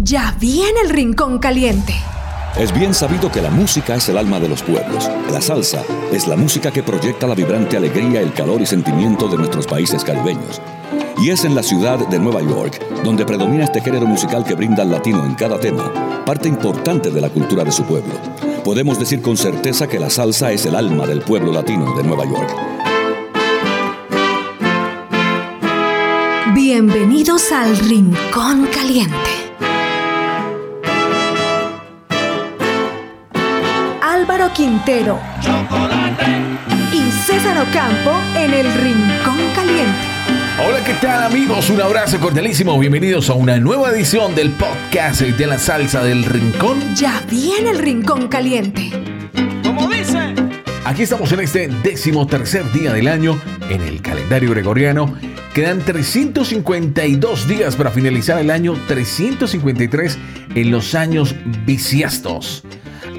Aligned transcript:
ya 0.00 0.34
viene 0.40 0.80
el 0.84 0.90
rincón 0.90 1.38
caliente. 1.38 1.94
Es 2.56 2.72
bien 2.72 2.94
sabido 2.94 3.30
que 3.30 3.42
la 3.42 3.50
música 3.50 3.94
es 3.96 4.08
el 4.08 4.16
alma 4.16 4.40
de 4.40 4.48
los 4.48 4.62
pueblos. 4.62 5.10
La 5.30 5.40
salsa 5.40 5.82
es 6.12 6.26
la 6.26 6.36
música 6.36 6.70
que 6.70 6.82
proyecta 6.82 7.26
la 7.26 7.34
vibrante 7.34 7.76
alegría, 7.76 8.20
el 8.20 8.32
calor 8.32 8.62
y 8.62 8.66
sentimiento 8.66 9.28
de 9.28 9.36
nuestros 9.36 9.66
países 9.66 10.04
caribeños. 10.04 10.62
Y 11.18 11.30
es 11.30 11.44
en 11.44 11.54
la 11.54 11.62
ciudad 11.62 11.98
de 12.08 12.18
Nueva 12.18 12.40
York 12.40 12.80
donde 13.04 13.26
predomina 13.26 13.64
este 13.64 13.80
género 13.80 14.06
musical 14.06 14.44
que 14.44 14.54
brinda 14.54 14.82
al 14.82 14.90
latino 14.90 15.24
en 15.24 15.34
cada 15.34 15.58
tema, 15.58 16.24
parte 16.24 16.48
importante 16.48 17.10
de 17.10 17.20
la 17.20 17.28
cultura 17.28 17.64
de 17.64 17.72
su 17.72 17.84
pueblo. 17.84 18.14
Podemos 18.64 18.98
decir 18.98 19.20
con 19.20 19.36
certeza 19.36 19.88
que 19.88 19.98
la 19.98 20.10
salsa 20.10 20.52
es 20.52 20.64
el 20.66 20.74
alma 20.74 21.06
del 21.06 21.20
pueblo 21.20 21.52
latino 21.52 21.94
de 21.96 22.02
Nueva 22.02 22.24
York. 22.24 22.87
Bienvenidos 26.70 27.50
al 27.50 27.78
Rincón 27.78 28.66
Caliente. 28.66 29.16
Álvaro 34.02 34.52
Quintero 34.52 35.18
y 36.92 37.10
César 37.10 37.56
Ocampo 37.56 38.12
en 38.36 38.52
el 38.52 38.70
Rincón 38.82 39.38
Caliente. 39.54 39.96
Hola, 40.62 40.84
¿qué 40.84 40.92
tal 41.00 41.22
amigos? 41.22 41.70
Un 41.70 41.80
abrazo 41.80 42.20
cordialísimo. 42.20 42.78
Bienvenidos 42.78 43.30
a 43.30 43.32
una 43.32 43.56
nueva 43.56 43.88
edición 43.88 44.34
del 44.34 44.50
podcast 44.50 45.22
de 45.22 45.46
la 45.46 45.58
salsa 45.58 46.04
del 46.04 46.22
Rincón. 46.22 46.94
Ya 46.94 47.22
viene 47.30 47.70
el 47.70 47.78
Rincón 47.78 48.28
Caliente. 48.28 48.90
Como 49.62 49.88
dice. 49.88 50.27
Aquí 50.88 51.02
estamos 51.02 51.30
en 51.32 51.40
este 51.40 51.68
décimo 51.68 52.26
tercer 52.26 52.64
día 52.72 52.94
del 52.94 53.08
año 53.08 53.38
en 53.68 53.82
el 53.82 54.00
calendario 54.00 54.50
gregoriano 54.52 55.14
Quedan 55.52 55.84
352 55.84 57.46
días 57.46 57.76
para 57.76 57.90
finalizar 57.90 58.38
el 58.38 58.50
año 58.50 58.74
353 58.86 60.18
en 60.54 60.70
los 60.70 60.94
años 60.94 61.34
bisiestos. 61.66 62.62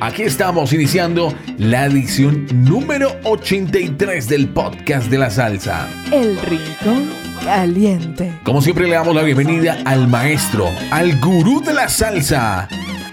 Aquí 0.01 0.23
estamos 0.23 0.73
iniciando 0.73 1.31
la 1.59 1.85
edición 1.85 2.47
número 2.51 3.11
83 3.23 4.29
del 4.29 4.49
podcast 4.49 5.11
de 5.11 5.17
la 5.19 5.29
salsa. 5.29 5.89
El 6.11 6.39
rincón 6.39 7.09
caliente. 7.43 8.33
Como 8.43 8.63
siempre 8.63 8.87
le 8.87 8.95
damos 8.95 9.13
la 9.13 9.23
bienvenida 9.23 9.77
al 9.85 10.07
maestro, 10.07 10.69
al 10.89 11.19
gurú 11.19 11.61
de 11.61 11.73
la 11.73 11.89
salsa, 11.89 12.67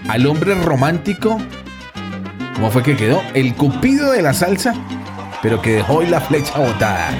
al 0.07 0.25
hombre 0.25 0.55
romántico. 0.55 1.37
¿Cómo 2.57 2.71
fue 2.71 2.83
que 2.83 2.97
quedó? 2.97 3.21
El 3.33 3.55
cupido 3.55 4.11
de 4.11 4.21
la 4.21 4.33
salsa, 4.33 4.73
pero 5.41 5.61
que 5.61 5.73
dejó 5.73 5.97
hoy 5.97 6.07
la 6.07 6.19
flecha 6.19 6.57
botada 6.57 7.15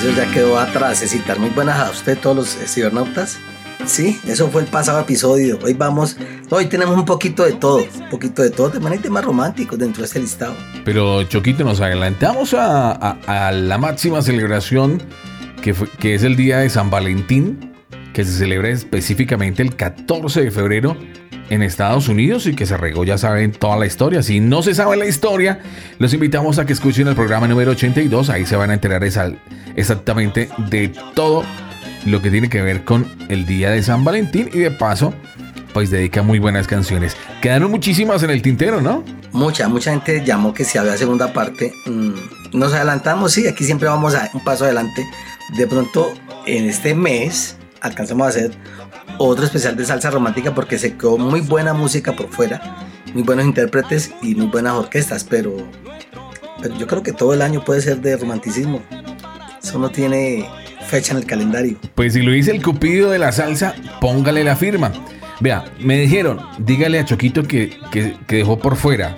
eso 0.00 0.16
ya 0.16 0.30
quedó 0.32 0.58
atrás. 0.58 0.98
Citar 0.98 1.38
muy 1.38 1.50
buenas 1.50 1.78
a 1.78 1.90
usted, 1.90 2.18
todos 2.18 2.36
los 2.36 2.48
cibernautas. 2.48 3.38
Sí, 3.84 4.18
eso 4.26 4.48
fue 4.48 4.62
el 4.62 4.68
pasado 4.68 5.00
episodio. 5.00 5.58
Hoy 5.62 5.74
vamos, 5.74 6.16
hoy 6.50 6.66
tenemos 6.66 6.96
un 6.96 7.04
poquito 7.04 7.44
de 7.44 7.52
todo, 7.52 7.78
un 7.78 8.08
poquito 8.10 8.42
de 8.42 8.50
todo, 8.50 8.70
de 8.70 8.80
manera 8.80 9.02
temas 9.02 9.24
románticos 9.24 9.78
dentro 9.78 10.02
de 10.02 10.06
este 10.06 10.20
listado. 10.20 10.54
Pero 10.84 11.22
Choquito, 11.24 11.64
nos 11.64 11.80
adelantamos 11.80 12.54
a, 12.54 13.52
la 13.52 13.78
máxima 13.78 14.22
celebración 14.22 15.02
que, 15.62 15.74
que 15.98 16.14
es 16.14 16.22
el 16.22 16.36
día 16.36 16.58
de 16.58 16.70
San 16.70 16.90
Valentín, 16.90 17.69
que 18.12 18.24
se 18.24 18.32
celebra 18.32 18.68
específicamente 18.70 19.62
el 19.62 19.76
14 19.76 20.42
de 20.42 20.50
febrero 20.50 20.96
en 21.50 21.62
Estados 21.62 22.08
Unidos 22.08 22.46
y 22.46 22.54
que 22.54 22.64
se 22.64 22.76
regó, 22.76 23.04
ya 23.04 23.18
saben, 23.18 23.52
toda 23.52 23.76
la 23.76 23.86
historia. 23.86 24.22
Si 24.22 24.40
no 24.40 24.62
se 24.62 24.74
sabe 24.74 24.96
la 24.96 25.06
historia, 25.06 25.60
los 25.98 26.14
invitamos 26.14 26.58
a 26.58 26.64
que 26.64 26.72
escuchen 26.72 27.08
el 27.08 27.14
programa 27.14 27.48
número 27.48 27.72
82. 27.72 28.30
Ahí 28.30 28.46
se 28.46 28.56
van 28.56 28.70
a 28.70 28.74
enterar 28.74 29.02
exactamente 29.76 30.48
de 30.70 30.92
todo 31.14 31.44
lo 32.06 32.22
que 32.22 32.30
tiene 32.30 32.48
que 32.48 32.62
ver 32.62 32.84
con 32.84 33.06
el 33.28 33.46
día 33.46 33.70
de 33.70 33.82
San 33.82 34.04
Valentín 34.04 34.48
y 34.52 34.60
de 34.60 34.70
paso, 34.70 35.12
pues 35.74 35.90
dedica 35.90 36.22
muy 36.22 36.38
buenas 36.38 36.66
canciones. 36.66 37.16
Quedaron 37.42 37.70
muchísimas 37.70 38.22
en 38.22 38.30
el 38.30 38.42
tintero, 38.42 38.80
¿no? 38.80 39.04
Mucha, 39.32 39.68
mucha 39.68 39.90
gente 39.90 40.24
llamó 40.24 40.54
que 40.54 40.64
si 40.64 40.78
había 40.78 40.96
segunda 40.96 41.32
parte. 41.32 41.72
Mm, 41.86 42.12
nos 42.52 42.72
adelantamos, 42.72 43.32
sí, 43.32 43.46
aquí 43.46 43.64
siempre 43.64 43.88
vamos 43.88 44.14
a 44.14 44.30
un 44.34 44.42
paso 44.42 44.64
adelante. 44.64 45.04
De 45.56 45.66
pronto, 45.66 46.12
en 46.46 46.64
este 46.68 46.94
mes, 46.94 47.56
alcanzamos 47.80 48.26
a 48.26 48.28
hacer 48.30 48.52
otro 49.18 49.44
especial 49.44 49.76
de 49.76 49.84
salsa 49.84 50.10
romántica 50.10 50.54
porque 50.54 50.78
se 50.78 50.96
quedó 50.96 51.18
muy 51.18 51.40
buena 51.40 51.74
música 51.74 52.14
por 52.14 52.28
fuera, 52.28 52.76
muy 53.14 53.22
buenos 53.22 53.44
intérpretes 53.44 54.12
y 54.22 54.34
muy 54.34 54.46
buenas 54.46 54.74
orquestas, 54.74 55.24
pero, 55.24 55.56
pero 56.60 56.76
yo 56.76 56.86
creo 56.86 57.02
que 57.02 57.12
todo 57.12 57.34
el 57.34 57.42
año 57.42 57.64
puede 57.64 57.80
ser 57.80 58.00
de 58.00 58.16
romanticismo. 58.16 58.82
Eso 59.62 59.78
no 59.78 59.90
tiene 59.90 60.48
fecha 60.86 61.12
en 61.12 61.18
el 61.18 61.26
calendario. 61.26 61.76
Pues 61.94 62.14
si 62.14 62.22
lo 62.22 62.32
dice 62.32 62.50
el 62.50 62.62
cupido 62.62 63.10
de 63.10 63.18
la 63.18 63.32
salsa, 63.32 63.74
póngale 64.00 64.42
la 64.42 64.56
firma. 64.56 64.92
Vea, 65.40 65.64
me 65.78 65.98
dijeron, 65.98 66.40
dígale 66.58 66.98
a 66.98 67.04
Choquito 67.04 67.44
que, 67.44 67.78
que, 67.90 68.16
dejó 68.28 68.58
por 68.58 68.76
fuera 68.76 69.16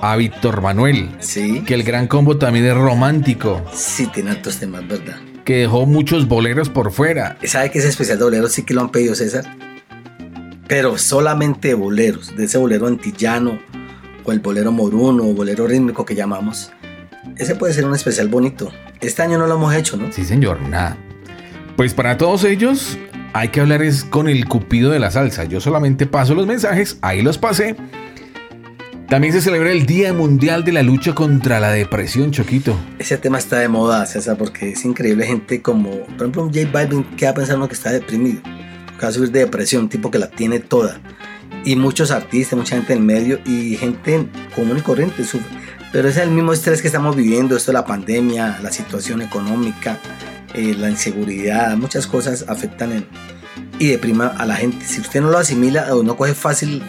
a 0.00 0.16
Víctor 0.16 0.60
Manuel. 0.60 1.10
Sí. 1.18 1.62
Que 1.66 1.74
el 1.74 1.82
gran 1.82 2.06
combo 2.06 2.36
también 2.36 2.66
es 2.66 2.74
romántico. 2.74 3.64
Sí, 3.72 4.06
tiene 4.06 4.30
altos 4.30 4.58
temas, 4.58 4.86
¿verdad? 4.86 5.16
Que 5.48 5.56
dejó 5.56 5.86
muchos 5.86 6.28
boleros 6.28 6.68
por 6.68 6.92
fuera. 6.92 7.38
¿Sabe 7.42 7.70
que 7.70 7.78
ese 7.78 7.88
especial 7.88 8.18
de 8.18 8.24
boleros 8.24 8.52
sí 8.52 8.64
que 8.64 8.74
lo 8.74 8.82
han 8.82 8.90
pedido 8.90 9.14
César? 9.14 9.46
Pero 10.66 10.98
solamente 10.98 11.72
boleros, 11.72 12.36
de 12.36 12.44
ese 12.44 12.58
bolero 12.58 12.86
antillano, 12.86 13.58
o 14.24 14.32
el 14.32 14.40
bolero 14.40 14.72
moruno, 14.72 15.24
o 15.24 15.32
bolero 15.32 15.66
rítmico 15.66 16.04
que 16.04 16.14
llamamos. 16.14 16.70
Ese 17.38 17.54
puede 17.54 17.72
ser 17.72 17.86
un 17.86 17.94
especial 17.94 18.28
bonito. 18.28 18.70
Este 19.00 19.22
año 19.22 19.38
no 19.38 19.46
lo 19.46 19.54
hemos 19.54 19.74
hecho, 19.74 19.96
¿no? 19.96 20.12
Sí, 20.12 20.22
señor, 20.26 20.60
nada. 20.68 20.98
Pues 21.78 21.94
para 21.94 22.18
todos 22.18 22.44
ellos 22.44 22.98
hay 23.32 23.48
que 23.48 23.62
hablar 23.62 23.80
es 23.80 24.04
con 24.04 24.28
el 24.28 24.46
cupido 24.46 24.90
de 24.90 24.98
la 24.98 25.10
salsa. 25.10 25.44
Yo 25.44 25.62
solamente 25.62 26.04
paso 26.04 26.34
los 26.34 26.46
mensajes, 26.46 26.98
ahí 27.00 27.22
los 27.22 27.38
pasé 27.38 27.74
también 29.08 29.32
se 29.32 29.40
celebra 29.40 29.72
el 29.72 29.86
Día 29.86 30.12
Mundial 30.12 30.64
de 30.64 30.72
la 30.72 30.82
Lucha 30.82 31.14
contra 31.14 31.60
la 31.60 31.70
Depresión, 31.70 32.30
Choquito. 32.30 32.78
Ese 32.98 33.16
tema 33.16 33.38
está 33.38 33.58
de 33.58 33.68
moda, 33.68 34.04
César, 34.04 34.36
porque 34.36 34.70
es 34.70 34.84
increíble 34.84 35.26
gente 35.26 35.62
como, 35.62 35.90
por 35.90 36.20
ejemplo, 36.20 36.42
un 36.42 36.52
J 36.52 36.68
Balvin 36.70 37.04
queda 37.16 37.32
pensando 37.32 37.66
que 37.68 37.74
está 37.74 37.90
deprimido, 37.90 38.42
que 38.42 39.02
va 39.02 39.08
a 39.08 39.12
subir 39.12 39.30
de 39.30 39.40
depresión, 39.40 39.84
un 39.84 39.88
tipo 39.88 40.10
que 40.10 40.18
la 40.18 40.28
tiene 40.28 40.60
toda. 40.60 41.00
Y 41.64 41.74
muchos 41.76 42.10
artistas, 42.10 42.58
mucha 42.58 42.76
gente 42.76 42.92
en 42.92 43.06
medio 43.06 43.40
y 43.46 43.76
gente 43.76 44.28
común 44.54 44.78
y 44.78 44.82
corriente 44.82 45.24
sufre. 45.24 45.48
Pero 45.90 46.08
es 46.08 46.18
el 46.18 46.30
mismo 46.30 46.52
estrés 46.52 46.82
que 46.82 46.88
estamos 46.88 47.16
viviendo, 47.16 47.56
esto 47.56 47.72
de 47.72 47.78
la 47.78 47.86
pandemia, 47.86 48.58
la 48.62 48.70
situación 48.70 49.22
económica, 49.22 49.98
eh, 50.52 50.74
la 50.78 50.90
inseguridad, 50.90 51.76
muchas 51.78 52.06
cosas 52.06 52.44
afectan 52.46 52.92
en, 52.92 53.06
y 53.78 53.88
deprima 53.88 54.26
a 54.26 54.44
la 54.44 54.56
gente. 54.56 54.84
Si 54.84 55.00
usted 55.00 55.22
no 55.22 55.30
lo 55.30 55.38
asimila 55.38 55.94
o 55.94 56.02
no 56.02 56.16
coge 56.16 56.34
fácil 56.34 56.82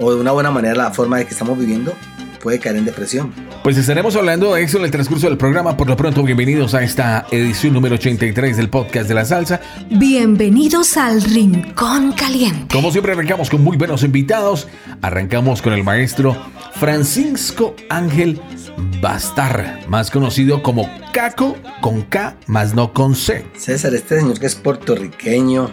o 0.00 0.14
de 0.14 0.20
una 0.20 0.32
buena 0.32 0.50
manera 0.50 0.74
la 0.74 0.90
forma 0.90 1.18
de 1.18 1.26
que 1.26 1.32
estamos 1.32 1.58
viviendo, 1.58 1.94
puede 2.42 2.58
caer 2.58 2.76
en 2.76 2.86
depresión. 2.86 3.32
Pues 3.62 3.76
estaremos 3.76 4.16
hablando 4.16 4.54
de 4.54 4.62
eso 4.62 4.78
en 4.78 4.84
el 4.84 4.90
transcurso 4.90 5.28
del 5.28 5.36
programa. 5.36 5.76
Por 5.76 5.86
lo 5.88 5.96
pronto, 5.96 6.22
bienvenidos 6.22 6.74
a 6.74 6.82
esta 6.82 7.26
edición 7.30 7.74
número 7.74 7.96
83 7.96 8.56
del 8.56 8.70
podcast 8.70 9.06
de 9.06 9.14
la 9.14 9.26
salsa. 9.26 9.60
Bienvenidos 9.90 10.96
al 10.96 11.20
Rincón 11.20 12.12
Caliente. 12.12 12.74
Como 12.74 12.90
siempre, 12.90 13.12
arrancamos 13.12 13.50
con 13.50 13.62
muy 13.62 13.76
buenos 13.76 14.02
invitados. 14.02 14.68
Arrancamos 15.02 15.60
con 15.60 15.74
el 15.74 15.84
maestro 15.84 16.34
Francisco 16.76 17.76
Ángel 17.90 18.40
Bastar, 19.02 19.80
más 19.88 20.10
conocido 20.10 20.62
como 20.62 20.88
Caco 21.12 21.58
con 21.82 22.02
K, 22.02 22.36
más 22.46 22.74
no 22.74 22.94
con 22.94 23.14
C. 23.14 23.44
César, 23.54 23.94
este 23.94 24.18
señor 24.18 24.40
que 24.40 24.46
es 24.46 24.54
puertorriqueño, 24.54 25.70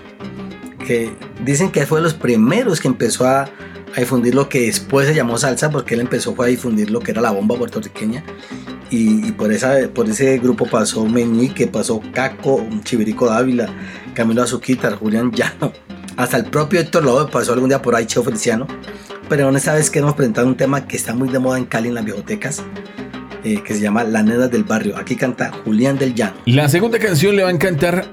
que 0.85 1.13
dicen 1.45 1.71
que 1.71 1.85
fue 1.85 1.99
de 1.99 2.03
los 2.03 2.13
primeros 2.13 2.81
que 2.81 2.89
empezó 2.89 3.25
a 3.25 3.49
a 3.95 3.99
difundir 3.99 4.35
lo 4.35 4.49
que 4.49 4.61
después 4.61 5.07
se 5.07 5.15
llamó 5.15 5.37
salsa, 5.37 5.69
porque 5.69 5.95
él 5.95 6.01
empezó 6.01 6.35
a 6.41 6.45
difundir 6.45 6.91
lo 6.91 6.99
que 6.99 7.11
era 7.11 7.21
la 7.21 7.31
bomba 7.31 7.57
puertorriqueña. 7.57 8.23
Y, 8.89 9.33
por, 9.33 9.51
esa, 9.51 9.75
por 9.93 10.09
ese 10.09 10.37
grupo 10.37 10.65
pasó 10.65 11.05
Meñique, 11.05 11.67
pasó 11.67 12.01
Caco, 12.13 12.65
Chivirico 12.83 13.25
Dávila, 13.25 13.67
Camilo 14.13 14.43
Azuquita, 14.43 14.95
Julián 14.95 15.31
Llano, 15.31 15.73
hasta 16.17 16.37
el 16.37 16.45
propio 16.45 16.79
Héctor 16.79 17.03
Lobo 17.03 17.29
pasó 17.29 17.53
algún 17.53 17.69
día 17.69 17.81
por 17.81 17.95
ahí, 17.95 18.07
Cheo 18.07 18.23
Feliciano. 18.23 18.65
Pero 19.29 19.49
en 19.49 19.55
esta 19.55 19.75
vez 19.75 19.89
queremos 19.89 20.15
presentar 20.15 20.45
un 20.45 20.57
tema 20.57 20.87
que 20.87 20.97
está 20.97 21.13
muy 21.13 21.29
de 21.29 21.37
moda 21.37 21.59
en 21.59 21.65
Cali, 21.65 21.89
en 21.89 21.95
las 21.95 22.05
bibliotecas, 22.05 22.63
eh, 23.43 23.61
que 23.63 23.73
se 23.75 23.81
llama 23.81 24.03
La 24.03 24.23
Neda 24.23 24.47
del 24.47 24.63
Barrio. 24.63 24.97
Aquí 24.97 25.15
canta 25.15 25.51
Julián 25.63 25.97
del 25.97 26.15
Llano. 26.15 26.37
La 26.45 26.69
segunda 26.69 26.97
canción 26.97 27.35
le 27.35 27.43
va 27.43 27.49
a 27.49 27.51
encantar 27.51 28.05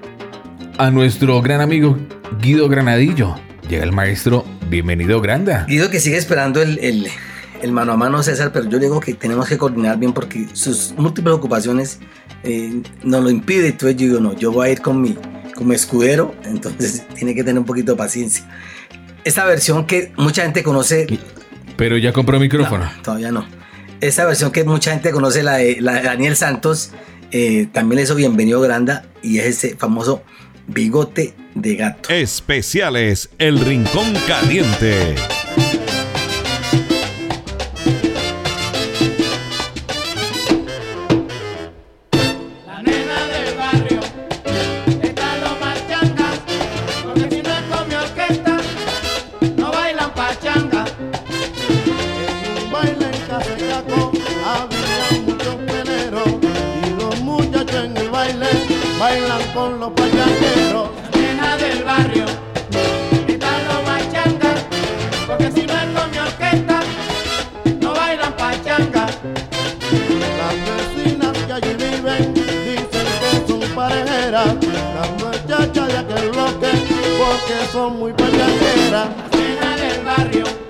a 0.77 0.91
nuestro 0.91 1.41
gran 1.41 1.63
amigo 1.63 1.97
Guido 2.43 2.69
Granadillo. 2.69 3.37
Llega 3.69 3.85
el 3.85 3.93
maestro, 3.93 4.45
bienvenido 4.75 5.21
Granda. 5.21 5.67
Guido 5.69 5.89
que 5.89 6.01
sigue 6.01 6.17
esperando 6.17 6.61
el, 6.61 6.79
el, 6.81 7.07
el 7.63 7.71
mano 7.71 7.93
a 7.93 7.97
mano 7.97 8.23
César, 8.25 8.51
pero 8.53 8.69
yo 8.69 8.81
digo 8.81 8.99
que 8.99 9.15
tenemos 9.15 9.49
que 9.49 9.57
coordinar 9.57 9.99
bien 9.99 10.13
porque 10.13 10.49
sus 10.53 10.95
múltiples 10.99 11.33
ocupaciones 11.33 12.01
eh, 12.43 12.83
nos 13.05 13.23
lo 13.23 13.31
impide. 13.31 13.69
Entonces 13.69 13.97
yo 13.97 14.07
digo, 14.09 14.21
no, 14.21 14.37
yo 14.37 14.51
voy 14.51 14.69
a 14.69 14.73
ir 14.73 14.81
con 14.81 15.01
mi, 15.01 15.17
con 15.55 15.69
mi 15.69 15.77
escudero, 15.77 16.35
entonces 16.45 17.07
tiene 17.15 17.37
que 17.37 17.45
tener 17.45 17.61
un 17.61 17.65
poquito 17.65 17.93
de 17.93 17.99
paciencia. 17.99 18.45
Esta 19.23 19.45
versión 19.45 19.87
que 19.87 20.13
mucha 20.17 20.43
gente 20.43 20.65
conoce... 20.65 21.21
Pero 21.77 21.97
ya 21.97 22.13
compró 22.13 22.41
micrófono. 22.41 22.85
No, 22.85 23.03
todavía 23.03 23.31
no. 23.31 23.47
Esta 24.01 24.25
versión 24.27 24.51
que 24.51 24.65
mucha 24.65 24.91
gente 24.91 25.13
conoce, 25.13 25.45
la 25.45 25.55
de, 25.55 25.81
la 25.81 25.95
de 25.95 26.03
Daniel 26.03 26.35
Santos, 26.35 26.91
eh, 27.31 27.69
también 27.73 27.99
le 27.99 28.03
hizo 28.03 28.17
bienvenido 28.17 28.61
Granda 28.61 29.07
y 29.23 29.39
es 29.39 29.47
ese 29.47 29.77
famoso 29.77 30.23
bigote 30.67 31.35
de 31.55 31.77
gato. 31.77 32.11
Especiales 32.13 33.31
El 33.39 33.61
Rincón 33.61 34.15
Caliente. 34.27 35.15
Con 59.55 59.79
los 59.79 59.91
pachangueros. 59.93 60.89
Nena 61.15 61.57
del 61.57 61.85
barrio 61.85 62.25
está 63.29 63.51
lo 63.69 63.83
más 63.85 64.03
changas, 64.13 64.67
porque 65.27 65.53
si 65.53 65.67
no 65.67 65.73
es 65.73 65.89
con 65.95 66.11
mi 66.11 66.19
orquesta, 66.19 66.81
no 67.81 67.95
bailan 67.95 68.33
pachanga. 68.35 69.07
Las 70.41 70.57
vecinas 70.69 71.39
que 71.47 71.53
allí 71.53 71.75
viven 71.75 72.35
dicen 72.35 73.07
que 73.21 73.49
son 73.49 73.61
parejeras, 73.75 74.57
las 74.97 75.11
muchachas 75.23 75.89
de 75.89 75.99
aquel 75.99 76.31
bloque 76.31 76.71
porque 77.19 77.73
son 77.73 77.99
muy 77.99 78.13
pachangueras. 78.13 79.09
Nena 79.33 79.77
del 79.77 80.05
barrio 80.05 80.64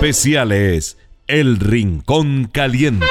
Especiales 0.00 0.96
El 1.26 1.58
Rincón 1.58 2.48
Caliente. 2.52 3.04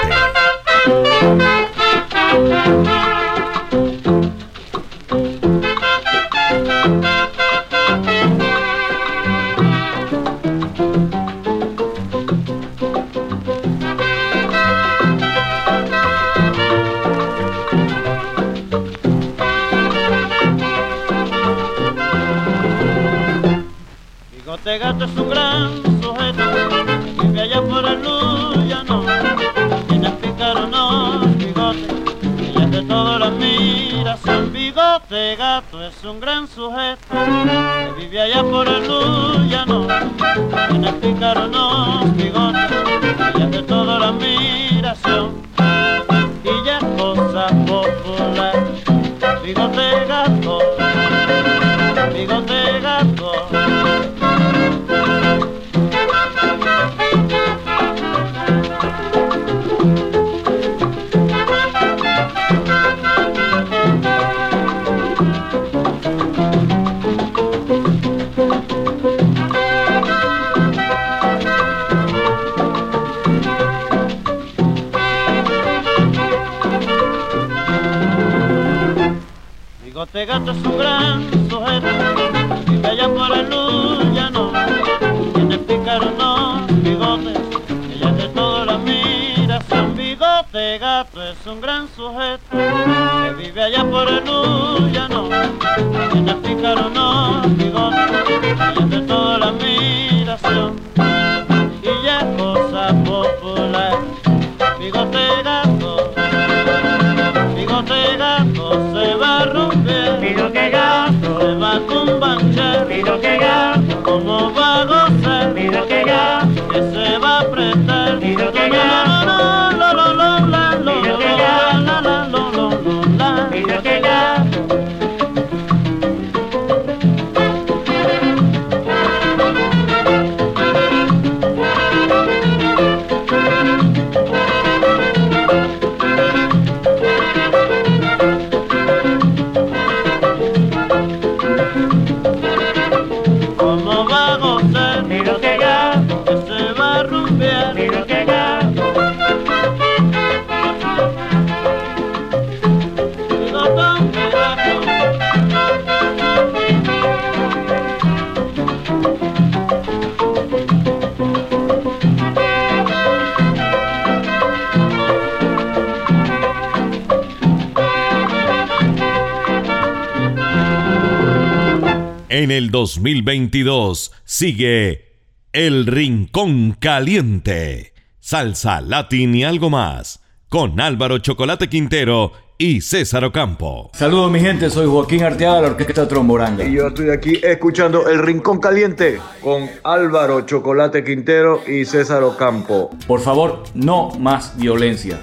2022 173.07 174.11
sigue 174.25 175.21
El 175.53 175.85
Rincón 175.85 176.73
Caliente. 176.77 177.93
Salsa, 178.19 178.81
latín 178.81 179.33
y 179.33 179.45
algo 179.45 179.69
más. 179.69 180.19
Con 180.49 180.81
Álvaro 180.81 181.19
Chocolate 181.19 181.69
Quintero 181.69 182.33
y 182.57 182.81
César 182.81 183.23
Ocampo. 183.23 183.91
Saludos 183.93 184.29
mi 184.29 184.41
gente, 184.41 184.69
soy 184.69 184.87
Joaquín 184.87 185.23
Arteaga 185.23 185.55
de 185.55 185.61
la 185.61 185.67
Orquesta 185.69 186.05
Tromboranga. 186.05 186.65
Y 186.65 186.73
yo 186.73 186.87
estoy 186.87 187.09
aquí 187.09 187.39
escuchando 187.41 188.09
El 188.09 188.19
Rincón 188.19 188.59
Caliente 188.59 189.21
con 189.41 189.69
Álvaro 189.85 190.41
Chocolate 190.41 191.05
Quintero 191.05 191.61
y 191.65 191.85
César 191.85 192.23
Ocampo. 192.23 192.89
Por 193.07 193.21
favor, 193.21 193.63
no 193.73 194.09
más 194.19 194.57
violencia. 194.57 195.17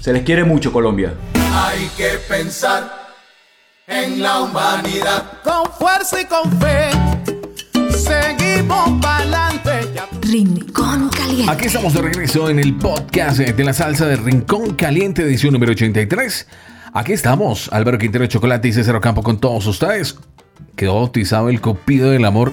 Se 0.00 0.12
les 0.12 0.22
quiere 0.22 0.44
mucho 0.44 0.70
Colombia. 0.70 1.14
Hay 1.54 1.88
que 1.96 2.18
pensar 2.28 3.03
en 3.86 4.22
la 4.22 4.42
humanidad. 4.42 5.24
Con 5.42 5.70
fuerza 5.72 6.20
y 6.20 6.24
con 6.24 6.50
fe, 6.60 6.90
seguimos 7.90 9.00
para 9.00 9.16
adelante. 9.18 9.70
Rincón 10.22 11.10
Caliente. 11.10 11.52
Aquí 11.52 11.66
estamos 11.66 11.94
de 11.94 12.02
regreso 12.02 12.48
en 12.48 12.58
el 12.58 12.76
podcast 12.76 13.38
de 13.38 13.64
la 13.64 13.72
salsa 13.72 14.06
de 14.06 14.16
Rincón 14.16 14.74
Caliente, 14.74 15.22
edición 15.22 15.52
número 15.52 15.72
83. 15.72 16.48
Aquí 16.92 17.12
estamos, 17.12 17.68
Álvaro 17.72 17.98
Quintero 17.98 18.26
Chocolate 18.26 18.68
y 18.68 18.72
César 18.72 18.96
Ocampo 18.96 19.22
con 19.22 19.40
todos 19.40 19.66
ustedes. 19.66 20.16
Quedó 20.76 20.94
bautizado 20.94 21.48
el 21.48 21.60
Cupido 21.60 22.10
del 22.10 22.24
Amor. 22.24 22.52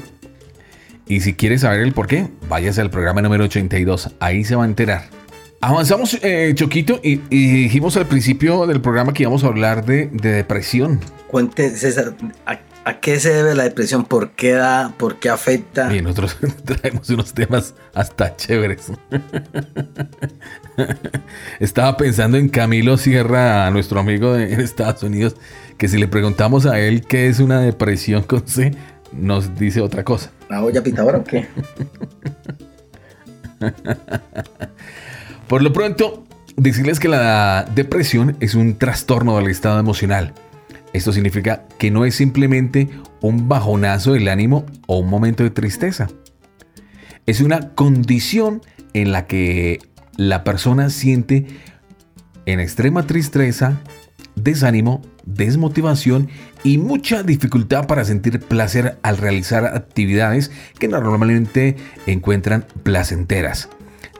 Y 1.07 1.21
si 1.21 1.33
quieres 1.33 1.61
saber 1.61 1.81
el 1.81 1.93
por 1.93 2.07
qué, 2.07 2.29
váyase 2.47 2.81
al 2.81 2.89
programa 2.89 3.21
número 3.21 3.43
82. 3.45 4.11
Ahí 4.19 4.43
se 4.43 4.55
va 4.55 4.63
a 4.63 4.67
enterar. 4.67 5.20
Avanzamos, 5.63 6.17
eh, 6.23 6.53
Choquito, 6.55 6.99
y, 7.03 7.21
y 7.29 7.63
dijimos 7.63 7.95
al 7.95 8.07
principio 8.07 8.65
del 8.65 8.81
programa 8.81 9.13
que 9.13 9.23
íbamos 9.23 9.43
a 9.43 9.47
hablar 9.47 9.85
de, 9.85 10.07
de 10.07 10.31
depresión. 10.31 10.99
Cuente, 11.27 11.69
César, 11.77 12.15
¿a, 12.47 12.59
a 12.83 12.99
qué 12.99 13.19
se 13.19 13.31
debe 13.31 13.53
la 13.53 13.63
depresión? 13.63 14.05
¿Por 14.05 14.31
qué 14.31 14.53
da? 14.53 14.95
¿Por 14.97 15.19
qué 15.19 15.29
afecta? 15.29 15.95
Y 15.95 16.01
nosotros 16.01 16.35
traemos 16.65 17.07
unos 17.11 17.35
temas 17.35 17.75
hasta 17.93 18.35
chéveres. 18.35 18.91
Estaba 21.59 21.95
pensando 21.95 22.37
en 22.37 22.49
Camilo 22.49 22.97
Sierra, 22.97 23.69
nuestro 23.69 23.99
amigo 23.99 24.33
de, 24.33 24.53
en 24.53 24.61
Estados 24.61 25.03
Unidos, 25.03 25.35
que 25.77 25.87
si 25.87 25.99
le 25.99 26.07
preguntamos 26.07 26.65
a 26.65 26.79
él 26.79 27.05
qué 27.05 27.27
es 27.27 27.39
una 27.39 27.61
depresión 27.61 28.23
con 28.23 28.47
C, 28.47 28.73
nos 29.11 29.55
dice 29.59 29.81
otra 29.81 30.03
cosa. 30.03 30.31
¿La 30.49 30.63
olla 30.63 30.81
pitadora 30.81 31.19
o 31.19 31.23
qué? 31.23 31.47
Por 35.51 35.63
lo 35.63 35.73
pronto, 35.73 36.23
decirles 36.55 37.01
que 37.01 37.09
la 37.09 37.65
depresión 37.75 38.37
es 38.39 38.55
un 38.55 38.77
trastorno 38.77 39.35
del 39.35 39.49
estado 39.49 39.81
emocional. 39.81 40.33
Esto 40.93 41.11
significa 41.11 41.65
que 41.77 41.91
no 41.91 42.05
es 42.05 42.15
simplemente 42.15 42.87
un 43.19 43.49
bajonazo 43.49 44.13
del 44.13 44.29
ánimo 44.29 44.65
o 44.87 44.99
un 44.99 45.09
momento 45.09 45.43
de 45.43 45.49
tristeza. 45.49 46.07
Es 47.25 47.41
una 47.41 47.71
condición 47.75 48.61
en 48.93 49.11
la 49.11 49.27
que 49.27 49.79
la 50.15 50.45
persona 50.45 50.89
siente 50.89 51.47
en 52.45 52.61
extrema 52.61 53.05
tristeza, 53.05 53.81
desánimo, 54.37 55.01
desmotivación 55.25 56.29
y 56.63 56.77
mucha 56.77 57.23
dificultad 57.23 57.87
para 57.87 58.05
sentir 58.05 58.39
placer 58.39 58.99
al 59.01 59.17
realizar 59.17 59.65
actividades 59.65 60.49
que 60.79 60.87
normalmente 60.87 61.75
encuentran 62.07 62.65
placenteras. 62.83 63.67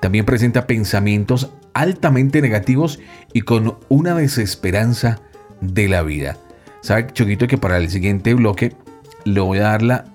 También 0.01 0.25
presenta 0.25 0.67
pensamientos 0.67 1.51
altamente 1.73 2.41
negativos 2.41 2.99
y 3.31 3.41
con 3.41 3.77
una 3.87 4.13
desesperanza 4.15 5.21
de 5.61 5.87
la 5.87 6.01
vida. 6.03 6.37
¿Sabe, 6.81 7.07
Choquito, 7.13 7.47
que 7.47 7.57
para 7.57 7.77
el 7.77 7.89
siguiente 7.89 8.33
bloque 8.33 8.75
le 9.23 9.39
voy 9.39 9.59
a 9.59 9.63
dar 9.63 9.81
la, 9.83 10.05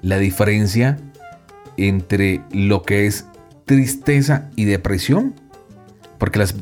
la 0.00 0.16
diferencia 0.18 0.98
entre 1.76 2.40
lo 2.52 2.82
que 2.82 3.06
es 3.06 3.26
tristeza 3.66 4.48
y 4.56 4.64
depresión? 4.64 5.34
Porque 6.18 6.38
las 6.38 6.54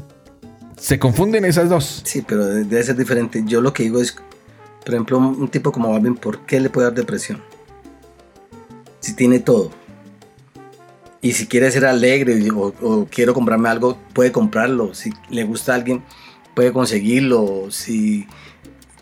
se 0.78 0.98
confunden 0.98 1.44
esas 1.44 1.68
dos. 1.68 2.00
Sí, 2.06 2.24
pero 2.26 2.46
de- 2.46 2.64
debe 2.64 2.82
ser 2.82 2.96
diferente. 2.96 3.42
Yo 3.44 3.60
lo 3.60 3.74
que 3.74 3.82
digo 3.82 4.00
es, 4.00 4.12
por 4.84 4.94
ejemplo, 4.94 5.18
un 5.18 5.48
tipo 5.48 5.70
como 5.70 5.90
Balvin, 5.92 6.14
¿por 6.16 6.46
qué 6.46 6.58
le 6.58 6.70
puede 6.70 6.86
dar 6.86 6.94
depresión? 6.96 7.42
Si 9.00 9.14
tiene 9.14 9.38
todo. 9.40 9.70
Y 11.22 11.32
si 11.32 11.46
quiere 11.46 11.70
ser 11.70 11.84
alegre 11.84 12.50
o, 12.50 12.72
o 12.80 13.06
quiero 13.10 13.34
comprarme 13.34 13.68
algo, 13.68 13.98
puede 14.14 14.32
comprarlo. 14.32 14.94
Si 14.94 15.10
le 15.28 15.44
gusta 15.44 15.72
a 15.72 15.74
alguien, 15.76 16.02
puede 16.54 16.72
conseguirlo. 16.72 17.66
Si 17.70 18.26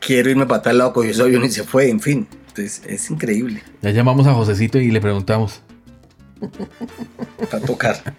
quiero 0.00 0.30
irme 0.30 0.46
para 0.46 0.62
tal 0.62 0.78
lado, 0.78 0.92
cogió 0.92 1.10
ese 1.10 1.22
avión 1.22 1.44
y 1.44 1.50
se 1.50 1.64
fue. 1.64 1.88
En 1.90 2.00
fin, 2.00 2.26
entonces 2.48 2.82
es 2.86 3.10
increíble 3.10 3.62
Ya 3.82 3.90
llamamos 3.90 4.26
a 4.26 4.34
Josecito 4.34 4.78
y 4.78 4.90
le 4.90 5.00
preguntamos. 5.00 5.62
para 7.50 7.64
tocar. 7.64 8.14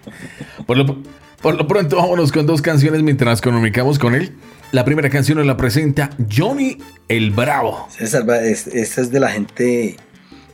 Por 0.65 0.77
lo, 0.77 1.01
por 1.41 1.56
lo 1.56 1.68
pronto, 1.68 1.98
vámonos 1.98 2.32
con 2.32 2.46
dos 2.46 2.62
canciones 2.62 3.01
mientras 3.03 3.29
nos 3.29 3.41
comunicamos 3.41 4.00
con 4.00 4.15
él. 4.15 4.34
La 4.72 4.86
primera 4.86 5.10
canción 5.10 5.38
nos 5.38 5.48
la 5.48 5.58
presenta 5.58 6.10
Johnny 6.32 6.77
el 7.08 7.32
Bravo. 7.32 7.88
César, 7.89 8.25
esta 8.29 9.01
es 9.01 9.12
de 9.12 9.20
la 9.20 9.29
gente 9.29 9.98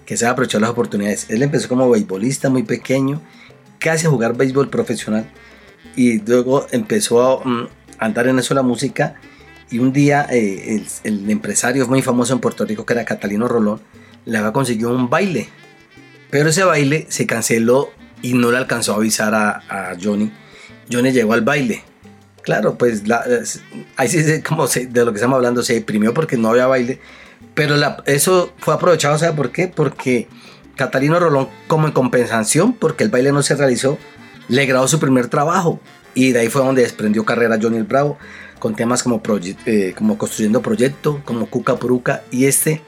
que 0.05 0.15
sabe 0.15 0.31
aprovechar 0.33 0.61
las 0.61 0.69
oportunidades. 0.69 1.25
Él 1.29 1.41
empezó 1.43 1.67
como 1.67 1.89
beisbolista 1.89 2.49
muy 2.49 2.63
pequeño, 2.63 3.21
casi 3.85 4.07
a 4.07 4.09
jugar 4.09 4.35
béisbol 4.35 4.69
profesional 4.69 5.29
y 5.95 6.19
luego 6.21 6.65
empezó 6.71 7.41
a 7.41 7.45
mm, 7.47 7.67
andar 7.99 8.27
en 8.27 8.39
eso 8.39 8.53
la 8.53 8.63
música 8.63 9.15
y 9.69 9.79
un 9.79 9.93
día 9.93 10.25
eh, 10.31 10.75
el, 11.03 11.13
el 11.23 11.29
empresario 11.29 11.87
muy 11.87 12.01
famoso 12.01 12.33
en 12.33 12.39
Puerto 12.39 12.65
Rico 12.65 12.85
que 12.85 12.93
era 12.93 13.05
Catalino 13.05 13.47
Rolón 13.47 13.79
le 14.25 14.37
había 14.39 14.51
conseguido 14.51 14.89
un 14.91 15.07
baile, 15.09 15.47
pero 16.31 16.49
ese 16.49 16.63
baile 16.63 17.05
se 17.09 17.25
canceló 17.27 17.91
y 18.23 18.33
no 18.33 18.51
le 18.51 18.57
alcanzó 18.57 18.93
a 18.93 18.95
avisar 18.95 19.35
a, 19.35 19.61
a 19.69 19.95
Johnny. 20.01 20.31
Johnny 20.91 21.11
llegó 21.11 21.33
al 21.33 21.41
baile. 21.41 21.83
Claro, 22.41 22.75
pues 22.75 23.07
la- 23.07 23.23
ahí 23.97 24.07
sí 24.07 24.41
como 24.41 24.65
se- 24.67 24.87
de 24.87 25.05
lo 25.05 25.11
que 25.11 25.17
estamos 25.17 25.35
hablando 25.35 25.61
se 25.61 25.73
deprimió 25.75 26.11
porque 26.13 26.37
no 26.37 26.49
había 26.49 26.65
baile. 26.65 26.99
Pero 27.53 27.75
la- 27.77 28.01
eso 28.07 28.51
fue 28.57 28.73
aprovechado, 28.73 29.17
¿sabe 29.19 29.33
por 29.37 29.51
qué? 29.51 29.67
Porque 29.67 30.27
Catalino 30.75 31.19
Rolón, 31.19 31.49
como 31.67 31.87
en 31.87 31.93
compensación, 31.93 32.73
porque 32.73 33.03
el 33.03 33.09
baile 33.09 33.31
no 33.31 33.41
se 33.43 33.55
realizó, 33.55 33.97
le 34.47 34.65
grabó 34.65 34.87
su 34.87 34.99
primer 34.99 35.27
trabajo. 35.27 35.79
Y 36.13 36.31
de 36.31 36.39
ahí 36.39 36.49
fue 36.49 36.63
donde 36.63 36.81
desprendió 36.81 37.25
carrera 37.25 37.57
Johnny 37.61 37.77
el 37.77 37.83
Bravo, 37.83 38.17
con 38.59 38.75
temas 38.75 39.03
eh, 39.65 39.93
como 39.97 40.17
Construyendo 40.17 40.61
Proyecto, 40.61 41.21
como 41.25 41.47
Cuca 41.47 41.75
Puruca, 41.75 42.23
y 42.31 42.45
este, 42.45 42.81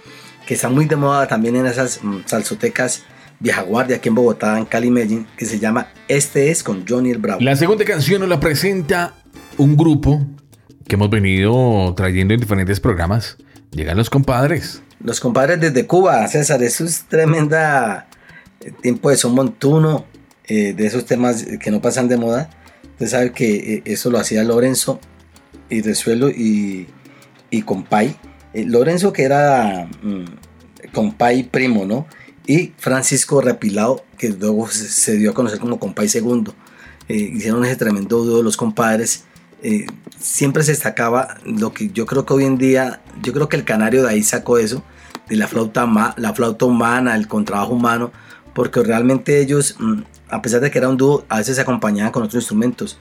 que 0.46 0.54
está 0.54 0.70
muy 0.70 0.86
de 0.86 0.96
moda 0.96 1.28
también 1.28 1.56
en 1.56 1.66
esas 1.66 2.04
mm, 2.04 2.20
salsotecas 2.26 3.04
vieja 3.40 3.62
guardia 3.62 3.98
aquí 3.98 4.10
en 4.10 4.16
Bogotá, 4.16 4.58
en 4.58 4.66
Cali, 4.66 4.90
Medellín, 4.90 5.28
que 5.38 5.46
se 5.46 5.60
llama 5.60 5.90
Este 6.08 6.50
es 6.50 6.64
con 6.64 6.86
Johnny 6.88 7.12
el 7.12 7.20
Bravo. 7.20 7.42
La 7.42 7.56
segunda 7.56 7.86
canción 7.86 8.22
nos 8.22 8.30
la 8.30 8.40
presenta 8.40 9.14
un 9.58 9.78
grupo 9.78 10.26
que 10.88 10.96
hemos 10.96 11.10
venido 11.10 11.94
trayendo 11.96 12.34
en 12.34 12.40
diferentes 12.40 12.80
programas. 12.80 13.38
Llegan 13.72 13.98
los 13.98 14.10
compadres. 14.10 14.82
Los 15.00 15.20
compadres 15.20 15.60
desde 15.60 15.86
Cuba, 15.86 16.28
César, 16.28 16.64
eso 16.64 16.84
es 16.84 17.04
tremenda 17.08 18.08
eh, 18.62 18.72
tiempo 18.82 19.10
de 19.10 19.18
son 19.18 19.36
montuno, 19.36 20.06
eh, 20.46 20.74
de 20.74 20.88
esos 20.88 21.06
temas 21.06 21.46
que 21.60 21.72
no 21.72 21.82
pasan 21.82 22.08
de 22.08 22.18
moda. 22.18 22.50
Usted 22.94 23.08
sabe 23.08 23.32
que 23.32 23.76
eh, 23.76 23.82
eso 23.86 24.10
lo 24.10 24.18
hacía 24.18 24.44
Lorenzo 24.44 25.00
y 25.70 25.82
Resuelo 25.82 26.30
y, 26.30 26.88
y 27.50 27.62
Compay. 27.62 28.16
Lorenzo 28.54 29.14
que 29.14 29.24
era 29.24 29.88
mm, 30.02 30.26
Compay 30.94 31.44
primo, 31.44 31.86
¿no? 31.86 32.08
Y 32.48 32.74
Francisco 32.78 33.42
Rapilao, 33.42 34.04
que 34.18 34.30
luego 34.30 34.68
se 34.70 35.18
dio 35.18 35.32
a 35.32 35.34
conocer 35.34 35.60
como 35.60 35.80
Compay 35.80 36.08
segundo. 36.08 36.56
Hicieron 37.08 37.64
ese 37.66 37.76
tremendo 37.76 38.24
dúo 38.24 38.42
los 38.42 38.58
compadres 38.58 39.26
siempre 40.20 40.64
se 40.64 40.72
destacaba 40.72 41.38
lo 41.46 41.74
que 41.74 41.90
yo 41.90 42.06
creo 42.06 42.26
que 42.26 42.34
hoy 42.34 42.46
en 42.46 42.58
día, 42.58 43.02
yo 43.22 43.34
creo 43.34 43.50
que 43.50 43.56
el 43.56 43.64
canario 43.64 44.04
de 44.04 44.10
ahí 44.10 44.24
sacó 44.24 44.58
eso, 44.58 44.84
de 45.30 45.36
la 45.36 45.48
flauta, 45.48 46.16
la 46.18 46.34
flauta 46.34 46.66
humana, 46.66 47.16
el 47.16 47.28
contrabajo 47.28 47.74
humano, 47.74 48.12
porque 48.54 48.82
realmente 48.82 49.42
ellos, 49.42 49.76
mm, 49.80 50.02
a 50.30 50.42
pesar 50.42 50.62
de 50.62 50.72
que 50.72 50.78
era 50.78 50.90
un 50.90 50.98
dúo, 50.98 51.26
a 51.30 51.38
veces 51.38 51.56
se 51.56 51.62
acompañaban 51.62 52.12
con 52.12 52.24
otros 52.24 52.44
instrumentos, 52.44 52.98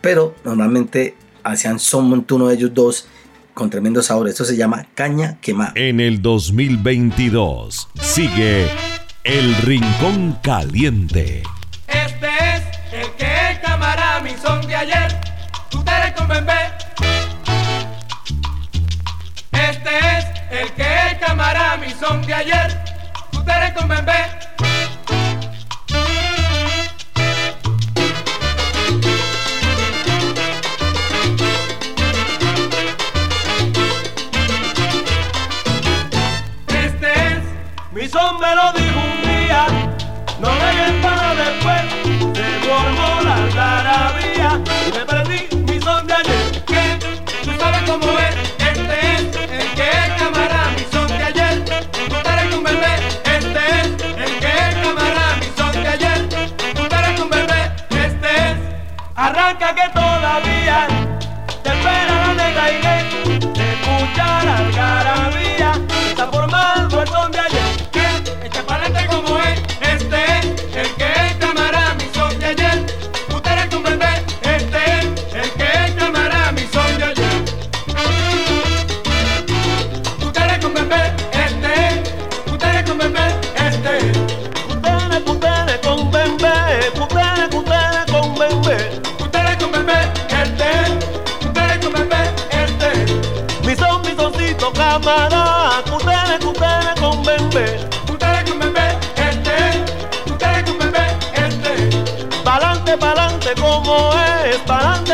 pero 0.00 0.34
normalmente 0.44 1.16
hacían 1.44 1.78
son 1.78 2.08
montuno 2.08 2.48
de 2.48 2.54
ellos 2.54 2.74
dos 2.74 3.08
con 3.54 3.70
tremendo 3.70 4.02
sabor. 4.02 4.28
Esto 4.28 4.44
se 4.44 4.56
llama 4.56 4.86
caña 4.94 5.38
quemada. 5.40 5.72
En 5.74 6.00
el 6.00 6.22
2022 6.22 7.88
sigue 8.00 8.68
El 9.24 9.54
Rincón 9.56 10.38
Caliente. 10.42 11.42
Este 19.52 20.18
es 20.18 20.26
el 20.50 20.72
que 20.74 21.18
camará 21.24 21.78
mi 21.78 21.90
son 21.92 22.20
de 22.26 22.34
ayer. 22.34 22.84
Tú 23.32 23.42
te 23.44 23.74
con 23.74 23.88
bebé. 23.88 24.26
Este 36.68 37.12
es 37.32 37.42
mi 37.92 38.06
son. 38.08 38.38
blanca 59.48 59.74
que 59.74 59.88
todavía 59.92 60.86
te 61.62 61.68
espera 61.70 62.26
la 62.26 62.34
negra 62.34 62.70
Inés, 62.70 63.54
te 63.54 63.72
escucha 63.72 64.44
la 64.44 64.56
algarabía, 64.58 65.72
está 66.10 66.26
formando 66.26 67.00
el 67.00 67.08
son 67.08 67.32
de 67.32 67.38
allá. 67.38 67.57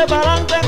para 0.07 0.33
adelante 0.33 0.64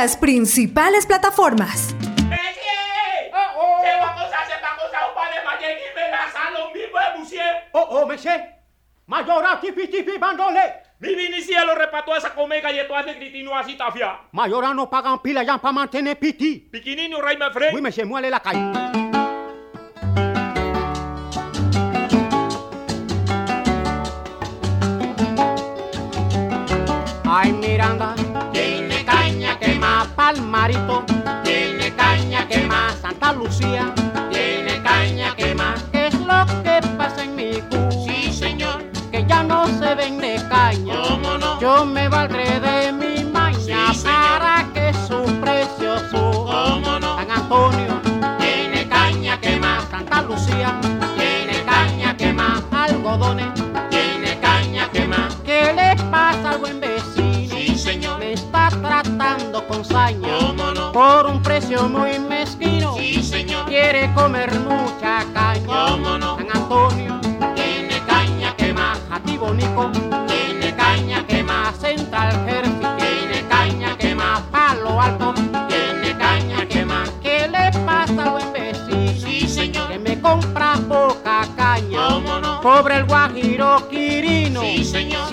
las 0.00 0.16
principales 0.16 1.04
plataformas. 1.04 1.94
Oh, 7.72 7.86
oh, 7.90 8.06
monsieur, 8.06 8.40
Majora 9.06 9.60
bandole. 10.18 10.72
Mi 11.00 11.14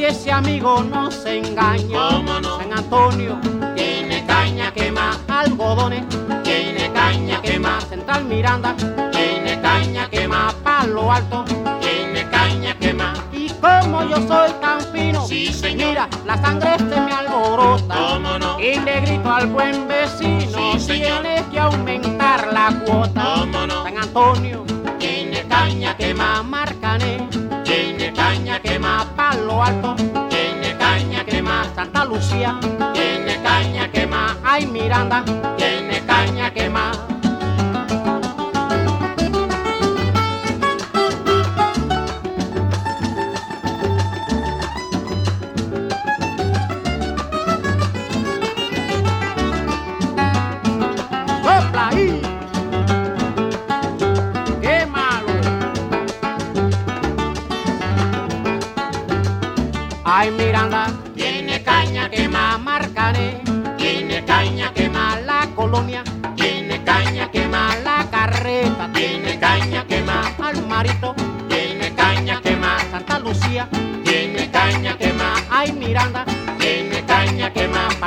ese 0.07 0.31
amigo 0.31 0.83
no 0.83 1.11
se 1.11 1.39
engaña. 1.39 2.09
San 2.59 2.73
Antonio 2.73 3.37
tiene 3.75 4.25
caña 4.25 4.71
quema, 4.71 5.19
algodones 5.27 6.05
tiene 6.43 6.91
caña 6.93 7.41
quema, 7.41 7.81
Central 7.81 8.23
Miranda 8.25 8.73
tiene 9.11 9.59
caña 9.61 10.09
quema, 10.09 10.53
Palo 10.63 11.11
Alto 11.11 11.43
tiene 11.81 12.27
caña 12.29 12.73
quema. 12.79 13.13
Y 13.33 13.49
como 13.49 14.03
yo 14.03 14.15
soy 14.27 14.51
tan 14.61 14.79
fino, 14.93 15.25
sí, 15.27 15.47
señor. 15.51 15.89
mira, 15.89 16.09
la 16.25 16.37
sangre 16.37 16.77
se 16.77 17.01
me 17.01 17.11
alborota. 17.11 17.95
¿Cómo 17.95 18.39
no? 18.39 18.59
Y 18.59 18.79
le 18.79 19.01
grito 19.01 19.29
al 19.29 19.47
buen 19.47 19.87
vecino, 19.89 20.79
sí, 20.79 20.87
tienes 20.87 21.41
que 21.51 21.59
aumentar 21.59 22.53
la 22.53 22.73
cuota. 22.85 23.35
¿Cómo 23.39 23.67
no? 23.67 23.83
San 23.83 23.97
Antonio 23.97 24.63
tiene 24.99 25.43
caña 25.49 25.97
quema, 25.97 26.43
Marcané 26.43 27.27
tiene 27.65 28.13
caña 28.13 28.61
quema. 28.61 29.16
Alto 29.49 29.95
tiene 30.29 30.75
caña 30.77 31.23
quema, 31.23 31.65
Santa 31.73 32.03
Lucía 32.05 32.59
tiene 32.93 33.41
caña 33.41 33.89
quema, 33.91 34.37
ay 34.43 34.65
Miranda 34.67 35.23
tiene 35.57 36.05
caña 36.05 36.53
quema. 36.53 36.91
sopla 36.91 37.06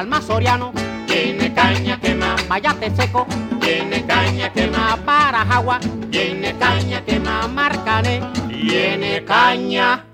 Palma 0.00 0.22
Soriano, 0.22 0.72
tiene 1.06 1.52
caña 1.52 2.00
quema 2.00 2.34
Vayate 2.48 2.90
Seco, 2.96 3.26
tiene 3.60 4.02
caña 4.06 4.50
quema 4.50 4.96
Parajagua, 5.04 5.78
tiene 6.10 6.56
caña 6.56 7.04
quema 7.04 7.46
Marcané, 7.46 8.22
tiene 8.48 9.22
caña 9.26 10.06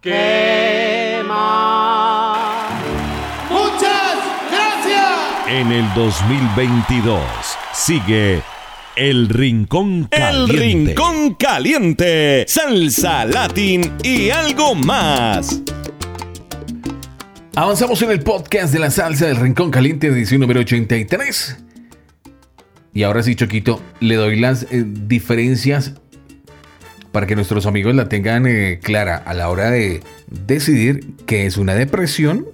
quema. 0.00 1.28
Muchas 3.50 4.16
gracias. 4.50 5.12
En 5.46 5.72
el 5.72 5.92
2022 5.92 7.20
sigue 7.74 8.42
El 8.96 9.28
Rincón 9.28 10.08
El 10.10 10.46
Caliente. 10.46 10.56
Rincón 10.58 11.34
Caliente, 11.34 12.46
salsa, 12.48 13.26
latín 13.26 13.92
y 14.02 14.30
algo 14.30 14.74
más. 14.74 15.60
Avanzamos 17.56 18.02
en 18.02 18.10
el 18.10 18.20
podcast 18.20 18.72
de 18.72 18.80
la 18.80 18.90
salsa 18.90 19.26
del 19.26 19.36
Rincón 19.36 19.70
Caliente, 19.70 20.08
edición 20.08 20.40
número 20.40 20.58
83. 20.60 21.56
Y 22.92 23.04
ahora 23.04 23.22
sí, 23.22 23.36
Choquito, 23.36 23.80
le 24.00 24.16
doy 24.16 24.40
las 24.40 24.64
eh, 24.64 24.84
diferencias 24.84 25.94
para 27.12 27.28
que 27.28 27.36
nuestros 27.36 27.66
amigos 27.66 27.94
la 27.94 28.08
tengan 28.08 28.48
eh, 28.48 28.80
clara 28.82 29.16
a 29.16 29.34
la 29.34 29.48
hora 29.50 29.70
de 29.70 30.02
decidir 30.26 31.14
qué 31.26 31.46
es 31.46 31.56
una 31.56 31.74
depresión 31.74 32.44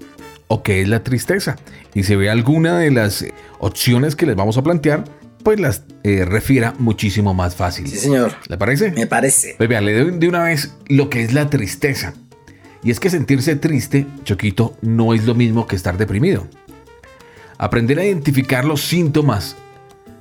o 0.48 0.62
qué 0.62 0.82
es 0.82 0.88
la 0.88 1.02
tristeza. 1.02 1.56
Y 1.94 2.02
si 2.02 2.14
ve 2.14 2.28
alguna 2.28 2.78
de 2.78 2.90
las 2.90 3.22
eh, 3.22 3.32
opciones 3.58 4.16
que 4.16 4.26
les 4.26 4.36
vamos 4.36 4.58
a 4.58 4.62
plantear, 4.62 5.04
pues 5.42 5.58
las 5.58 5.82
eh, 6.04 6.26
refiera 6.26 6.74
muchísimo 6.78 7.32
más 7.32 7.56
fácil. 7.56 7.88
Sí, 7.88 7.96
señor. 7.96 8.32
¿Le 8.48 8.58
parece? 8.58 8.90
Me 8.90 9.06
parece. 9.06 9.54
Pues 9.56 9.66
vea, 9.66 9.80
le 9.80 9.98
doy 9.98 10.18
de 10.18 10.28
una 10.28 10.42
vez 10.42 10.74
lo 10.88 11.08
que 11.08 11.22
es 11.22 11.32
la 11.32 11.48
tristeza. 11.48 12.12
Y 12.82 12.90
es 12.90 13.00
que 13.00 13.10
sentirse 13.10 13.56
triste, 13.56 14.06
Choquito, 14.24 14.76
no 14.80 15.12
es 15.12 15.26
lo 15.26 15.34
mismo 15.34 15.66
que 15.66 15.76
estar 15.76 15.98
deprimido. 15.98 16.46
Aprender 17.58 17.98
a 17.98 18.04
identificar 18.04 18.64
los 18.64 18.80
síntomas, 18.80 19.56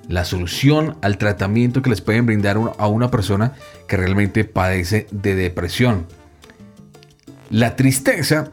la 0.10 0.26
solución 0.26 0.98
al 1.02 1.18
tratamiento 1.18 1.82
que 1.82 1.90
les 1.90 2.02
pueden 2.02 2.26
brindar 2.26 2.58
a 2.78 2.88
una 2.88 3.10
persona 3.12 3.54
que 3.88 3.96
realmente 3.96 4.44
padece 4.44 5.08
de 5.12 5.36
depresión. 5.36 6.06
La 7.50 7.76
tristeza, 7.76 8.52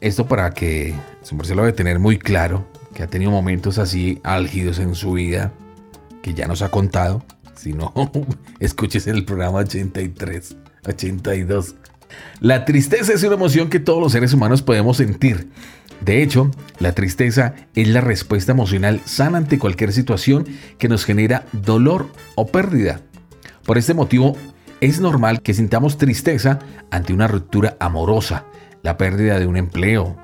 esto 0.00 0.28
para 0.28 0.52
que 0.52 0.94
su 1.22 1.34
merced 1.34 1.56
lo 1.56 1.62
debe 1.62 1.72
tener 1.72 1.98
muy 1.98 2.18
claro, 2.18 2.66
que 2.94 3.02
ha 3.02 3.08
tenido 3.08 3.30
momentos 3.30 3.78
así 3.78 4.20
álgidos 4.22 4.78
en 4.78 4.94
su 4.94 5.12
vida, 5.12 5.52
que 6.22 6.34
ya 6.34 6.46
nos 6.46 6.62
ha 6.62 6.70
contado. 6.70 7.24
Si 7.56 7.72
no, 7.72 7.92
escúchese 8.60 9.10
el 9.10 9.24
programa 9.24 9.58
83, 9.58 10.56
82. 10.86 11.74
La 12.40 12.64
tristeza 12.64 13.12
es 13.12 13.22
una 13.22 13.34
emoción 13.34 13.68
que 13.68 13.80
todos 13.80 14.00
los 14.00 14.12
seres 14.12 14.32
humanos 14.32 14.62
podemos 14.62 14.96
sentir. 14.96 15.48
De 16.00 16.22
hecho, 16.22 16.50
la 16.78 16.92
tristeza 16.92 17.54
es 17.74 17.88
la 17.88 18.00
respuesta 18.00 18.52
emocional 18.52 19.00
sana 19.04 19.38
ante 19.38 19.58
cualquier 19.58 19.92
situación 19.92 20.46
que 20.78 20.88
nos 20.88 21.04
genera 21.04 21.44
dolor 21.52 22.08
o 22.36 22.46
pérdida. 22.46 23.00
Por 23.64 23.76
este 23.76 23.94
motivo, 23.94 24.36
es 24.80 25.00
normal 25.00 25.42
que 25.42 25.52
sintamos 25.52 25.98
tristeza 25.98 26.58
ante 26.90 27.12
una 27.12 27.28
ruptura 27.28 27.76
amorosa, 27.80 28.44
la 28.82 28.96
pérdida 28.96 29.38
de 29.38 29.46
un 29.46 29.58
empleo, 29.58 30.16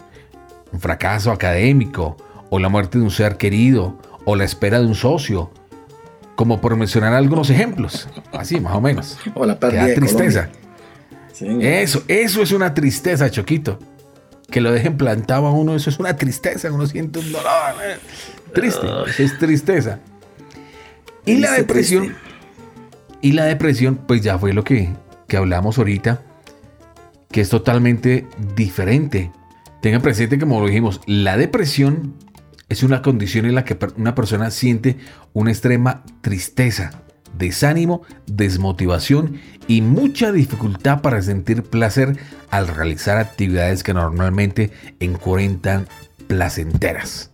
un 0.73 0.81
fracaso 0.81 1.31
académico, 1.31 2.17
o 2.49 2.59
la 2.59 2.69
muerte 2.69 2.99
de 2.99 3.05
un 3.05 3.11
ser 3.11 3.37
querido, 3.37 3.99
o 4.25 4.35
la 4.35 4.45
espera 4.45 4.81
de 4.81 4.87
un 4.87 4.95
socio, 4.95 5.51
como 6.37 6.61
por 6.61 6.77
mencionar 6.77 7.13
algunos 7.13 7.51
ejemplos, 7.51 8.09
así 8.33 8.61
más 8.61 8.75
o 8.75 8.81
menos. 8.81 9.19
O 9.35 9.45
la 9.45 9.55
Que 9.55 9.61
pérdida 9.61 9.83
da 9.83 9.87
de 9.89 10.49
Eso, 11.41 12.03
eso 12.09 12.43
es 12.43 12.53
una 12.53 12.75
tristeza, 12.75 13.31
Choquito. 13.31 13.79
Que 14.51 14.61
lo 14.61 14.71
dejen 14.73 14.97
plantado 14.97 15.47
a 15.47 15.51
uno, 15.53 15.75
eso 15.75 15.91
es 15.91 15.99
una 15.99 16.17
tristeza, 16.17 16.71
uno 16.73 16.87
siente 16.87 17.19
un 17.19 17.33
dolor. 17.33 17.51
eh. 17.85 17.97
Triste, 18.55 18.87
eso 19.09 19.23
es 19.23 19.39
tristeza. 19.39 19.99
Y 21.25 21.39
la 21.39 21.53
depresión, 21.53 22.05
triste. 22.05 22.23
y 23.21 23.33
la 23.33 23.45
depresión, 23.45 23.97
pues 24.07 24.23
ya 24.23 24.39
fue 24.39 24.53
lo 24.53 24.63
que, 24.63 24.95
que 25.27 25.37
hablamos 25.37 25.79
ahorita, 25.79 26.23
que 27.31 27.41
es 27.41 27.49
totalmente 27.51 28.27
diferente. 28.55 29.33
Tengan 29.83 30.03
presente, 30.03 30.39
como 30.39 30.61
lo 30.61 30.69
dijimos, 30.69 31.01
la 31.07 31.37
depresión 31.37 32.15
es 32.69 32.83
una 32.85 33.03
condición 33.03 33.47
en 33.47 33.57
la 33.57 33.65
que 33.65 33.77
una 33.97 34.15
persona 34.15 34.51
siente 34.53 34.97
una 35.33 35.51
extrema 35.51 36.05
tristeza, 36.21 37.03
desánimo, 37.39 38.03
desmotivación 38.27 39.41
y 39.69 39.83
mucha 39.83 40.33
dificultad 40.33 41.03
para 41.03 41.23
sentir 41.23 41.63
placer 41.63 42.19
al 42.51 42.69
realizar 42.69 43.19
actividades 43.19 43.83
que 43.83 43.95
normalmente 43.95 44.71
encuentran 45.01 45.87
placenteras. 46.27 47.31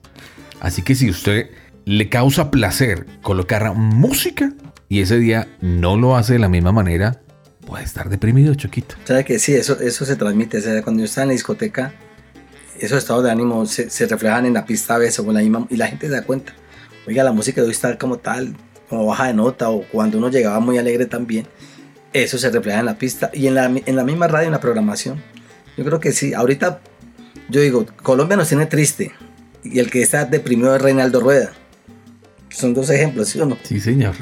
Así 0.61 0.83
que 0.83 0.95
si 0.95 1.11
usted 1.11 1.51
le 1.85 2.09
causa 2.09 2.51
placer 2.51 3.07
colocar 3.23 3.75
música 3.75 4.53
y 4.89 5.01
ese 5.01 5.19
día 5.19 5.49
no 5.61 5.97
lo 5.97 6.17
hace 6.17 6.35
de 6.35 6.39
la 6.39 6.49
misma 6.49 6.73
manera, 6.73 7.21
puede 7.67 7.85
estar 7.85 8.09
deprimido, 8.09 8.55
Choquito. 8.55 8.95
¿Sabe 9.05 9.25
que 9.25 9.39
sí? 9.39 9.55
Eso, 9.55 9.81
eso 9.81 10.05
se 10.05 10.17
transmite. 10.17 10.59
O 10.59 10.61
sea, 10.61 10.83
cuando 10.83 11.01
yo 11.01 11.07
estaba 11.07 11.25
en 11.25 11.29
la 11.29 11.33
discoteca, 11.33 11.93
esos 12.79 12.99
estados 12.99 13.25
de 13.25 13.31
ánimo 13.31 13.67
se, 13.67 13.91
se 13.91 14.07
reflejan 14.07 14.47
en 14.47 14.55
la 14.55 14.67
pista 14.67 14.95
a 14.95 14.99
veces 14.99 15.25
en 15.25 15.35
la 15.35 15.41
misma, 15.41 15.67
y 15.71 15.77
la 15.77 15.87
gente 15.87 16.07
se 16.07 16.13
da 16.13 16.23
cuenta. 16.23 16.55
Oiga, 17.07 17.25
la 17.25 17.33
música 17.33 17.61
de 17.61 17.67
hoy 17.67 17.73
está 17.73 17.99
como 17.99 18.19
tal, 18.19 18.55
como 18.93 19.07
baja 19.07 19.29
de 19.29 19.33
nota, 19.33 19.71
o 19.71 19.85
cuando 19.91 20.19
uno 20.19 20.29
llegaba 20.29 20.61
muy 20.61 20.77
alegre 20.77 21.07
también. 21.07 21.47
Eso 22.13 22.37
se 22.37 22.51
refleja 22.51 22.81
en 22.81 22.85
la 22.85 22.99
pista 22.99 23.31
y 23.33 23.47
en 23.47 23.55
la, 23.55 23.65
en 23.65 23.97
la 23.97 24.05
misma 24.05 24.29
radio, 24.29 24.49
en 24.49 24.53
la 24.53 24.61
programación. 24.61 25.19
Yo 25.79 25.85
creo 25.87 25.99
que 25.99 26.13
sí. 26.13 26.35
Ahorita, 26.35 26.83
yo 27.49 27.63
digo, 27.63 27.87
Colombia 28.03 28.37
nos 28.37 28.49
tiene 28.49 28.67
triste. 28.67 29.13
Y 29.65 29.79
el 29.79 29.91
que 29.91 30.03
está 30.03 30.27
deprimido 30.27 30.77
es 30.77 30.83
Reinaldo 30.83 31.21
Rueda. 31.21 31.53
Son 32.51 32.75
dos 32.75 32.91
ejemplos, 32.91 33.31
¿sí 33.31 33.41
o 33.41 33.47
no? 33.47 33.57
Sí, 33.63 33.81
señor. 33.81 34.15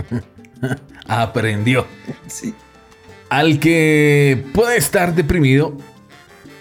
Aprendió. 1.08 1.84
Sí. 2.28 2.54
Al 3.28 3.58
que 3.58 4.44
puede 4.54 4.76
estar 4.76 5.16
deprimido 5.16 5.76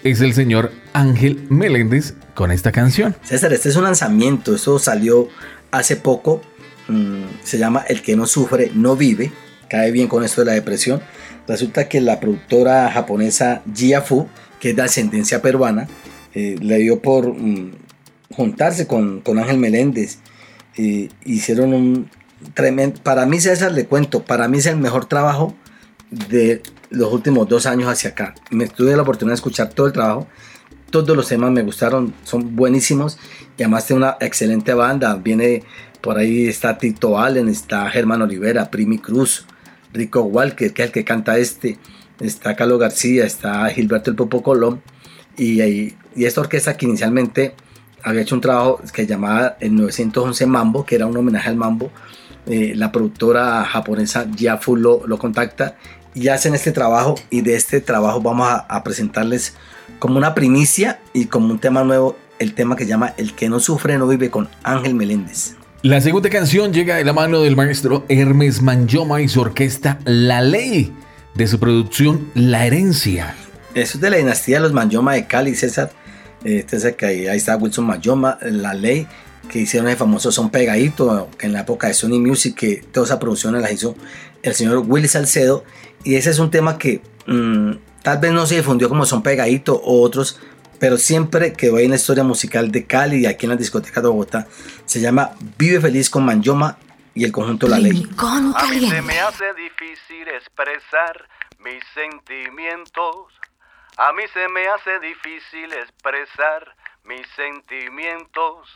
es 0.02 0.20
el 0.20 0.34
señor 0.34 0.72
Ángel 0.94 1.46
Meléndez 1.48 2.14
con 2.34 2.50
esta 2.50 2.72
canción. 2.72 3.14
César, 3.22 3.52
este 3.52 3.68
es 3.68 3.76
un 3.76 3.84
lanzamiento, 3.84 4.56
esto 4.56 4.80
salió 4.80 5.28
hace 5.70 5.94
poco, 5.94 6.42
mm, 6.90 7.44
se 7.44 7.58
llama 7.58 7.84
El 7.88 8.02
que 8.02 8.16
no 8.16 8.26
sufre, 8.26 8.70
no 8.74 8.96
vive, 8.96 9.32
cae 9.68 9.90
bien 9.90 10.08
con 10.08 10.24
esto 10.24 10.42
de 10.42 10.46
la 10.46 10.52
depresión. 10.52 11.00
Resulta 11.46 11.88
que 11.88 12.00
la 12.00 12.20
productora 12.20 12.90
japonesa 12.90 13.62
Jia 13.74 14.02
Fu, 14.02 14.28
que 14.60 14.70
es 14.70 14.76
de 14.76 14.82
ascendencia 14.82 15.42
peruana, 15.42 15.88
eh, 16.34 16.56
le 16.60 16.78
dio 16.78 17.00
por 17.00 17.28
mm, 17.28 17.72
juntarse 18.34 18.86
con, 18.86 19.20
con 19.20 19.38
Ángel 19.38 19.58
Meléndez. 19.58 20.18
Eh, 20.76 21.08
hicieron 21.24 21.74
un 21.74 22.10
tremendo, 22.54 23.00
para 23.02 23.26
mí 23.26 23.40
César, 23.40 23.72
le 23.72 23.86
cuento, 23.86 24.22
para 24.22 24.48
mí 24.48 24.58
es 24.58 24.66
el 24.66 24.76
mejor 24.76 25.06
trabajo 25.06 25.54
de 26.10 26.62
los 26.90 27.12
últimos 27.12 27.48
dos 27.48 27.66
años 27.66 27.88
hacia 27.88 28.10
acá. 28.10 28.34
Me 28.50 28.66
tuve 28.68 28.96
la 28.96 29.02
oportunidad 29.02 29.32
de 29.32 29.36
escuchar 29.36 29.70
todo 29.70 29.86
el 29.86 29.92
trabajo 29.92 30.26
todos 30.90 31.16
los 31.16 31.28
temas 31.28 31.50
me 31.50 31.62
gustaron, 31.62 32.12
son 32.24 32.56
buenísimos 32.56 33.18
y 33.56 33.62
además 33.62 33.86
tiene 33.86 34.02
una 34.02 34.16
excelente 34.20 34.74
banda. 34.74 35.14
Viene 35.14 35.62
por 36.00 36.18
ahí 36.18 36.48
está 36.48 36.78
Tito 36.78 37.18
Allen, 37.18 37.48
está 37.48 37.88
Germán 37.90 38.22
Olivera, 38.22 38.70
Primi 38.70 38.98
Cruz, 38.98 39.44
Rico 39.92 40.22
Walker, 40.22 40.72
que 40.72 40.82
es 40.82 40.88
el 40.88 40.92
que 40.92 41.04
canta 41.04 41.38
este, 41.38 41.78
está 42.20 42.56
Carlos 42.56 42.78
García, 42.78 43.24
está 43.24 43.68
Gilberto 43.70 44.10
el 44.10 44.16
Popo 44.16 44.42
Colón 44.42 44.82
y, 45.36 45.62
y, 45.62 45.96
esta 46.16 46.40
orquesta 46.40 46.76
que 46.76 46.86
inicialmente 46.86 47.54
había 48.02 48.22
hecho 48.22 48.34
un 48.34 48.40
trabajo 48.40 48.80
que 48.92 49.06
llamaba 49.06 49.56
el 49.60 49.74
911 49.74 50.46
Mambo, 50.46 50.84
que 50.84 50.94
era 50.94 51.06
un 51.06 51.16
homenaje 51.16 51.48
al 51.48 51.56
Mambo. 51.56 51.90
Eh, 52.46 52.72
la 52.74 52.90
productora 52.90 53.64
japonesa 53.64 54.26
Yafu 54.34 54.76
lo, 54.76 55.06
lo 55.06 55.18
contacta 55.18 55.76
y 56.14 56.28
hacen 56.28 56.54
este 56.54 56.72
trabajo 56.72 57.14
y 57.28 57.42
de 57.42 57.54
este 57.54 57.80
trabajo 57.80 58.20
vamos 58.20 58.48
a, 58.48 58.56
a, 58.56 58.82
presentarles 58.82 59.54
como 59.98 60.16
una 60.16 60.34
primicia 60.34 61.00
y 61.12 61.26
como 61.26 61.52
un 61.52 61.58
tema 61.58 61.84
nuevo 61.84 62.16
el 62.38 62.54
tema 62.54 62.76
que 62.76 62.84
se 62.84 62.90
llama 62.90 63.12
El 63.18 63.34
que 63.34 63.50
no 63.50 63.60
sufre 63.60 63.98
no 63.98 64.08
vive 64.08 64.30
con 64.30 64.48
Ángel 64.62 64.94
Meléndez. 64.94 65.59
La 65.82 66.02
segunda 66.02 66.28
canción 66.28 66.74
llega 66.74 66.96
de 66.96 67.04
la 67.04 67.14
mano 67.14 67.40
del 67.40 67.56
maestro 67.56 68.04
Hermes 68.10 68.60
Manjoma 68.60 69.22
y 69.22 69.28
su 69.28 69.40
orquesta 69.40 69.98
La 70.04 70.42
Ley, 70.42 70.92
de 71.34 71.46
su 71.46 71.58
producción 71.58 72.30
La 72.34 72.66
Herencia. 72.66 73.34
Eso 73.74 73.96
es 73.96 74.00
de 74.02 74.10
la 74.10 74.18
dinastía 74.18 74.56
de 74.56 74.64
los 74.64 74.74
Manjoma 74.74 75.14
de 75.14 75.26
Cali, 75.26 75.54
César. 75.54 75.90
Este 76.44 76.94
que 76.96 77.06
ahí, 77.06 77.26
está 77.28 77.56
Wilson 77.56 77.86
Manjoma, 77.86 78.38
La 78.42 78.74
Ley, 78.74 79.06
que 79.50 79.60
hicieron 79.60 79.88
el 79.88 79.96
famoso 79.96 80.30
Son 80.30 80.50
Pegadito, 80.50 81.30
que 81.38 81.46
en 81.46 81.54
la 81.54 81.60
época 81.60 81.86
de 81.86 81.94
Sony 81.94 82.20
Music, 82.20 82.54
que 82.56 82.84
toda 82.92 83.06
esa 83.06 83.18
producción 83.18 83.58
la 83.58 83.72
hizo 83.72 83.96
el 84.42 84.52
señor 84.52 84.84
Willy 84.86 85.08
Salcedo. 85.08 85.64
Y 86.04 86.16
ese 86.16 86.28
es 86.28 86.38
un 86.40 86.50
tema 86.50 86.76
que 86.76 87.00
mmm, 87.26 87.72
tal 88.02 88.18
vez 88.18 88.32
no 88.32 88.44
se 88.44 88.56
difundió 88.56 88.90
como 88.90 89.06
Son 89.06 89.22
Pegadito 89.22 89.76
o 89.76 90.02
otros, 90.02 90.38
pero 90.80 90.96
siempre 90.96 91.52
quedó 91.52 91.76
ahí 91.76 91.84
en 91.84 91.90
la 91.90 91.96
historia 91.96 92.24
musical 92.24 92.72
de 92.72 92.86
Cali 92.86 93.20
y 93.20 93.26
aquí 93.26 93.44
en 93.44 93.50
la 93.50 93.56
discoteca 93.56 94.00
de 94.00 94.08
Bogotá. 94.08 94.46
Se 94.86 94.98
llama 94.98 95.32
Vive 95.58 95.78
Feliz 95.78 96.08
con 96.08 96.24
Manjoma 96.24 96.78
y 97.14 97.24
el 97.24 97.30
conjunto 97.30 97.68
La 97.68 97.78
Ley. 97.78 98.08
A 98.18 98.66
mí 98.66 98.88
se 98.88 99.02
me 99.02 99.20
hace 99.20 99.52
difícil 99.54 100.26
expresar 100.28 101.28
mis 101.58 101.84
sentimientos. 101.92 103.26
A 103.98 104.12
mí 104.14 104.22
se 104.32 104.48
me 104.48 104.66
hace 104.68 104.98
difícil 105.00 105.70
expresar 105.74 106.74
mis 107.04 107.26
sentimientos. 107.36 108.66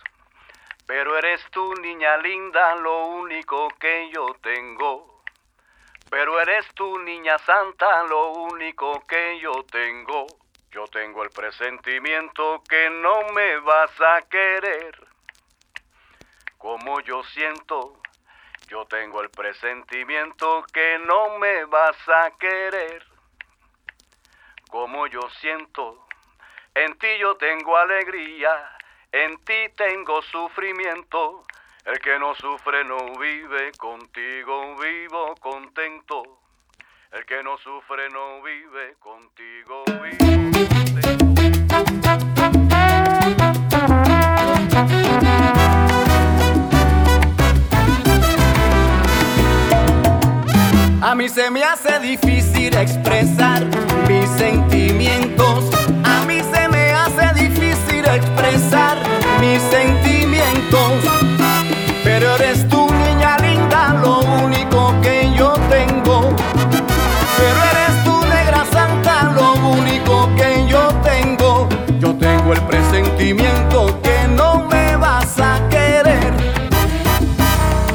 Pero 0.87 1.17
eres 1.17 1.41
tú, 1.53 1.73
niña 1.81 2.19
linda, 2.19 2.77
lo 2.77 3.07
único 3.07 3.69
que 3.81 4.11
yo 4.15 4.37
tengo. 4.43 5.23
Pero 6.11 6.39
eres 6.39 6.67
tú, 6.75 6.99
niña 6.99 7.39
santa, 7.39 8.03
lo 8.03 8.33
único 8.33 9.03
que 9.09 9.41
yo 9.41 9.65
tengo. 9.73 10.27
Yo 10.75 10.89
tengo 10.89 11.23
el 11.23 11.31
presentimiento 11.31 12.61
que 12.69 12.91
no 12.91 13.29
me 13.33 13.59
vas 13.61 13.93
a 14.01 14.23
querer. 14.23 15.07
Como 16.59 16.99
yo 16.99 17.23
siento, 17.23 18.03
yo 18.67 18.85
tengo 18.87 19.21
el 19.21 19.31
presentimiento 19.31 20.65
que 20.73 20.99
no 20.99 21.39
me 21.39 21.65
vas 21.67 21.97
a 22.09 22.33
querer. 22.41 23.07
Como 24.69 25.07
yo 25.07 25.21
siento, 25.41 26.09
en 26.75 26.99
ti 26.99 27.19
yo 27.21 27.37
tengo 27.37 27.77
alegría, 27.77 28.77
en 29.13 29.39
ti 29.45 29.69
tengo 29.77 30.23
sufrimiento. 30.23 31.45
El 31.85 32.01
que 32.01 32.19
no 32.19 32.35
sufre 32.35 32.83
no 32.83 32.97
vive, 33.21 33.71
contigo 33.79 34.75
vivo 34.75 35.37
contento. 35.37 35.54
Que 37.27 37.43
no 37.43 37.57
sufre 37.57 38.11
no 38.11 38.43
vive, 38.43 38.97
contigo 39.01 39.85
vivo 39.87 40.25
A 51.01 51.15
mí 51.15 51.29
se 51.31 51.51
me 51.51 51.63
hace 51.65 51.99
difícil 52.01 52.77
expresar 52.77 53.65
mis 54.07 54.29
sentimientos. 54.31 55.71
A 56.05 56.25
mí 56.27 56.41
se 56.43 56.69
me 56.69 56.93
hace 56.93 57.33
difícil 57.43 58.05
expresar 58.05 58.99
mis 59.41 59.63
sentimientos. 59.63 61.24
Presentimiento 73.25 74.03
que 74.03 74.29
no 74.37 74.67
me 74.69 74.97
vas 74.97 75.39
a 75.39 75.59
querer. 75.71 76.35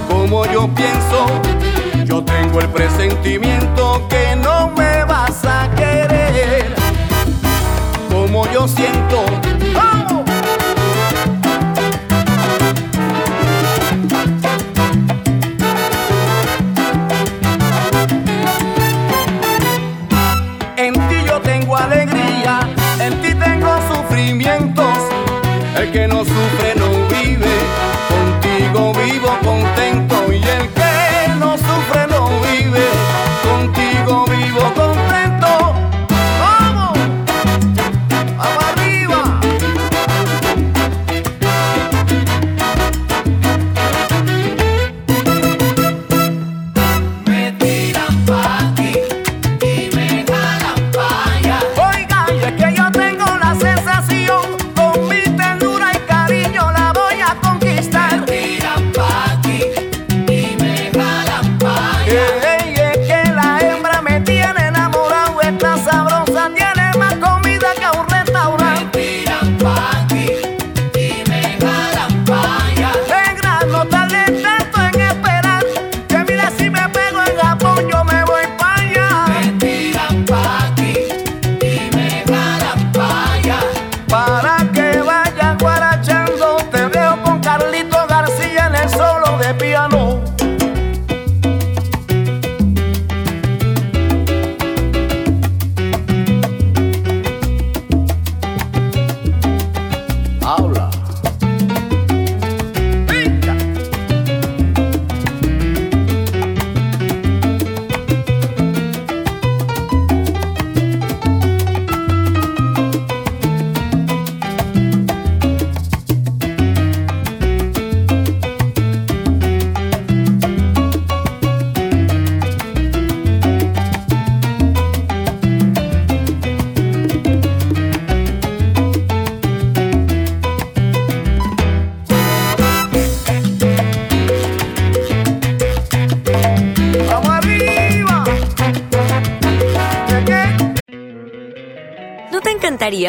Como 0.09 0.43
yo 0.45 0.67
pienso, 0.73 1.27
yo 2.03 2.23
tengo 2.23 2.59
el 2.61 2.69
presentimiento 2.69 4.07
que 4.09 4.35
no 4.35 4.71
me 4.75 5.03
vas 5.03 5.45
a 5.45 5.69
querer. 5.75 6.73
Como 8.09 8.51
yo 8.51 8.67
siento, 8.67 8.98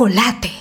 Chocolate. 0.00 0.59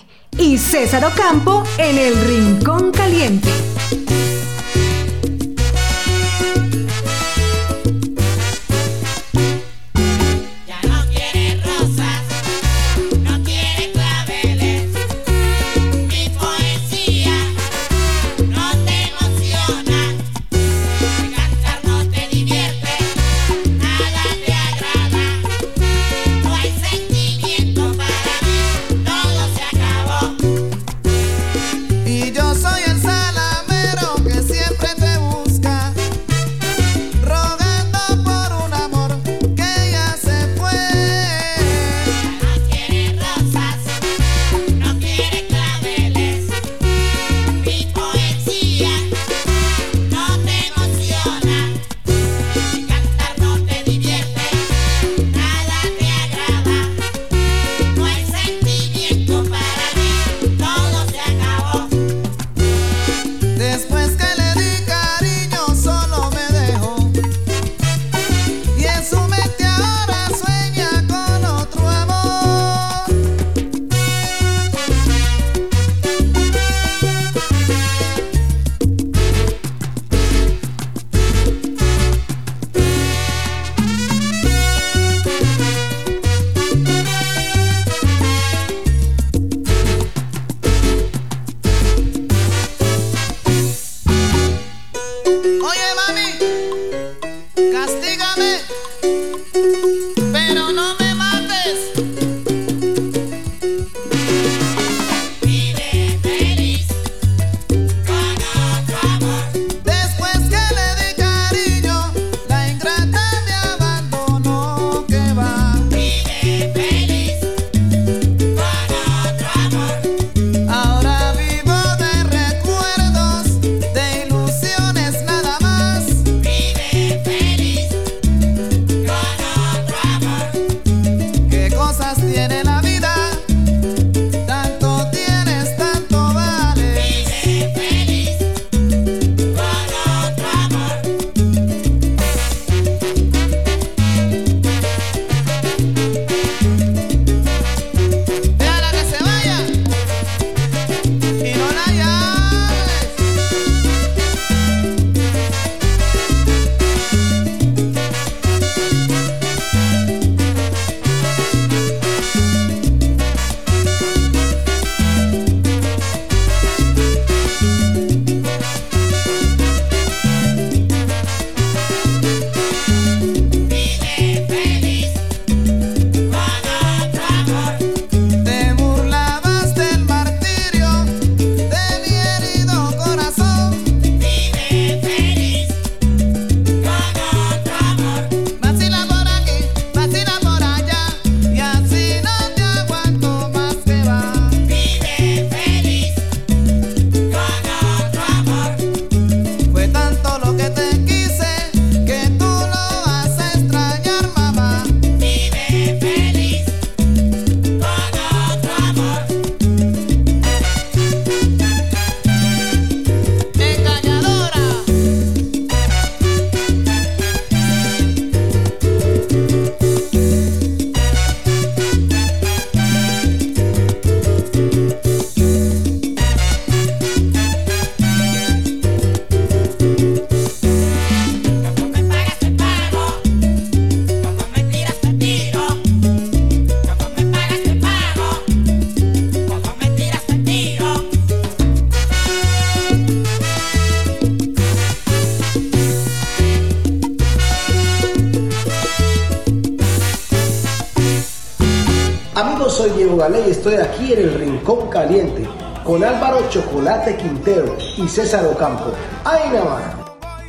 Y 258.09 258.11
César 258.11 258.45
Ocampo. 258.45 258.93
¡Ay, 259.23 259.49
nada 259.51 259.65
más! 259.65 259.83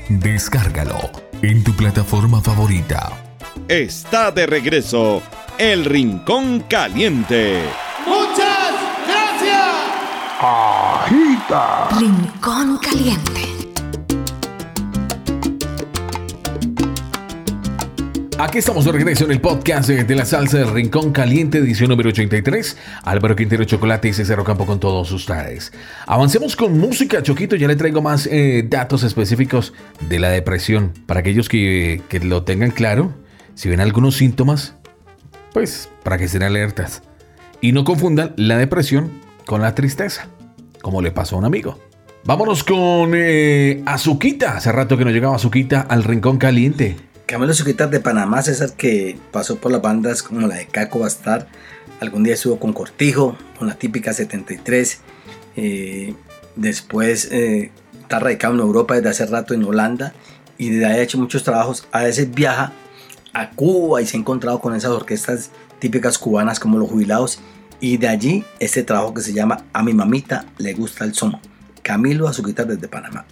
Descárgalo 0.08 1.10
en 1.42 1.62
tu 1.62 1.72
plataforma 1.76 2.40
favorita. 2.40 3.12
Está 3.68 4.30
de 4.30 4.46
regreso 4.46 5.22
El 5.58 5.84
Rincón 5.84 6.60
Caliente. 6.68 7.62
¡Muchas 8.06 8.72
gracias! 9.06 9.66
Agita. 10.40 11.88
Rincón 11.98 12.78
Caliente. 12.78 13.39
Aquí 18.50 18.58
estamos 18.58 18.84
de 18.84 18.90
regreso 18.90 19.26
en 19.26 19.30
el 19.30 19.40
podcast 19.40 19.88
de 19.88 20.14
la 20.16 20.24
salsa 20.24 20.58
del 20.58 20.72
Rincón 20.72 21.12
Caliente, 21.12 21.58
edición 21.58 21.88
número 21.88 22.08
83. 22.08 22.76
Álvaro 23.04 23.36
Quintero 23.36 23.62
Chocolate 23.62 24.08
y 24.08 24.12
César 24.12 24.42
Campo 24.42 24.66
con 24.66 24.80
todos 24.80 25.12
ustedes. 25.12 25.72
Avancemos 26.04 26.56
con 26.56 26.76
música, 26.76 27.22
Choquito. 27.22 27.54
Ya 27.54 27.68
le 27.68 27.76
traigo 27.76 28.02
más 28.02 28.26
eh, 28.26 28.66
datos 28.68 29.04
específicos 29.04 29.72
de 30.08 30.18
la 30.18 30.30
depresión. 30.30 30.92
Para 31.06 31.20
aquellos 31.20 31.48
que, 31.48 32.02
que 32.08 32.18
lo 32.18 32.42
tengan 32.42 32.72
claro, 32.72 33.14
si 33.54 33.68
ven 33.68 33.78
algunos 33.78 34.16
síntomas, 34.16 34.74
pues 35.52 35.88
para 36.02 36.18
que 36.18 36.24
estén 36.24 36.42
alertas. 36.42 37.04
Y 37.60 37.70
no 37.70 37.84
confundan 37.84 38.34
la 38.36 38.58
depresión 38.58 39.12
con 39.46 39.62
la 39.62 39.76
tristeza, 39.76 40.26
como 40.82 41.02
le 41.02 41.12
pasó 41.12 41.36
a 41.36 41.38
un 41.38 41.44
amigo. 41.44 41.78
Vámonos 42.24 42.64
con 42.64 43.12
eh, 43.14 43.80
Azuquita. 43.86 44.56
Hace 44.56 44.72
rato 44.72 44.98
que 44.98 45.04
no 45.04 45.12
llegaba 45.12 45.36
Azuquita 45.36 45.82
al 45.82 46.02
Rincón 46.02 46.38
Caliente. 46.38 46.96
Camilo 47.30 47.54
Suquitas 47.54 47.88
de 47.92 48.00
Panamá, 48.00 48.42
César, 48.42 48.72
que 48.72 49.16
pasó 49.30 49.54
por 49.54 49.70
las 49.70 49.80
bandas 49.80 50.20
como 50.20 50.48
la 50.48 50.56
de 50.56 50.66
Caco 50.66 50.98
Bastar. 50.98 51.46
Algún 52.00 52.24
día 52.24 52.34
estuvo 52.34 52.58
con 52.58 52.72
Cortijo, 52.72 53.36
con 53.56 53.68
la 53.68 53.76
típica 53.76 54.12
73. 54.12 54.98
eh, 55.54 56.14
después 56.56 57.28
eh, 57.30 57.70
está 58.02 58.18
radicado 58.18 58.54
en 58.54 58.58
Europa 58.58 58.96
desde 58.96 59.10
hace 59.10 59.26
rato 59.26 59.54
en 59.54 59.62
Holanda. 59.62 60.12
Y 60.58 60.70
desde 60.70 60.86
ahí 60.86 60.98
ha 60.98 61.02
hecho 61.02 61.18
muchos 61.18 61.44
trabajos. 61.44 61.86
A 61.92 62.02
veces 62.02 62.34
viaja 62.34 62.72
a 63.32 63.50
Cuba 63.50 64.02
y 64.02 64.06
se 64.06 64.16
ha 64.16 64.20
encontrado 64.20 64.60
con 64.60 64.74
esas 64.74 64.90
orquestas 64.90 65.52
típicas 65.78 66.18
cubanas 66.18 66.58
como 66.58 66.78
los 66.78 66.90
jubilados. 66.90 67.38
Y 67.78 67.98
de 67.98 68.08
allí 68.08 68.44
este 68.58 68.82
trabajo 68.82 69.14
que 69.14 69.20
se 69.20 69.32
llama 69.32 69.66
A 69.72 69.84
mi 69.84 69.94
mamita 69.94 70.46
le 70.58 70.74
gusta 70.74 71.04
el 71.04 71.14
son. 71.14 71.38
Camilo 71.84 72.26
Azuquitas 72.26 72.66
desde 72.66 72.88
Panamá. 72.88 73.24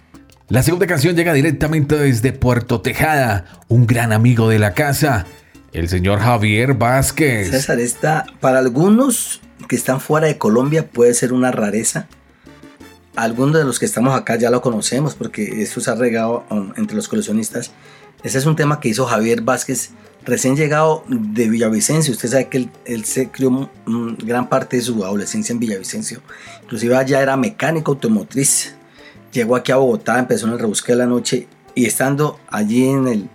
La 0.49 0.63
segunda 0.63 0.87
canción 0.87 1.15
llega 1.15 1.31
directamente 1.31 1.95
desde 1.95 2.33
Puerto 2.33 2.81
Tejada, 2.81 3.45
un 3.67 3.85
gran 3.85 4.11
amigo 4.11 4.49
de 4.49 4.57
la 4.57 4.73
casa, 4.73 5.27
el 5.73 5.87
señor 5.89 6.17
Javier 6.21 6.73
Vázquez. 6.73 7.51
César, 7.51 7.79
esta 7.79 8.25
para 8.39 8.57
algunos 8.57 9.41
que 9.67 9.75
están 9.75 10.01
fuera 10.01 10.25
de 10.25 10.39
Colombia 10.39 10.87
puede 10.89 11.13
ser 11.13 11.33
una 11.33 11.51
rareza. 11.51 12.07
Algunos 13.15 13.59
de 13.59 13.63
los 13.63 13.77
que 13.77 13.85
estamos 13.85 14.17
acá 14.17 14.37
ya 14.37 14.49
lo 14.49 14.63
conocemos 14.63 15.13
porque 15.13 15.61
esto 15.61 15.81
se 15.81 15.91
ha 15.91 15.95
regado 15.95 16.43
um, 16.49 16.73
entre 16.77 16.95
los 16.95 17.07
coleccionistas. 17.07 17.69
Ese 18.23 18.39
es 18.39 18.47
un 18.47 18.55
tema 18.55 18.79
que 18.79 18.89
hizo 18.89 19.05
Javier 19.05 19.43
Vázquez, 19.43 19.91
recién 20.25 20.55
llegado 20.55 21.03
de 21.07 21.47
Villavicencio. 21.47 22.11
Usted 22.11 22.27
sabe 22.27 22.47
que 22.47 22.57
él, 22.57 22.71
él 22.85 23.05
se 23.05 23.29
crió 23.29 23.69
gran 23.85 24.49
parte 24.49 24.77
de 24.77 24.81
su 24.81 25.05
adolescencia 25.05 25.53
en 25.53 25.59
Villavicencio. 25.59 26.23
Inclusive 26.63 26.97
allá 26.97 27.21
era 27.21 27.37
mecánico 27.37 27.91
automotriz. 27.91 28.73
Llegó 29.31 29.55
aquí 29.55 29.71
a 29.71 29.77
Bogotá, 29.77 30.19
empezó 30.19 30.47
en 30.47 30.53
el 30.53 30.59
rebusque 30.59 30.93
de 30.93 30.97
la 30.97 31.05
noche 31.05 31.47
y 31.75 31.85
estando 31.85 32.39
allí 32.49 32.87
en, 32.87 33.07
el, 33.07 33.29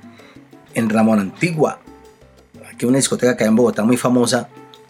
en 0.75 0.91
Ramón 0.91 1.21
Antigua, 1.21 1.81
aquí 2.73 2.87
una 2.87 2.97
discoteca 2.97 3.37
que 3.37 3.45
hay 3.45 3.49
en 3.49 3.57
Bogotá 3.57 3.85
muy 3.85 3.97
famosa, 3.97 4.49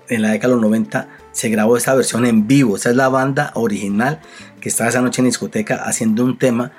en 0.08 0.22
la 0.22 0.30
década 0.30 0.54
de 0.54 0.60
los 0.60 0.70
90 0.70 1.08
se 1.32 1.48
grabó 1.48 1.76
esta 1.76 1.94
versión 1.94 2.26
en 2.26 2.46
vivo. 2.46 2.76
Esa 2.76 2.90
es 2.90 2.96
la 2.96 3.08
banda 3.08 3.50
original 3.54 4.20
que 4.60 4.68
estaba 4.68 4.90
esa 4.90 5.00
noche 5.00 5.20
en 5.20 5.26
la 5.26 5.28
discoteca 5.28 5.82
haciendo 5.84 6.24
un 6.24 6.38
tema 6.38 6.72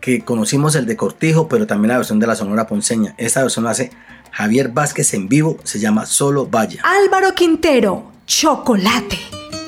que 0.00 0.22
conocimos 0.22 0.74
el 0.74 0.86
de 0.86 0.96
Cortijo, 0.96 1.48
pero 1.48 1.66
también 1.66 1.90
la 1.90 1.96
versión 1.96 2.18
de 2.18 2.26
la 2.26 2.34
Sonora 2.34 2.66
Ponceña. 2.66 3.14
Esta 3.18 3.42
versión 3.42 3.64
la 3.64 3.70
hace 3.70 3.90
Javier 4.32 4.68
Vázquez 4.68 5.14
en 5.14 5.28
vivo, 5.28 5.58
se 5.62 5.78
llama 5.78 6.06
Solo 6.06 6.46
Vaya. 6.46 6.82
Álvaro 6.84 7.34
Quintero, 7.34 8.10
Chocolate 8.26 9.18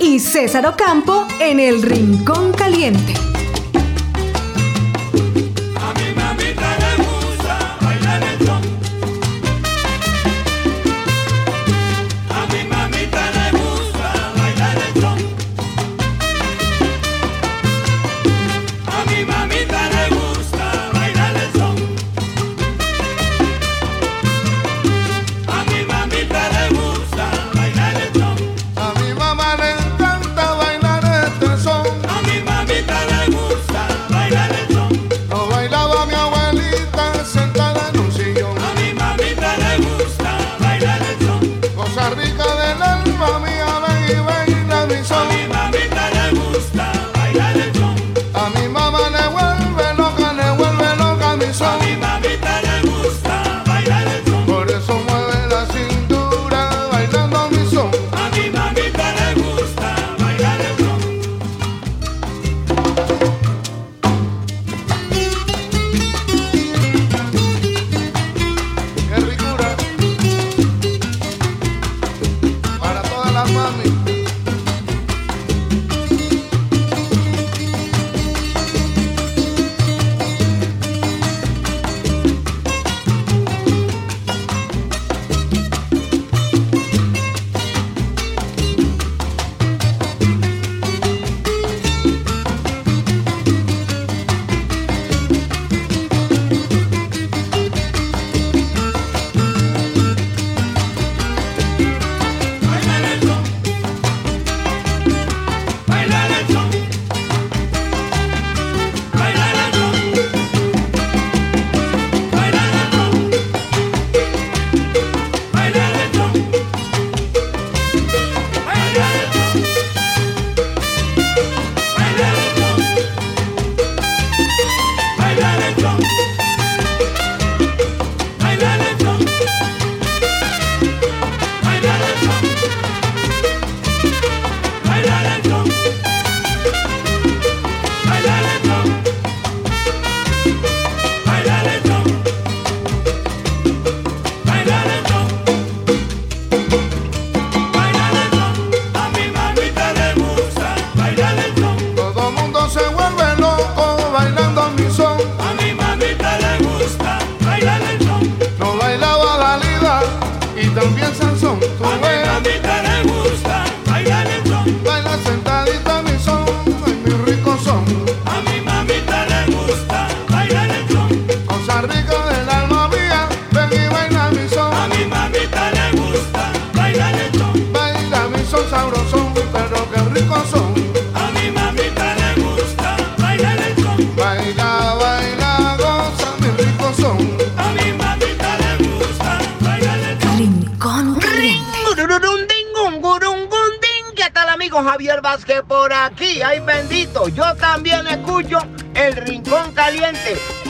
y 0.00 0.18
César 0.18 0.66
Ocampo 0.66 1.26
en 1.40 1.60
el 1.60 1.82
Rincón 1.82 2.52
Caliente. 2.52 3.14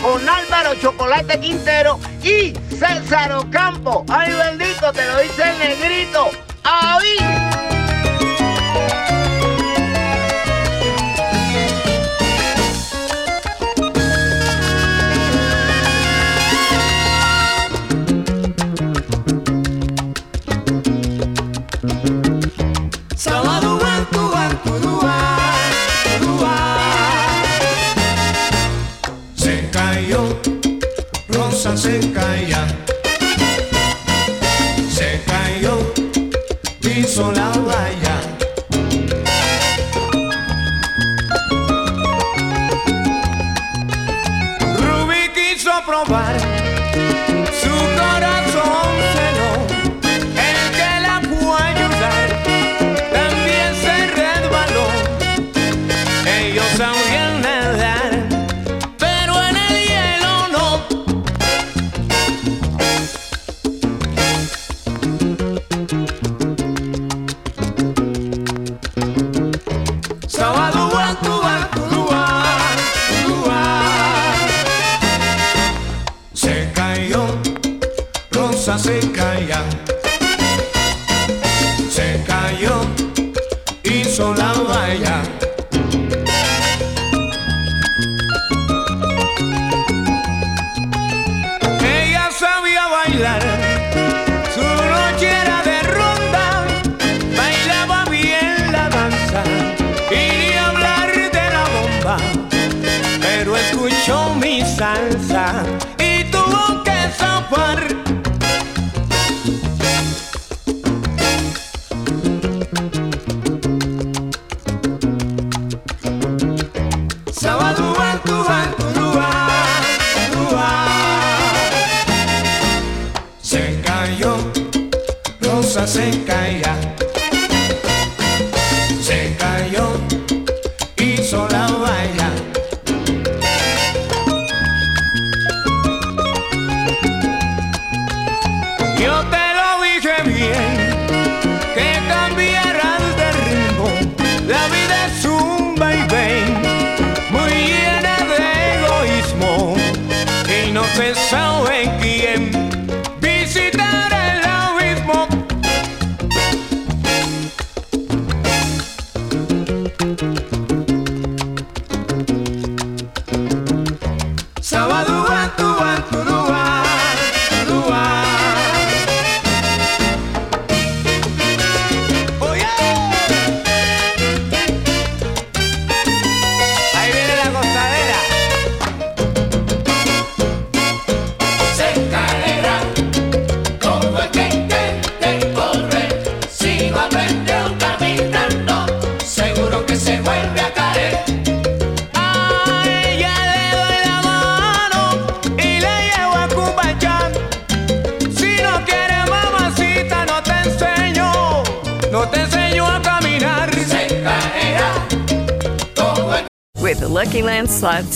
Con 0.02 0.28
Álvaro 0.28 0.74
Chocolate 0.74 1.38
Quintero 1.38 2.00
y 2.22 2.52
César 2.74 3.32
Ocampo. 3.32 4.04
Ay, 4.08 4.32
bendito, 4.32 4.92
te 4.92 5.04
lo 5.06 5.20
dice 5.20 5.42
el 5.42 5.58
negrito. 5.58 6.30
¡Ahí! 6.64 7.83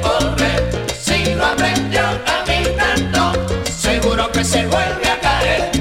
Correr. 0.00 0.86
Si 0.98 1.34
no 1.34 1.44
aprendió 1.44 2.02
caminando, 2.24 3.32
seguro 3.64 4.30
que 4.30 4.44
se 4.44 4.66
vuelve 4.66 5.08
a 5.08 5.20
caer. 5.20 5.77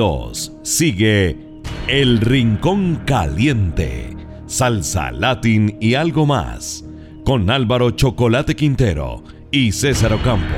2022 0.00 0.52
sigue 0.62 1.36
El 1.86 2.22
Rincón 2.22 3.02
Caliente, 3.04 4.16
Salsa 4.46 5.12
Latin 5.12 5.76
y 5.78 5.94
algo 5.94 6.24
más, 6.24 6.86
con 7.26 7.50
Álvaro 7.50 7.90
Chocolate 7.90 8.56
Quintero 8.56 9.22
y 9.50 9.72
César 9.72 10.14
Ocampo. 10.14 10.54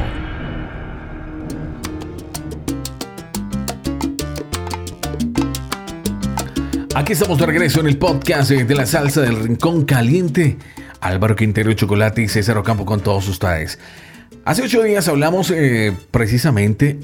Aquí 6.95 7.13
estamos 7.13 7.39
de 7.39 7.47
regreso 7.47 7.81
en 7.81 7.89
el 7.89 7.99
podcast 7.99 8.53
de 8.53 8.75
la 8.77 8.87
salsa 8.87 9.23
del 9.23 9.43
Rincón 9.43 9.85
Caliente. 9.85 10.57
Álvaro 11.01 11.35
Quintero, 11.35 11.73
Chocolate 11.73 12.23
y 12.23 12.29
César 12.29 12.59
Ocampo 12.59 12.87
con 12.87 13.01
todos 13.01 13.27
ustedes. 13.27 13.81
Hace 14.45 14.63
ocho 14.63 14.83
días 14.85 15.09
hablamos 15.09 15.51
eh, 15.51 15.93
precisamente 16.13 17.01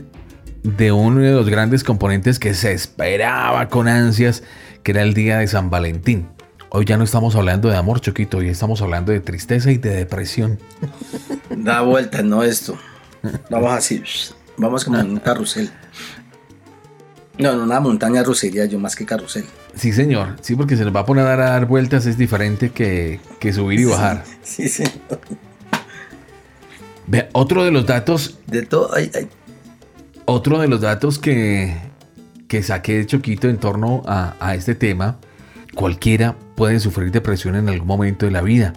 de 0.62 0.92
uno 0.92 1.20
de 1.20 1.32
los 1.32 1.48
grandes 1.48 1.84
componentes 1.84 2.38
que 2.38 2.54
se 2.54 2.72
esperaba 2.72 3.68
con 3.68 3.88
ansias, 3.88 4.42
que 4.82 4.92
era 4.92 5.02
el 5.02 5.14
día 5.14 5.38
de 5.38 5.46
San 5.46 5.70
Valentín. 5.70 6.28
Hoy 6.70 6.84
ya 6.84 6.98
no 6.98 7.04
estamos 7.04 7.34
hablando 7.34 7.68
de 7.68 7.76
amor, 7.76 8.00
Choquito, 8.00 8.38
hoy 8.38 8.48
estamos 8.48 8.82
hablando 8.82 9.12
de 9.12 9.20
tristeza 9.20 9.70
y 9.70 9.78
de 9.78 9.90
depresión. 9.90 10.58
Da 11.50 11.80
vuelta, 11.80 12.22
no 12.22 12.42
esto. 12.42 12.78
Vamos 13.50 13.72
así. 13.72 14.02
Vamos 14.58 14.84
como 14.84 14.98
en 14.98 15.10
un 15.10 15.18
carrusel. 15.18 15.70
No, 17.38 17.52
en 17.52 17.60
una 17.60 17.80
montaña 17.80 18.22
rusería 18.22 18.66
yo 18.66 18.78
más 18.78 18.94
que 18.94 19.06
carrusel. 19.06 19.44
Sí, 19.74 19.92
señor. 19.92 20.36
Sí, 20.40 20.56
porque 20.56 20.76
se 20.76 20.84
nos 20.84 20.94
va 20.94 21.00
a 21.00 21.06
poner 21.06 21.26
a 21.26 21.36
dar 21.36 21.66
vueltas, 21.66 22.04
es 22.06 22.18
diferente 22.18 22.70
que, 22.70 23.20
que 23.40 23.52
subir 23.52 23.80
y 23.80 23.84
bajar. 23.84 24.24
Sí, 24.42 24.68
sí. 24.68 24.84
Ve, 27.06 27.28
otro 27.32 27.64
de 27.64 27.70
los 27.70 27.86
datos. 27.86 28.38
De 28.46 28.62
todo, 28.62 28.90
ay, 28.94 29.10
ay. 29.14 29.28
Otro 30.30 30.58
de 30.58 30.68
los 30.68 30.82
datos 30.82 31.18
que, 31.18 31.74
que 32.48 32.62
saqué 32.62 32.98
de 32.98 33.06
Choquito 33.06 33.48
en 33.48 33.56
torno 33.56 34.02
a, 34.04 34.34
a 34.40 34.54
este 34.54 34.74
tema, 34.74 35.16
cualquiera 35.74 36.36
puede 36.54 36.80
sufrir 36.80 37.10
depresión 37.10 37.56
en 37.56 37.70
algún 37.70 37.88
momento 37.88 38.26
de 38.26 38.32
la 38.32 38.42
vida. 38.42 38.74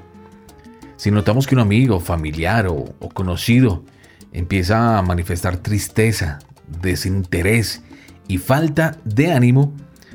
Si 0.96 1.12
notamos 1.12 1.48
que 1.48 1.56
un 1.56 1.60
amigo, 1.60 2.00
familiar 2.00 2.68
o, 2.68 2.96
o 3.00 3.10
conocido 3.10 3.84
empieza 4.32 4.98
a 4.98 5.02
manifestar 5.02 5.58
tristeza, 5.58 6.40
desinterés 6.82 7.82
y 8.30 8.38
falta 8.38 8.98
de 9.04 9.34
ánimo, 9.34 9.74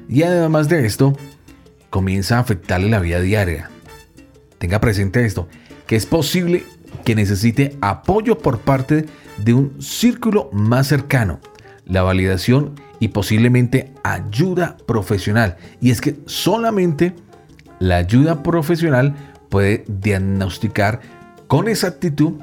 y 0.08 0.22
además 0.22 0.70
de 0.70 0.86
esto, 0.86 1.18
comienza 1.90 2.38
a 2.38 2.40
afectarle 2.40 2.88
la 2.88 3.00
vida 3.00 3.20
diaria. 3.20 3.68
Tenga 4.56 4.80
presente 4.80 5.26
esto, 5.26 5.48
que 5.86 5.96
es 5.96 6.06
posible 6.06 6.64
que 7.04 7.14
necesite 7.14 7.76
apoyo 7.82 8.38
por 8.38 8.60
parte 8.60 9.04
de 9.38 9.54
un 9.54 9.80
círculo 9.80 10.50
más 10.52 10.86
cercano, 10.86 11.40
la 11.84 12.02
validación 12.02 12.74
y 13.00 13.08
posiblemente 13.08 13.92
ayuda 14.02 14.76
profesional. 14.86 15.56
Y 15.80 15.90
es 15.90 16.00
que 16.00 16.16
solamente 16.26 17.14
la 17.78 17.96
ayuda 17.96 18.42
profesional 18.42 19.14
puede 19.48 19.84
diagnosticar 19.86 21.00
con 21.46 21.68
exactitud 21.68 22.34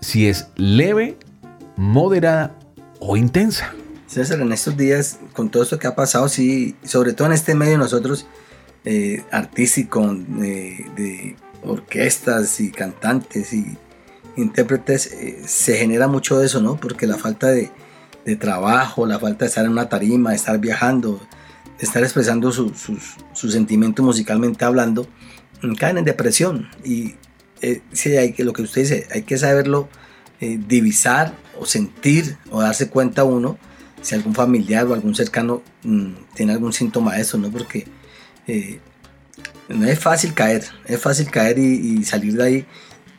si 0.00 0.28
es 0.28 0.48
leve, 0.56 1.16
moderada 1.76 2.56
o 3.00 3.16
intensa. 3.16 3.72
César, 4.06 4.40
en 4.40 4.52
estos 4.52 4.76
días, 4.76 5.18
con 5.34 5.50
todo 5.50 5.62
esto 5.62 5.78
que 5.78 5.86
ha 5.86 5.94
pasado, 5.94 6.28
sí, 6.28 6.76
sobre 6.82 7.12
todo 7.12 7.28
en 7.28 7.34
este 7.34 7.54
medio 7.54 7.76
nosotros, 7.76 8.26
eh, 8.84 9.22
artístico, 9.30 10.16
eh, 10.40 10.86
de 10.96 11.36
orquestas 11.62 12.60
y 12.60 12.70
cantantes 12.70 13.52
y 13.52 13.76
intérpretes, 14.38 15.12
eh, 15.12 15.42
se 15.46 15.76
genera 15.76 16.06
mucho 16.06 16.42
eso, 16.42 16.60
¿no? 16.62 16.76
Porque 16.76 17.06
la 17.06 17.18
falta 17.18 17.48
de, 17.48 17.70
trabajo, 18.38 19.06
la 19.06 19.18
falta 19.18 19.46
de 19.46 19.48
estar 19.48 19.64
en 19.64 19.70
una 19.70 19.88
tarima, 19.88 20.30
de 20.30 20.36
estar 20.36 20.58
viajando, 20.58 21.18
de 21.78 21.86
estar 21.86 22.02
expresando 22.02 22.52
su- 22.52 22.74
sus, 22.74 23.52
sentimientos 23.52 24.04
musicalmente 24.04 24.66
hablando, 24.66 25.08
mm, 25.62 25.74
caen 25.74 25.96
en 25.96 26.04
depresión. 26.04 26.68
Y 26.84 27.14
eh, 27.62 27.80
sí, 27.92 28.16
hay 28.18 28.34
que, 28.34 28.44
lo 28.44 28.52
que 28.52 28.62
usted 28.62 28.82
dice, 28.82 29.08
hay 29.10 29.22
que 29.22 29.38
saberlo 29.38 29.88
eh, 30.40 30.58
divisar 30.68 31.34
o 31.58 31.64
sentir 31.64 32.36
o 32.50 32.60
darse 32.60 32.88
cuenta 32.90 33.24
uno 33.24 33.58
si 34.02 34.14
algún 34.14 34.34
familiar 34.34 34.86
o 34.86 34.92
algún 34.94 35.14
cercano 35.14 35.62
mm, 35.82 36.10
tiene 36.34 36.52
algún 36.52 36.74
síntoma 36.74 37.14
de 37.14 37.22
eso, 37.22 37.38
¿no? 37.38 37.50
Porque 37.50 37.86
no 39.68 39.86
es 39.86 39.98
fácil 39.98 40.34
caer, 40.34 40.64
es 40.86 41.00
fácil 41.00 41.30
caer 41.30 41.58
y, 41.58 41.98
y 41.98 42.04
salir 42.04 42.34
de 42.34 42.44
ahí 42.44 42.66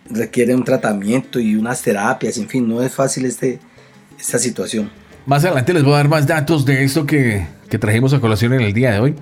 requiere 0.09 0.55
un 0.55 0.63
tratamiento 0.63 1.39
y 1.39 1.55
unas 1.55 1.81
terapias, 1.81 2.37
en 2.37 2.47
fin, 2.47 2.67
no 2.67 2.81
es 2.81 2.93
fácil 2.93 3.25
este, 3.25 3.59
esta 4.19 4.39
situación. 4.39 4.89
Más 5.25 5.43
adelante 5.45 5.73
les 5.73 5.83
voy 5.83 5.93
a 5.93 5.97
dar 5.97 6.09
más 6.09 6.25
datos 6.25 6.65
de 6.65 6.83
esto 6.83 7.05
que, 7.05 7.45
que 7.69 7.77
trajimos 7.77 8.13
a 8.13 8.19
colación 8.19 8.53
en 8.53 8.61
el 8.61 8.73
día 8.73 8.91
de 8.91 8.99
hoy. 8.99 9.15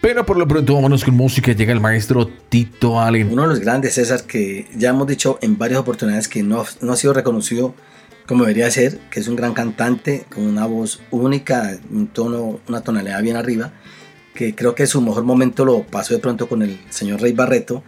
Pero 0.00 0.24
por 0.24 0.38
lo 0.38 0.48
pronto 0.48 0.74
vámonos 0.74 1.04
con 1.04 1.14
música. 1.14 1.52
Llega 1.52 1.72
el 1.72 1.80
maestro 1.80 2.26
Tito 2.48 2.98
Allen. 2.98 3.30
Uno 3.30 3.42
de 3.42 3.48
los 3.48 3.60
grandes, 3.60 3.94
César, 3.94 4.22
que 4.22 4.66
ya 4.74 4.90
hemos 4.90 5.06
dicho 5.06 5.38
en 5.42 5.58
varias 5.58 5.80
oportunidades 5.80 6.26
que 6.26 6.42
no, 6.42 6.64
no 6.80 6.92
ha 6.92 6.96
sido 6.96 7.12
reconocido 7.12 7.74
como 8.26 8.44
debería 8.44 8.70
ser, 8.70 8.98
que 9.10 9.18
es 9.18 9.26
un 9.26 9.34
gran 9.34 9.54
cantante 9.54 10.24
con 10.32 10.46
una 10.46 10.64
voz 10.64 11.00
única, 11.10 11.76
un 11.90 12.06
tono, 12.06 12.60
una 12.68 12.80
tonalidad 12.80 13.20
bien 13.22 13.34
arriba, 13.34 13.72
que 14.34 14.54
creo 14.54 14.76
que 14.76 14.86
su 14.86 15.00
mejor 15.00 15.24
momento 15.24 15.64
lo 15.64 15.82
pasó 15.82 16.14
de 16.14 16.20
pronto 16.20 16.48
con 16.48 16.62
el 16.62 16.78
señor 16.90 17.20
Rey 17.20 17.32
Barreto. 17.32 17.82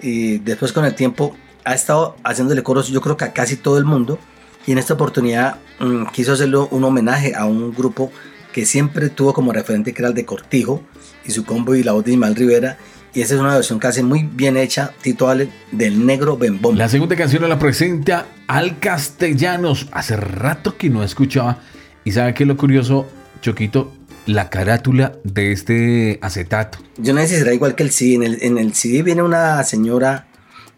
Y 0.00 0.38
después 0.38 0.72
con 0.72 0.84
el 0.84 0.94
tiempo 0.94 1.34
ha 1.68 1.74
estado 1.74 2.16
haciéndole 2.24 2.62
coros 2.62 2.88
yo 2.88 3.02
creo 3.02 3.18
que 3.18 3.26
a 3.26 3.32
casi 3.34 3.56
todo 3.56 3.76
el 3.76 3.84
mundo. 3.84 4.18
Y 4.66 4.72
en 4.72 4.78
esta 4.78 4.94
oportunidad 4.94 5.58
mm, 5.80 6.06
quiso 6.12 6.32
hacerle 6.32 6.56
un 6.58 6.82
homenaje 6.82 7.34
a 7.34 7.44
un 7.44 7.74
grupo 7.74 8.10
que 8.52 8.64
siempre 8.64 9.10
tuvo 9.10 9.34
como 9.34 9.52
referente 9.52 9.92
que 9.92 10.00
era 10.00 10.08
el 10.08 10.14
de 10.14 10.24
Cortijo 10.24 10.82
y 11.26 11.30
su 11.30 11.44
combo 11.44 11.74
y 11.74 11.82
la 11.82 11.92
voz 11.92 12.04
de 12.04 12.12
Ismael 12.12 12.34
Rivera. 12.34 12.78
Y 13.12 13.20
esa 13.20 13.34
es 13.34 13.40
una 13.40 13.54
versión 13.54 13.80
hace 13.82 14.02
muy 14.02 14.22
bien 14.22 14.56
hecha, 14.56 14.92
Tito 15.02 15.28
Ale, 15.28 15.50
del 15.70 16.06
Negro 16.06 16.38
Bembón. 16.38 16.78
La 16.78 16.88
segunda 16.88 17.16
canción 17.16 17.46
la 17.46 17.58
presenta 17.58 18.26
Al 18.46 18.78
Castellanos. 18.78 19.88
Hace 19.92 20.16
rato 20.16 20.76
que 20.76 20.88
no 20.88 21.02
escuchaba. 21.02 21.58
Y 22.04 22.12
sabe 22.12 22.32
qué 22.32 22.44
es 22.44 22.48
lo 22.48 22.56
curioso, 22.56 23.06
Choquito, 23.42 23.92
la 24.24 24.48
carátula 24.48 25.12
de 25.24 25.52
este 25.52 26.18
acetato. 26.22 26.78
Yo 26.96 27.12
no 27.12 27.20
sé 27.20 27.28
si 27.28 27.36
será 27.36 27.52
igual 27.52 27.74
que 27.74 27.82
el 27.82 27.90
CD. 27.90 28.14
En 28.14 28.22
el, 28.22 28.38
en 28.42 28.58
el 28.58 28.72
CD 28.74 29.02
viene 29.02 29.22
una 29.22 29.62
señora 29.64 30.27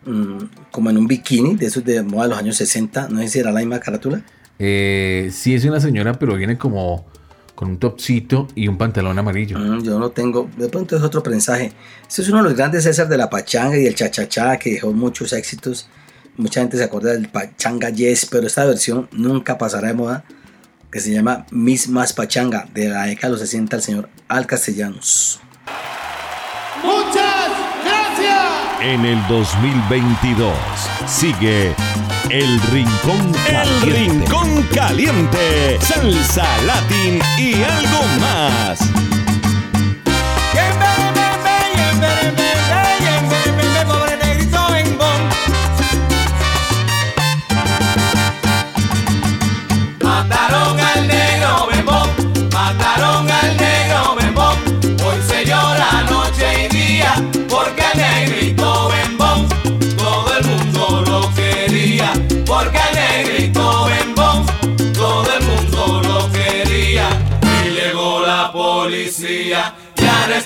mm, 0.05 0.71
como 0.71 0.91
en 0.91 0.99
un 0.99 1.07
bikini, 1.07 1.57
de 1.57 1.67
esos 1.67 1.85
de 1.85 2.03
moda 2.03 2.25
de 2.25 2.29
los 2.31 2.39
años 2.39 2.57
60. 2.57 3.09
No 3.09 3.21
sé 3.21 3.29
si 3.29 3.39
era 3.39 3.53
la 3.53 3.61
misma 3.61 3.81
carátula. 3.81 4.23
Eh, 4.59 5.31
sí 5.33 5.55
es 5.55 5.65
una 5.65 5.81
señora, 5.81 6.19
pero 6.19 6.37
viene 6.37 6.59
como 6.59 7.07
con 7.61 7.69
un 7.69 7.79
topcito 7.79 8.49
y 8.55 8.69
un 8.69 8.79
pantalón 8.79 9.19
amarillo. 9.19 9.59
Mm, 9.59 9.83
yo 9.83 9.99
no 9.99 10.11
tengo, 10.11 10.49
de 10.57 10.71
pronto 10.71 10.97
es 10.97 11.03
otro 11.03 11.23
prensaje. 11.23 11.73
Este 12.09 12.23
es 12.23 12.29
uno 12.31 12.39
de 12.39 12.45
los 12.45 12.55
grandes 12.57 12.85
César 12.85 13.07
de 13.07 13.19
la 13.19 13.29
pachanga 13.29 13.77
y 13.77 13.87
el 13.87 13.95
chachachá 13.95 14.57
que 14.57 14.73
dejó 14.73 14.93
muchos 14.93 15.35
éxitos. 15.35 15.87
Mucha 16.39 16.61
gente 16.61 16.79
se 16.79 16.85
acuerda 16.85 17.13
del 17.13 17.29
pachanga 17.29 17.91
yes, 17.91 18.25
pero 18.25 18.47
esta 18.47 18.65
versión 18.65 19.09
nunca 19.13 19.59
pasará 19.59 19.89
de 19.89 19.95
moda, 19.95 20.25
que 20.91 21.01
se 21.01 21.13
llama 21.13 21.45
Miss 21.51 21.89
Más 21.89 22.15
Pachanga, 22.15 22.67
de 22.73 22.89
la 22.89 23.05
década 23.05 23.29
de 23.29 23.33
los 23.33 23.41
60 23.41 23.77
el 23.77 23.83
señor 23.83 24.09
Al 24.29 24.47
Castellanos. 24.47 25.41
Muchas 26.83 27.15
gracias. 27.15 27.70
En 28.83 29.05
el 29.05 29.19
2022 29.29 30.55
sigue 31.07 31.75
El 32.31 32.61
Rincón 32.73 33.33
Caliente. 33.47 33.53
El 33.53 33.93
Rincón 33.93 34.63
Caliente. 34.75 35.79
Salsa 35.81 36.47
Latin 36.65 37.21
y 37.37 37.63
algo 37.63 38.07
más. 38.21 39.10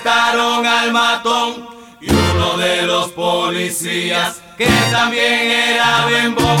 arrestaron 0.05 0.65
al 0.65 0.91
matón 0.91 1.67
y 1.99 2.11
uno 2.11 2.57
de 2.57 2.83
los 2.83 3.11
policías 3.11 4.39
que 4.57 4.67
también 4.91 5.51
era 5.51 6.05
bembón 6.05 6.57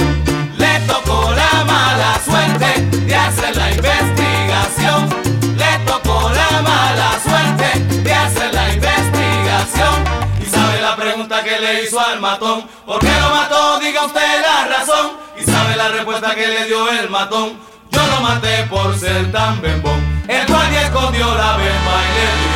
le 0.57 0.79
tocó 0.87 1.31
la 1.31 1.63
mala 1.63 2.19
suerte 2.25 2.81
de 3.05 3.15
hacer 3.15 3.55
la 3.55 3.71
investigación. 3.71 5.09
Le 5.57 5.85
tocó 5.85 6.29
la 6.29 6.61
mala 6.61 7.11
suerte 7.23 7.79
de 8.01 8.13
hacer 8.13 8.53
la 8.53 8.73
investigación. 8.73 10.03
Y 10.41 10.45
sabe 10.45 10.81
la 10.81 10.95
pregunta 10.95 11.43
que 11.43 11.59
le 11.59 11.83
hizo 11.83 11.99
al 11.99 12.19
matón. 12.19 12.63
¿Por 12.85 12.99
qué 12.99 13.11
lo 13.21 13.29
mató? 13.29 13.79
Diga 13.79 14.05
usted 14.05 14.41
la 14.41 14.77
razón. 14.77 15.11
Y 15.39 15.43
sabe 15.43 15.75
la 15.75 15.89
respuesta 15.89 16.33
que 16.33 16.47
le 16.47 16.65
dio 16.65 16.89
el 16.89 17.09
matón. 17.09 17.59
Yo 17.91 18.01
lo 18.07 18.21
maté 18.21 18.63
por 18.69 18.97
ser 18.97 19.31
tan 19.31 19.61
bembón. 19.61 20.23
El 20.27 20.47
guardia 20.47 20.81
escondió 20.81 21.25
la 21.35 21.57
bemba 21.57 22.01
y 22.03 22.15
le 22.15 22.49
dio. 22.49 22.54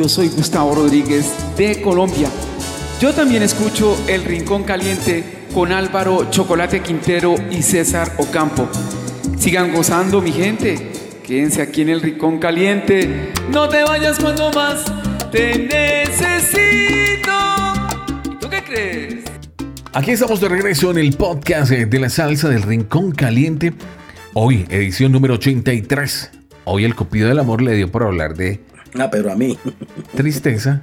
Yo 0.00 0.08
soy 0.08 0.28
Gustavo 0.28 0.74
Rodríguez 0.74 1.30
de 1.58 1.82
Colombia. 1.82 2.30
Yo 3.02 3.12
también 3.12 3.42
escucho 3.42 4.02
El 4.08 4.24
Rincón 4.24 4.64
Caliente 4.64 5.22
con 5.52 5.72
Álvaro 5.72 6.30
Chocolate 6.30 6.80
Quintero 6.80 7.34
y 7.50 7.60
César 7.60 8.10
Ocampo. 8.16 8.66
Sigan 9.36 9.74
gozando, 9.74 10.22
mi 10.22 10.32
gente. 10.32 10.90
Quédense 11.22 11.60
aquí 11.60 11.82
en 11.82 11.90
El 11.90 12.00
Rincón 12.00 12.38
Caliente. 12.38 13.30
No 13.52 13.68
te 13.68 13.84
vayas 13.84 14.18
cuando 14.18 14.50
más 14.52 14.86
te 15.30 15.68
necesito. 15.68 17.32
¿Y 18.24 18.36
tú 18.36 18.48
qué 18.48 18.64
crees? 18.64 19.24
Aquí 19.92 20.12
estamos 20.12 20.40
de 20.40 20.48
regreso 20.48 20.90
en 20.92 20.96
el 20.96 21.12
podcast 21.12 21.72
eh, 21.72 21.84
de 21.84 21.98
la 21.98 22.08
salsa 22.08 22.48
del 22.48 22.62
Rincón 22.62 23.12
Caliente. 23.12 23.74
Hoy, 24.32 24.64
edición 24.70 25.12
número 25.12 25.34
83. 25.34 26.30
Hoy 26.64 26.86
el 26.86 26.94
Cupido 26.94 27.28
del 27.28 27.38
Amor 27.38 27.60
le 27.60 27.74
dio 27.74 27.92
por 27.92 28.04
hablar 28.04 28.34
de... 28.34 28.60
Ah, 28.98 29.08
pero 29.10 29.30
a 29.30 29.36
mí 29.36 29.58
tristeza 30.20 30.82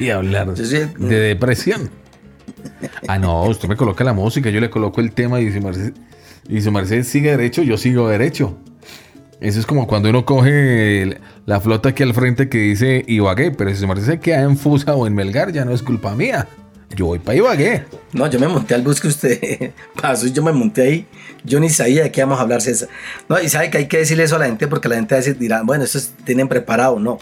y 0.00 0.10
hablar 0.10 0.54
de 0.54 1.18
depresión. 1.20 1.90
Ah, 3.06 3.18
no, 3.18 3.44
usted 3.44 3.68
me 3.68 3.76
coloca 3.76 4.04
la 4.04 4.12
música, 4.12 4.50
yo 4.50 4.60
le 4.60 4.70
coloco 4.70 5.00
el 5.00 5.12
tema 5.12 5.40
y 5.40 5.46
dice 5.46 5.60
Mercedes, 5.60 5.92
y 6.48 6.60
su 6.60 7.04
sigue 7.04 7.30
derecho, 7.30 7.62
yo 7.62 7.76
sigo 7.76 8.08
derecho. 8.08 8.56
Eso 9.40 9.60
es 9.60 9.66
como 9.66 9.86
cuando 9.86 10.10
uno 10.10 10.24
coge 10.24 11.20
la 11.46 11.60
flota 11.60 11.90
aquí 11.90 12.02
al 12.02 12.12
frente 12.12 12.48
que 12.48 12.58
dice 12.58 13.04
Ibagué, 13.06 13.52
pero 13.52 13.70
si 13.70 13.76
su 13.76 13.86
Mercedes 13.86 14.14
se 14.14 14.20
queda 14.20 14.42
en 14.42 14.56
Fusa 14.56 14.96
o 14.96 15.06
en 15.06 15.14
Melgar, 15.14 15.52
ya 15.52 15.64
no 15.64 15.72
es 15.72 15.82
culpa 15.82 16.14
mía. 16.14 16.48
Yo 16.96 17.06
voy 17.06 17.18
para 17.18 17.36
Ibagué. 17.36 17.84
No, 18.12 18.26
yo 18.28 18.40
me 18.40 18.48
monté 18.48 18.74
al 18.74 18.82
bus 18.82 19.00
que 19.00 19.08
usted 19.08 19.72
pasó 20.02 20.26
y 20.26 20.32
yo 20.32 20.42
me 20.42 20.52
monté 20.52 20.82
ahí. 20.82 21.06
Yo 21.44 21.60
ni 21.60 21.68
sabía 21.68 22.02
de 22.02 22.10
qué 22.10 22.20
íbamos 22.20 22.38
a 22.38 22.42
hablar, 22.42 22.62
César. 22.62 22.88
No, 23.28 23.38
y 23.40 23.48
sabe 23.48 23.70
que 23.70 23.78
hay 23.78 23.86
que 23.86 23.98
decirle 23.98 24.24
eso 24.24 24.36
a 24.36 24.38
la 24.40 24.46
gente 24.46 24.66
porque 24.66 24.88
la 24.88 24.96
gente 24.96 25.14
a 25.14 25.18
veces 25.18 25.38
dirá, 25.38 25.62
bueno, 25.62 25.84
estos 25.84 26.12
tienen 26.24 26.48
preparado. 26.48 26.98
No, 26.98 27.18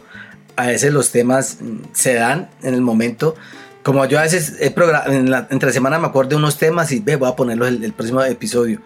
a 0.57 0.67
veces 0.67 0.93
los 0.93 1.11
temas 1.13 1.59
mm, 1.61 1.77
se 1.93 2.15
dan 2.15 2.49
en 2.63 2.75
el 2.75 2.81
momento. 2.83 3.35
Como 3.83 4.05
yo 4.07 4.19
a 4.19 4.23
veces 4.23 4.55
en 4.61 5.33
entre 5.51 5.73
semana 5.73 5.99
me 5.99 6.09
acuerdo 6.09 6.31
de 6.31 6.37
unos 6.37 6.59
temas 6.59 6.91
y 6.91 6.99
ve, 7.01 7.17
voy 7.17 7.29
a 7.29 7.37
ponerlos 7.37 7.69
el, 7.69 7.85
el 7.85 7.93
próximo 7.93 8.23
episodio. 8.25 8.81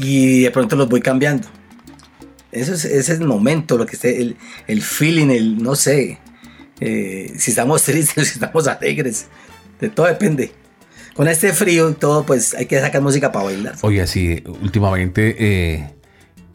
Y 0.00 0.42
de 0.42 0.50
pronto 0.50 0.76
los 0.76 0.88
voy 0.88 1.00
cambiando. 1.00 1.48
Eso 2.52 2.74
es, 2.74 2.84
ese 2.84 3.12
es 3.14 3.20
el 3.20 3.26
momento, 3.26 3.76
lo 3.76 3.86
que 3.86 3.96
esté, 3.96 4.20
el, 4.22 4.36
el 4.66 4.82
feeling, 4.82 5.30
el 5.30 5.62
no 5.62 5.74
sé. 5.74 6.18
eh, 6.80 7.32
si 7.36 7.50
estamos 7.50 7.82
tristes, 7.84 8.28
si 8.28 8.34
estamos 8.34 8.66
alegres. 8.68 9.26
De 9.80 9.88
todo 9.88 10.06
depende. 10.06 10.52
Con 11.14 11.28
este 11.28 11.52
frío 11.52 11.90
y 11.90 11.94
todo, 11.94 12.24
pues 12.24 12.54
hay 12.54 12.66
que 12.66 12.78
sacar 12.80 13.00
música 13.02 13.32
para 13.32 13.46
bailar. 13.46 13.74
Oye, 13.82 14.06
sí, 14.06 14.42
últimamente 14.62 15.34
eh, 15.38 15.90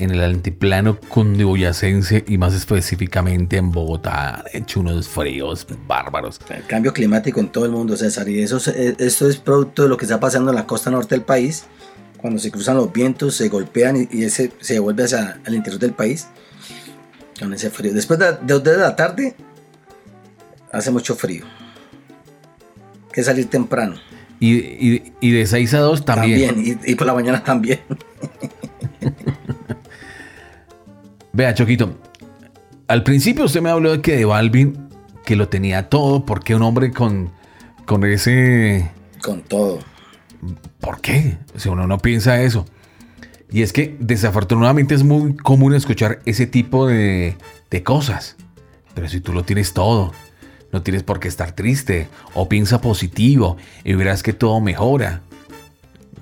en 0.02 0.12
el 0.12 0.22
altiplano 0.22 0.97
cundiboyacense 0.99 2.24
y 2.28 2.38
más 2.38 2.54
específicamente 2.54 3.58
en 3.58 3.72
Bogotá 3.72 4.36
han 4.36 4.43
hecho 4.54 4.80
unos 4.80 5.08
fríos 5.08 5.68
bárbaros. 5.88 6.39
El 6.49 6.66
cambio 6.66 6.93
climático 6.93 7.39
en 7.39 7.49
todo 7.49 7.66
el 7.66 7.72
mundo, 7.72 7.95
César. 7.97 8.28
Y 8.30 8.41
eso, 8.41 8.58
es- 8.58 8.68
eh, 8.70 8.95
esto 8.99 9.28
es 9.30 9.38
producto 9.38 9.84
de 9.84 9.89
lo 9.89 9.97
que 9.97 10.06
está 10.06 10.20
pasando 10.20 10.49
en 10.52 10.56
la 10.56 10.66
costa 10.68 10.89
norte 10.91 11.16
del 11.16 11.24
país. 11.24 11.66
Cuando 12.18 12.39
se 12.39 12.52
cruzan 12.52 12.78
los 12.78 12.91
vientos, 12.93 13.36
se 13.36 13.49
golpean 13.49 14.08
y, 14.12 14.24
ese 14.24 14.52
se 14.60 14.76
devuelve 14.76 15.04
hacia 15.06 15.39
el 15.45 15.56
interior 15.56 15.80
del 15.80 15.93
país. 15.93 16.28
Con 17.39 17.54
ese 17.54 17.70
frío. 17.72 17.93
Después 17.93 18.20
de, 18.20 18.34
de 18.34 18.38
dos 18.45 18.64
de 18.64 18.78
la 18.78 18.95
tarde, 18.95 19.36
hace 20.72 20.91
mucho 20.91 21.16
frío. 21.16 21.45
Hay 23.06 23.12
que 23.12 23.24
salir 23.24 23.49
temprano. 23.49 23.95
Y, 24.39 24.56
y- 24.58 25.14
y 25.20 25.32
de 25.32 25.45
6 25.47 25.74
a 25.76 25.80
2 25.80 26.06
también. 26.06 26.47
También. 26.47 26.80
Y, 26.86 26.91
y 26.91 26.95
por 26.95 27.06
la 27.08 27.14
mañana 27.14 27.43
también. 27.43 27.80
Vea, 31.34 31.54
Choquito, 31.54 31.98
al 32.88 33.04
principio 33.04 33.46
usted 33.46 33.62
me 33.62 33.70
habló 33.70 33.92
de 33.94 34.02
que 34.02 34.18
de 34.18 34.26
Balvin, 34.26 34.90
que 35.26 35.36
lo 35.36 35.48
tenía 35.48 35.90
todo, 35.90 36.26
porque 36.26 36.56
un 36.56 36.62
hombre 36.62 36.92
con, 36.92 37.32
con 37.86 38.04
ese... 38.06 38.92
Con 39.22 39.42
todo. 39.42 39.80
¿Por 40.80 41.00
qué? 41.00 41.38
Si 41.56 41.70
uno 41.70 41.88
no 41.88 42.00
piensa 42.00 42.42
eso. 42.42 42.66
Y 43.50 43.62
es 43.62 43.72
que 43.72 43.96
desafortunadamente 44.00 44.96
es 44.96 45.04
muy 45.04 45.36
común 45.36 45.74
escuchar 45.74 46.20
ese 46.26 46.48
tipo 46.48 46.88
de, 46.88 47.38
de 47.70 47.84
cosas. 47.84 48.36
Pero 48.94 49.08
si 49.08 49.22
tú 49.22 49.32
lo 49.32 49.44
tienes 49.44 49.74
todo, 49.74 50.12
no 50.72 50.82
tienes 50.82 51.04
por 51.04 51.20
qué 51.20 51.28
estar 51.28 51.54
triste 51.54 52.08
o 52.34 52.50
piensa 52.50 52.82
positivo 52.82 53.58
y 53.84 53.94
verás 53.94 54.24
que 54.24 54.34
todo 54.34 54.60
mejora. 54.60 55.22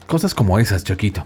Cosas 0.07 0.33
como 0.33 0.59
esas, 0.59 0.83
Choquito. 0.83 1.25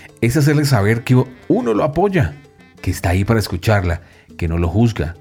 es 0.21 0.37
hacerle 0.37 0.65
saber 0.65 1.03
que 1.03 1.21
uno 1.47 1.73
lo 1.73 1.83
apoya, 1.83 2.35
que 2.81 2.91
está 2.91 3.09
ahí 3.09 3.25
para 3.25 3.39
escucharla, 3.39 4.01
que 4.37 4.47
no 4.47 4.57
lo 4.57 4.69
juzga. 4.69 5.15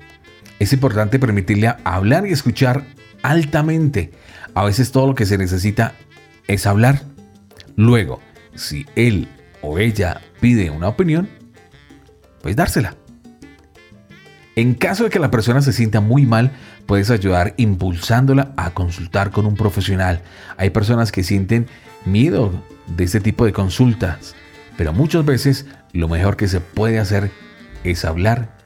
Es 0.58 0.72
importante 0.72 1.18
permitirle 1.18 1.74
hablar 1.84 2.26
y 2.26 2.32
escuchar 2.32 2.84
altamente. 3.22 4.12
A 4.54 4.64
veces 4.64 4.92
todo 4.92 5.06
lo 5.06 5.14
que 5.14 5.26
se 5.26 5.38
necesita 5.38 5.94
es 6.46 6.66
hablar. 6.66 7.02
Luego, 7.76 8.20
si 8.54 8.86
él 8.94 9.28
o 9.62 9.78
ella 9.78 10.20
pide 10.40 10.70
una 10.70 10.88
opinión, 10.88 11.28
pues 12.42 12.56
dársela. 12.56 12.94
En 14.56 14.74
caso 14.74 15.04
de 15.04 15.10
que 15.10 15.18
la 15.18 15.30
persona 15.30 15.62
se 15.62 15.72
sienta 15.72 16.00
muy 16.00 16.26
mal, 16.26 16.52
puedes 16.84 17.10
ayudar 17.10 17.54
impulsándola 17.56 18.52
a 18.56 18.72
consultar 18.72 19.30
con 19.30 19.46
un 19.46 19.54
profesional. 19.54 20.22
Hay 20.58 20.70
personas 20.70 21.12
que 21.12 21.22
sienten 21.22 21.66
miedo 22.04 22.52
de 22.86 23.04
este 23.04 23.20
tipo 23.20 23.46
de 23.46 23.52
consultas, 23.52 24.34
pero 24.80 24.94
muchas 24.94 25.26
veces 25.26 25.66
lo 25.92 26.08
mejor 26.08 26.38
que 26.38 26.48
se 26.48 26.58
puede 26.58 26.98
hacer 26.98 27.30
es 27.84 28.06
hablar 28.06 28.56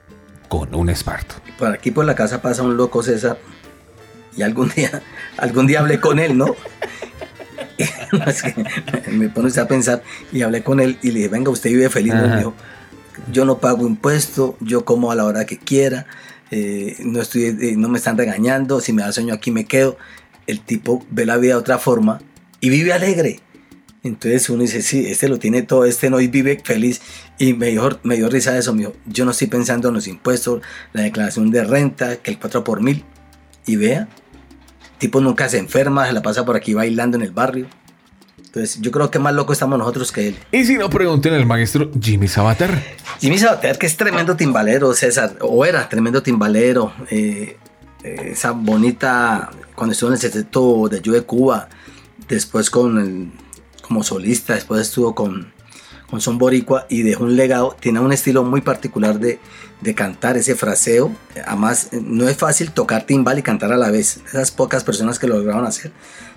con 0.49 0.73
un 0.73 0.89
experto. 0.89 1.35
Por 1.59 1.73
aquí 1.73 1.91
por 1.91 2.05
la 2.05 2.15
casa 2.15 2.41
pasa 2.41 2.62
un 2.62 2.77
loco 2.77 3.03
César. 3.03 3.37
Y 4.37 4.43
algún 4.43 4.69
día, 4.77 5.03
algún 5.39 5.67
día 5.67 5.81
hablé 5.81 5.99
con 5.99 6.21
él, 6.21 6.39
¿no? 6.39 6.55
Es 8.29 8.43
que 8.45 8.55
me 9.11 9.29
pone 9.29 9.49
usted 9.49 9.62
a 9.62 9.67
pensar 9.67 10.05
y 10.31 10.43
hablé 10.43 10.62
con 10.62 10.79
él 10.79 11.01
y 11.03 11.09
le 11.09 11.15
dije, 11.15 11.29
venga, 11.31 11.51
usted 11.51 11.71
vive 11.71 11.91
feliz. 11.91 12.15
¿no? 12.15 12.37
Dijo, 12.37 12.55
yo 13.33 13.45
no 13.45 13.59
pago 13.59 13.85
impuesto, 13.85 14.57
yo 14.61 14.85
como 14.85 15.11
a 15.11 15.17
la 15.17 15.25
hora 15.25 15.47
que 15.47 15.59
quiera, 15.59 16.07
eh, 16.53 16.95
no, 17.01 17.23
estoy, 17.23 17.47
eh, 17.47 17.75
no 17.77 17.89
me 17.89 17.99
están 17.99 18.17
regañando, 18.17 18.81
si 18.81 18.93
me 18.93 19.03
da 19.03 19.11
sueño 19.11 19.35
aquí 19.35 19.51
me 19.51 19.65
quedo. 19.65 19.99
El 20.47 20.61
tipo 20.61 21.05
ve 21.11 21.27
la 21.27 21.39
vida 21.39 21.55
de 21.55 21.59
otra 21.59 21.79
forma 21.79 22.21
y 22.61 22.69
vive 22.69 22.93
alegre. 22.93 23.41
Entonces 24.05 24.48
uno 24.50 24.62
dice, 24.62 24.82
sí, 24.82 25.07
este 25.07 25.28
lo 25.28 25.38
tiene 25.38 25.62
todo, 25.62 25.84
este 25.86 26.11
no 26.11 26.20
y 26.20 26.28
vive 26.28 26.61
feliz. 26.62 27.00
Y 27.38 27.55
me 27.55 27.68
dio, 27.68 27.98
me 28.05 28.16
dio 28.16 28.28
risa 28.28 28.57
eso, 28.57 28.72
me 28.74 28.80
dijo, 28.80 28.92
yo 29.07 29.24
no 29.24 29.30
estoy 29.32 29.48
pensando 29.48 29.88
en 29.88 29.94
los 29.94 30.07
impuestos, 30.07 30.61
la 30.92 31.02
declaración 31.02 31.50
de 31.50 31.64
renta, 31.64 32.16
que 32.16 32.30
el 32.30 32.38
4 32.38 32.62
por 32.64 32.82
mil. 32.82 33.02
Y 33.66 33.76
vea, 33.76 34.07
tipo 34.98 35.20
nunca 35.20 35.48
se 35.48 35.59
enferma, 35.59 36.07
se 36.07 36.12
la 36.12 36.22
pasa 36.22 36.44
por 36.44 36.55
aquí 36.55 36.74
bailando 36.74 37.16
en 37.16 37.22
el 37.22 37.30
barrio. 37.32 37.66
Entonces 38.44 38.78
yo 38.80 38.90
creo 38.90 39.11
que 39.11 39.18
más 39.18 39.34
loco 39.34 39.52
estamos 39.52 39.78
nosotros 39.78 40.12
que 40.12 40.28
él. 40.28 40.36
Y 40.52 40.64
si 40.64 40.76
no, 40.76 40.88
pregunten 40.90 41.32
al 41.34 41.46
maestro 41.46 41.90
Jimmy 42.00 42.28
Sabater. 42.28 42.70
Jimmy 43.20 43.38
Sabater, 43.38 43.78
que 43.78 43.86
es 43.86 43.96
tremendo 43.96 44.36
timbalero, 44.36 44.92
César, 44.92 45.36
o 45.40 45.64
era 45.64 45.88
tremendo 45.88 46.22
timbalero. 46.22 46.92
eh, 47.11 47.57
eh, 48.05 48.32
esa 48.32 48.50
bonita, 48.50 49.50
cuando 49.74 49.92
estuvo 49.92 50.11
en 50.11 50.14
el 50.14 50.20
sexteto 50.20 50.88
de 50.90 51.00
Yo 51.00 51.14
de 51.14 51.22
Cuba, 51.22 51.70
después 52.28 52.68
con 52.68 52.98
el- 52.98 53.43
como 53.87 54.03
solista, 54.03 54.55
después 54.55 54.80
estuvo 54.80 55.14
con, 55.14 55.53
con 56.09 56.20
Son 56.20 56.39
Boricua 56.39 56.87
y 56.89 57.03
dejó 57.03 57.24
un 57.24 57.37
legado. 57.37 57.76
Tiene 57.78 58.01
un 58.01 58.12
estilo 58.12 58.43
muy 58.43 58.62
particular 58.62 59.20
de, 59.20 59.39
de 59.80 59.95
cantar, 59.95 60.37
ese 60.37 60.55
fraseo. 60.55 61.12
Además, 61.47 61.91
no 61.93 62.28
es 62.28 62.37
fácil 62.37 62.70
tocar 62.70 63.05
timbal 63.05 63.39
y 63.39 63.43
cantar 63.43 63.72
a 63.72 63.76
la 63.76 63.91
vez. 63.91 64.20
Esas 64.26 64.51
pocas 64.51 64.85
personas 64.85 65.18
que 65.18 65.26
lo 65.26 65.37
lograron 65.37 65.66
hacer. 65.66 65.93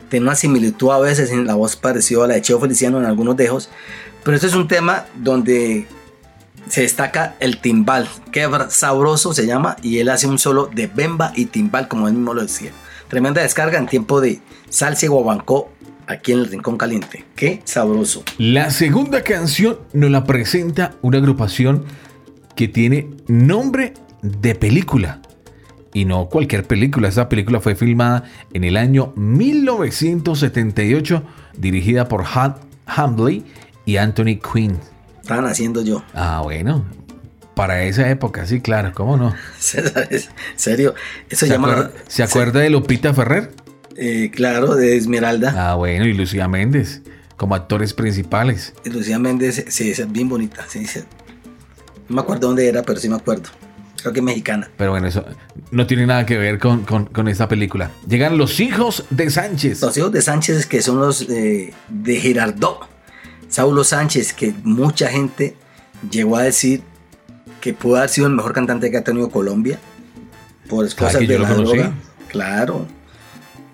Tiene 0.09 0.25
una 0.25 0.35
similitud 0.35 0.91
a 0.91 0.99
veces 0.99 1.31
en 1.31 1.47
la 1.47 1.55
voz 1.55 1.75
parecida 1.75 2.25
a 2.25 2.27
la 2.27 2.33
de 2.35 2.41
Cheo 2.41 2.59
Feliciano 2.59 2.99
en 2.99 3.05
algunos 3.05 3.37
dejos. 3.37 3.69
Pero 4.23 4.35
este 4.35 4.47
es 4.47 4.55
un 4.55 4.67
tema 4.67 5.05
donde 5.15 5.87
se 6.67 6.81
destaca 6.81 7.35
el 7.39 7.61
timbal, 7.61 8.09
que 8.31 8.45
sabroso 8.69 9.33
se 9.33 9.45
llama, 9.45 9.77
y 9.81 9.99
él 9.99 10.09
hace 10.09 10.27
un 10.27 10.37
solo 10.37 10.69
de 10.73 10.87
bemba 10.87 11.31
y 11.33 11.45
timbal, 11.45 11.87
como 11.87 12.09
él 12.09 12.13
mismo 12.13 12.33
lo 12.33 12.41
decía. 12.41 12.71
Tremenda 13.07 13.41
descarga 13.41 13.77
en 13.77 13.87
tiempo 13.87 14.19
de 14.19 14.41
salsa 14.69 15.05
y 15.05 15.09
guabancó 15.09 15.71
aquí 16.07 16.31
en 16.31 16.39
el 16.39 16.47
Rincón 16.47 16.77
Caliente. 16.77 17.25
Qué 17.35 17.61
sabroso. 17.65 18.23
La 18.37 18.71
segunda 18.71 19.21
canción 19.23 19.79
nos 19.93 20.09
la 20.09 20.23
presenta 20.23 20.95
una 21.01 21.17
agrupación 21.19 21.83
que 22.55 22.67
tiene 22.67 23.09
nombre 23.27 23.93
de 24.21 24.55
película. 24.55 25.21
Y 25.93 26.05
no 26.05 26.27
cualquier 26.29 26.63
película. 26.65 27.07
Esta 27.07 27.29
película 27.29 27.59
fue 27.59 27.75
filmada 27.75 28.23
en 28.53 28.63
el 28.63 28.77
año 28.77 29.13
1978, 29.15 31.23
dirigida 31.57 32.07
por 32.07 32.23
Hal 32.25 32.55
Hambley 32.85 33.43
y 33.85 33.97
Anthony 33.97 34.39
Quinn. 34.53 34.77
Estaban 35.21 35.45
haciendo 35.45 35.81
yo. 35.83 36.03
Ah, 36.13 36.41
bueno. 36.43 36.85
Para 37.55 37.83
esa 37.85 38.07
época, 38.11 38.45
sí, 38.45 38.61
claro, 38.61 38.91
¿cómo 38.93 39.17
no? 39.17 39.33
Serio. 40.55 40.93
Eso 41.29 41.29
¿Se, 41.29 41.35
se 41.47 41.49
llama. 41.49 41.71
acuerda, 41.71 41.91
¿se 42.07 42.21
acuerda 42.21 42.59
de 42.59 42.69
Lupita 42.69 43.15
Ferrer? 43.15 43.51
Eh, 43.97 44.31
claro, 44.33 44.75
de 44.75 44.95
Esmeralda. 44.95 45.53
Ah, 45.71 45.75
bueno, 45.75 46.05
y 46.05 46.13
Lucía 46.13 46.47
Méndez 46.47 47.01
como 47.35 47.55
actores 47.55 47.93
principales. 47.93 48.73
Lucía 48.85 49.19
Méndez, 49.19 49.65
sí, 49.69 49.91
es 49.91 50.11
bien 50.11 50.29
bonita. 50.29 50.65
Sí, 50.67 50.85
sí. 50.85 51.01
No 52.09 52.15
me 52.15 52.21
acuerdo 52.21 52.47
dónde 52.47 52.67
era, 52.67 52.83
pero 52.83 52.99
sí 52.99 53.09
me 53.09 53.15
acuerdo. 53.15 53.49
Creo 54.01 54.13
que 54.13 54.19
es 54.19 54.23
mexicana. 54.25 54.69
Pero 54.77 54.91
bueno, 54.91 55.07
eso 55.07 55.25
no 55.71 55.85
tiene 55.87 56.05
nada 56.05 56.25
que 56.25 56.37
ver 56.37 56.59
con, 56.59 56.83
con- 56.85 57.05
con 57.07 57.27
esta 57.27 57.47
película. 57.47 57.91
Llegan 58.07 58.37
los 58.37 58.59
hijos 58.59 59.03
de 59.09 59.29
Sánchez. 59.29 59.81
Los 59.81 59.97
hijos 59.97 60.11
de 60.11 60.21
Sánchez, 60.21 60.65
que 60.67 60.81
son 60.81 60.99
los 60.99 61.23
eh, 61.29 61.73
de 61.89 62.15
Girardot. 62.19 62.87
Saulo 63.49 63.83
Sánchez, 63.83 64.33
que 64.33 64.53
mucha 64.63 65.07
gente 65.09 65.55
llegó 66.11 66.37
a 66.37 66.43
decir 66.43 66.81
que 67.61 67.73
pudo 67.73 67.97
haber 67.97 68.09
sido 68.09 68.27
el 68.27 68.33
mejor 68.33 68.53
cantante 68.53 68.91
que 68.91 68.97
ha 68.97 69.03
tenido 69.03 69.29
Colombia. 69.29 69.79
Por 70.69 70.85
cosas 70.95 71.15
Ah, 71.15 71.19
yo 71.21 71.27
de 71.27 71.39
la 71.39 71.53
droga. 71.53 71.93
Claro. 72.29 72.85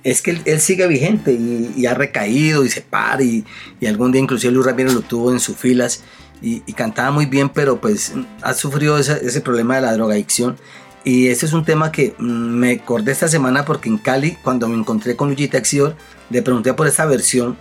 Es 0.04 0.22
que 0.22 0.32
él, 0.46 0.60
sigue 0.60 0.86
vigente 0.88 1.32
y, 1.32 1.86
ha 1.86 1.94
recaído 1.94 2.66
y 2.66 2.70
se 2.70 2.82
para 2.82 3.24
y, 3.24 3.46
y 3.80 3.86
algún 3.86 4.12
día 4.12 4.22
inclusive 4.22 4.52
Luis 4.52 4.66
Ramírez 4.66 4.94
lo 4.94 5.02
tuvo 5.02 5.32
en 5.32 5.40
sus 5.40 5.56
filas 5.56 6.04
y, 6.44 6.60
cantaba 6.74 7.12
muy 7.12 7.26
bien, 7.26 7.50
pero 7.50 7.80
pues 7.80 8.14
ha 8.42 8.54
sufrido 8.54 8.98
ese, 8.98 9.42
problema 9.42 9.76
de 9.76 9.82
la 9.82 9.94
drogadicción. 9.94 10.58
Y 11.06 11.28
ese 11.28 11.46
es 11.46 11.54
un 11.54 11.66
tema 11.66 11.92
que 11.92 12.16
mm, 12.18 12.24
me 12.24 12.72
acordé 12.74 13.12
esta 13.12 13.28
semana 13.28 13.66
porque 13.66 13.90
en 13.90 13.98
Cali, 13.98 14.38
cuando 14.44 14.68
me 14.68 14.76
encontré 14.76 15.16
con 15.16 15.30
Luigi 15.30 15.48
Texior, 15.48 15.96
le 16.30 16.42
pregunté 16.42 16.74
por 16.74 16.88
esta 16.88 17.06
versión 17.06 17.58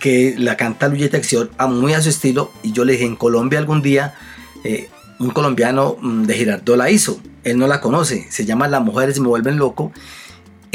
que 0.00 0.34
la 0.36 0.56
canta 0.56 0.88
Luigi 0.88 1.08
Texior 1.08 1.50
a 1.56 1.68
muy 1.68 1.94
a 1.94 2.02
su 2.02 2.08
estilo 2.08 2.50
y 2.62 2.72
yo 2.72 2.84
le 2.84 2.92
dije, 2.92 3.06
en 3.06 3.16
Colombia 3.16 3.58
algún 3.58 3.80
día 3.80 4.14
eh, 4.62 4.90
un 5.18 5.30
colombiano 5.30 5.96
mm, 6.00 6.24
de 6.24 6.34
Girardot 6.34 6.76
la 6.76 6.90
hizo, 6.90 7.20
él 7.44 7.58
no 7.58 7.66
la 7.66 7.80
conoce, 7.80 8.26
se 8.30 8.44
llama 8.44 8.68
Las 8.68 8.82
mujeres 8.82 9.18
me 9.20 9.28
vuelven 9.28 9.56
loco 9.56 9.92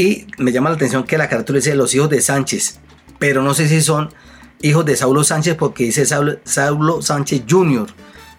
y 0.02 0.26
me 0.40 0.52
llama 0.52 0.72
la 0.72 0.78
atención 0.78 1.04
que 1.04 1.16
la 1.16 1.30
carátula 1.30 1.58
dice 1.58 1.76
los 1.76 1.94
hijos 1.94 2.10
de 2.10 2.22
Sánchez, 2.22 2.80
pero 3.20 3.44
no 3.44 3.54
sé 3.54 3.68
si 3.68 3.82
son 3.82 4.12
hijos 4.62 4.84
de 4.84 4.96
Saulo 4.96 5.24
Sánchez 5.24 5.56
porque 5.56 5.84
dice 5.84 6.08
Saulo, 6.08 7.02
Sánchez 7.04 7.44
Jr. 7.48 7.88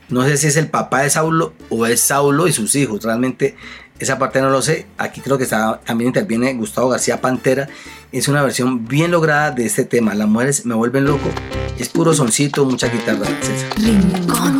No 0.09 0.25
sé 0.25 0.37
si 0.39 0.49
es 0.49 0.57
el 0.57 0.67
papá 0.67 1.03
de 1.03 1.11
Saulo 1.11 1.55
o 1.69 1.87
es 1.87 2.01
Saulo 2.01 2.49
y 2.49 2.53
sus 2.53 2.75
hijos. 2.75 3.05
Realmente 3.05 3.55
esa 4.01 4.19
parte 4.19 4.41
no 4.41 4.51
lo 4.51 4.61
sé. 4.61 4.87
Aquí 4.99 5.21
creo 5.21 5.39
que 5.39 5.45
está, 5.45 5.81
también 5.87 6.09
interviene 6.09 6.53
Gustavo 6.55 6.89
García 6.89 7.21
Pantera. 7.21 7.69
Es 8.11 8.27
una 8.27 8.43
versión 8.43 8.89
bien 8.89 9.13
lograda 9.13 9.53
de 9.53 9.65
este 9.65 9.85
tema. 9.85 10.15
Las 10.15 10.27
mujeres 10.27 10.67
me 10.67 10.75
vuelven 10.75 11.05
loco. 11.05 11.31
Es 11.79 11.89
puro 11.89 12.13
soncito, 12.13 12.65
mucha 12.65 12.89
guitarra. 12.89 13.27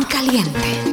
Caliente. 0.09 0.92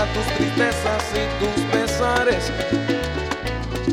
Tus 0.00 0.24
tristezas 0.34 1.04
y 1.14 1.24
tus 1.38 1.64
pesares. 1.66 2.50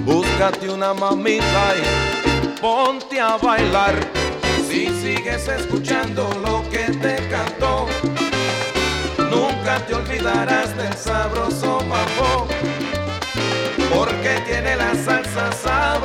Búscate 0.03 0.69
una 0.69 0.93
mamita 0.93 1.73
y 1.75 2.47
ponte 2.61 3.19
a 3.19 3.35
bailar. 3.35 3.93
Si 4.69 4.87
sigues 4.87 5.47
escuchando 5.49 6.29
lo 6.41 6.63
que 6.69 6.91
te 6.93 7.27
cantó, 7.27 7.87
nunca 9.29 9.85
te 9.85 9.95
olvidarás 9.95 10.75
del 10.77 10.93
sabroso 10.93 11.81
mambo 11.81 12.47
porque 13.93 14.41
tiene 14.45 14.75
la 14.77 14.93
salsa 14.95 15.51
sabrosona 15.51 15.96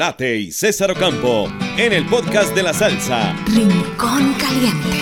Chocolate 0.00 0.36
y 0.38 0.50
César 0.50 0.90
Ocampo 0.92 1.52
en 1.76 1.92
el 1.92 2.06
podcast 2.06 2.54
de 2.54 2.62
la 2.62 2.72
salsa. 2.72 3.36
Rincón 3.48 4.32
Caliente. 4.38 4.99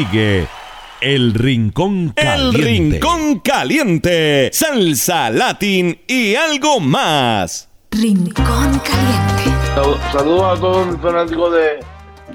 Sigue 0.00 0.46
El 1.02 1.34
Rincón 1.34 2.12
El 2.16 2.24
Caliente. 2.24 2.64
Rincón 3.00 3.40
Caliente, 3.40 4.50
salsa, 4.52 5.28
latín 5.30 6.00
y 6.06 6.34
algo 6.34 6.80
más. 6.80 7.68
Rincón 7.90 8.80
Caliente. 8.80 9.58
Sal- 9.74 10.12
Saludos 10.12 10.58
a 10.58 10.60
todos 10.60 10.86
mis 10.86 11.00
fanáticos 11.02 11.52
de, 11.52 11.80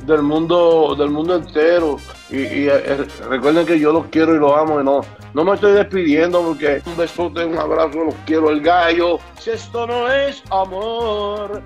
del 0.05 0.21
mundo 0.21 0.95
del 0.97 1.09
mundo 1.09 1.35
entero 1.37 1.97
y, 2.29 2.37
y, 2.37 2.67
eh, 2.67 2.97
recuerden 3.29 3.65
que 3.65 3.79
yo 3.79 3.91
los 3.91 4.05
quiero 4.07 4.35
y 4.35 4.39
los 4.39 4.55
amo 4.55 4.79
y 4.81 4.83
no 4.83 5.01
no 5.33 5.43
me 5.43 5.55
estoy 5.55 5.73
despidiendo 5.73 6.41
porque 6.43 6.81
un 6.85 6.95
besote, 6.97 7.45
un 7.45 7.57
abrazo, 7.57 8.05
los 8.05 8.15
quiero 8.25 8.51
el 8.51 8.61
gallo. 8.61 9.19
Si 9.39 9.49
esto 9.49 9.85
no 9.87 10.09
es 10.11 10.41
amor, 10.49 11.61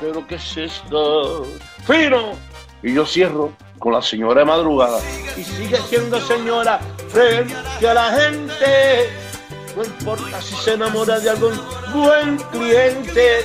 pero 0.00 0.26
qué 0.26 0.34
es 0.36 0.56
esto, 0.56 1.46
fino. 1.86 2.32
Y 2.82 2.94
yo 2.94 3.06
cierro 3.06 3.52
con 3.82 3.92
la 3.92 4.00
señora 4.00 4.40
de 4.40 4.44
madrugada 4.44 5.00
y 5.36 5.42
sigue 5.42 5.76
siendo 5.88 6.20
señora 6.20 6.78
frente 7.08 7.88
a 7.88 7.94
la 7.94 8.12
gente. 8.12 9.10
No 9.76 9.82
importa 9.82 10.40
si 10.40 10.54
se 10.54 10.74
enamora 10.74 11.18
de 11.18 11.30
algún 11.30 11.60
buen 11.92 12.36
cliente 12.52 13.44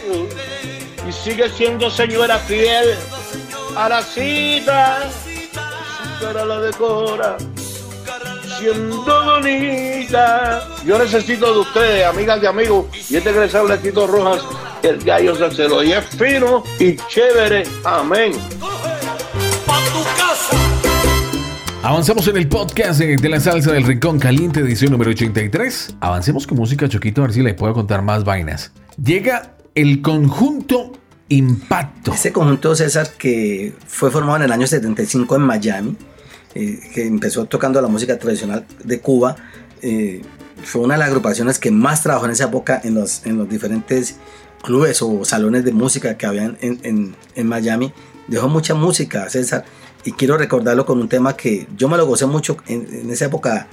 y 1.08 1.12
sigue 1.12 1.50
siendo 1.50 1.90
señora 1.90 2.38
fiel 2.38 2.94
a 3.76 3.90
la 3.90 4.04
cita. 4.04 5.10
Su 5.10 6.26
cara 6.26 6.46
la 6.46 6.62
decora 6.62 7.38
siendo 8.60 9.26
bonita. 9.26 10.68
Yo 10.86 11.00
necesito 11.00 11.52
de 11.52 11.60
ustedes, 11.60 12.06
amigas 12.06 12.44
y 12.44 12.46
amigos, 12.46 12.86
y 13.10 13.16
este 13.16 13.34
que 13.34 13.40
les 13.40 13.56
habla 13.56 13.78
Tito 13.78 14.06
Rojas, 14.06 14.44
el 14.84 15.04
gallo 15.04 15.36
salsero, 15.36 15.84
y 15.84 15.94
es 15.94 16.06
fino 16.06 16.64
y 16.80 16.96
chévere. 16.96 17.64
Amén. 17.84 18.34
Avanzamos 21.84 22.28
en 22.28 22.38
el 22.38 22.48
podcast 22.50 23.00
de 23.00 23.30
la 23.30 23.40
salsa 23.40 23.72
del 23.72 23.84
Rincón 23.84 24.20
Caliente, 24.20 24.60
edición 24.60 24.92
número 24.92 25.12
83. 25.12 25.96
Avancemos 26.02 26.46
con 26.46 26.58
música, 26.58 26.90
Choquito, 26.90 27.22
a 27.22 27.26
ver 27.26 27.34
si 27.34 27.42
le 27.42 27.54
puedo 27.54 27.74
contar 27.74 28.02
más 28.02 28.24
vainas. 28.26 28.72
Llega 29.02 29.54
el 29.76 30.02
conjunto 30.02 30.92
Impacto. 31.30 32.14
Este 32.14 32.32
conjunto 32.34 32.76
César 32.76 33.10
que 33.18 33.74
fue 33.88 34.12
formado 34.12 34.38
en 34.38 34.44
el 34.44 34.52
año 34.52 34.68
75 34.68 35.36
en 35.36 35.42
Miami, 35.42 35.96
eh, 36.56 36.80
que 36.94 37.06
empezó 37.06 37.46
tocando 37.46 37.82
la 37.82 37.88
música 37.88 38.18
tradicional 38.18 38.66
de 38.84 39.00
Cuba, 39.00 39.36
eh, 39.82 40.22
fue 40.64 40.82
una 40.82 40.96
de 40.96 41.00
las 41.00 41.08
agrupaciones 41.10 41.60
que 41.60 41.72
más 41.72 42.02
trabajó 42.04 42.26
en 42.26 42.32
esa 42.32 42.46
época 42.46 42.82
en 42.84 42.96
los, 42.96 43.26
en 43.26 43.38
los 43.38 43.48
diferentes 43.50 44.18
clubes 44.64 45.02
o 45.02 45.24
salones 45.24 45.64
de 45.64 45.72
música 45.72 46.18
que 46.18 46.26
habían 46.26 46.58
en, 46.62 46.80
en- 46.84 47.16
en 47.36 47.48
Miami. 47.48 47.94
Dejó 48.28 48.48
mucha 48.50 48.74
música, 48.76 49.30
César, 49.30 49.64
y 50.04 50.12
quiero 50.12 50.38
recordarlo 50.38 50.86
con 50.86 51.00
un 51.00 51.08
tema 51.10 51.36
que 51.36 51.68
yo 51.78 51.88
me 51.90 51.98
lo 51.98 52.06
gocé 52.06 52.26
mucho 52.26 52.58
en, 52.68 52.88
en 52.92 53.10
esa 53.12 53.26
época. 53.26 53.68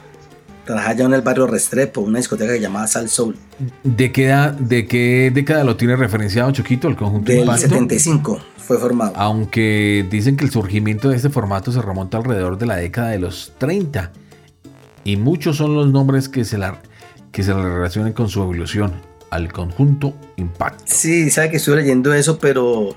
Trabajaba 0.64 0.94
ya 0.94 1.04
en 1.04 1.12
el 1.12 1.20
barrio 1.20 1.46
Restrepo, 1.46 2.00
una 2.00 2.18
discoteca 2.18 2.54
que 2.54 2.60
llamaba 2.60 2.86
Sal 2.86 3.10
Soul, 3.10 3.36
¿De 3.82 4.10
qué, 4.12 4.26
edad- 4.28 4.54
¿De 4.54 4.86
qué 4.86 5.30
década 5.34 5.62
lo 5.62 5.76
tiene 5.76 5.94
referenciado, 5.94 6.50
Choquito, 6.52 6.88
el 6.88 6.96
conjunto 6.96 7.30
del 7.32 7.40
Impacto? 7.42 7.62
75 7.68 8.40
fue 8.56 8.78
formado. 8.78 9.12
Aunque 9.16 10.06
dicen 10.10 10.36
que 10.38 10.44
el 10.46 10.50
surgimiento 10.50 11.10
de 11.10 11.16
este 11.16 11.28
formato 11.28 11.70
se 11.70 11.82
remonta 11.82 12.16
alrededor 12.16 12.56
de 12.56 12.64
la 12.64 12.76
década 12.76 13.10
de 13.10 13.18
los 13.18 13.52
30. 13.58 14.10
Y 15.04 15.16
muchos 15.18 15.58
son 15.58 15.74
los 15.74 15.92
nombres 15.92 16.30
que 16.30 16.46
se, 16.46 16.56
la, 16.56 16.78
que 17.30 17.42
se 17.42 17.52
le 17.52 17.62
relacionan 17.62 18.14
con 18.14 18.30
su 18.30 18.40
evolución 18.40 18.92
al 19.28 19.52
conjunto 19.52 20.14
Impacto. 20.36 20.84
Sí, 20.86 21.28
sabe 21.28 21.50
que 21.50 21.58
estuve 21.58 21.76
leyendo 21.76 22.14
eso, 22.14 22.38
pero 22.38 22.96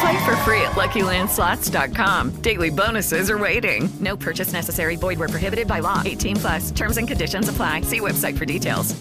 Play 0.00 0.16
for 0.24 0.36
free 0.44 0.60
at 0.62 0.72
LuckyLandSlots.com. 0.76 2.40
Daily 2.42 2.70
bonuses 2.70 3.30
are 3.30 3.38
waiting. 3.38 3.88
No 4.00 4.16
purchase 4.16 4.52
necessary. 4.52 4.96
Void 4.96 5.18
where 5.18 5.28
prohibited 5.28 5.66
by 5.66 5.80
law. 5.80 6.02
18 6.04 6.36
plus. 6.36 6.70
Terms 6.70 6.98
and 6.98 7.08
conditions 7.08 7.48
apply. 7.48 7.82
See 7.82 8.00
website 8.00 8.36
for 8.38 8.44
details. 8.44 8.94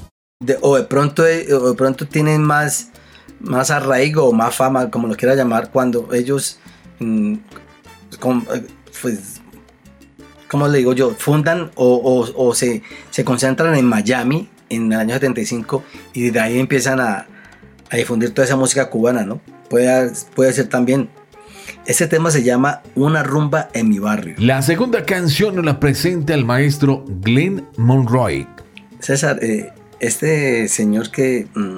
de- 0.44 0.58
o 0.62 0.76
de 0.78 0.84
pronto 0.84 1.26
eh, 1.26 1.52
o 1.54 1.70
de 1.70 1.76
pronto 1.76 2.06
tienen 2.06 2.44
más 2.44 2.90
más 3.40 3.72
arraigo 3.72 4.26
o 4.26 4.32
más 4.34 4.56
fama 4.56 4.90
como 4.92 5.08
lo 5.08 5.16
quiera 5.16 5.34
llamar 5.36 5.72
cuando 5.72 6.10
ellos 6.14 6.60
mm, 7.00 7.36
com- 8.20 8.46
eh, 8.54 8.64
pues 9.02 9.42
como 10.48 10.68
le 10.68 10.78
digo 10.78 10.94
yo 10.94 11.16
fundan 11.16 11.72
o, 11.76 11.88
o- 11.96 12.48
o 12.50 12.54
se, 12.54 12.84
se 13.10 13.24
concentran 13.26 13.76
en 13.76 13.86
Miami 13.86 14.48
en 14.70 14.92
el 14.94 15.00
año 15.00 15.14
75 15.16 15.84
y 16.14 16.30
de 16.30 16.40
ahí 16.40 16.60
empiezan 16.60 17.00
a, 17.00 17.26
a 17.90 17.96
difundir 17.98 18.32
toda 18.32 18.46
esa 18.46 18.56
música 18.56 18.90
cubana 18.92 19.24
no 19.24 19.42
puede, 19.70 20.12
puede 20.36 20.54
ser 20.54 20.68
también 20.68 21.10
ese 21.86 22.08
tema 22.08 22.32
se 22.32 22.44
llama 22.44 22.82
Una 22.96 23.24
rumba 23.24 23.70
en 23.74 23.90
mi 23.90 24.00
barrio 24.00 24.36
La 24.40 24.62
segunda 24.62 25.06
canción 25.06 25.56
nos 25.56 25.66
la 25.66 25.80
presenta 25.80 26.34
el 26.34 26.44
maestro 26.44 27.06
Glenn 27.08 27.66
Monroy. 27.78 28.48
César, 29.00 29.40
eh, 29.42 29.72
este 30.00 30.68
señor 30.68 31.12
que 31.12 31.48
mm, 31.54 31.78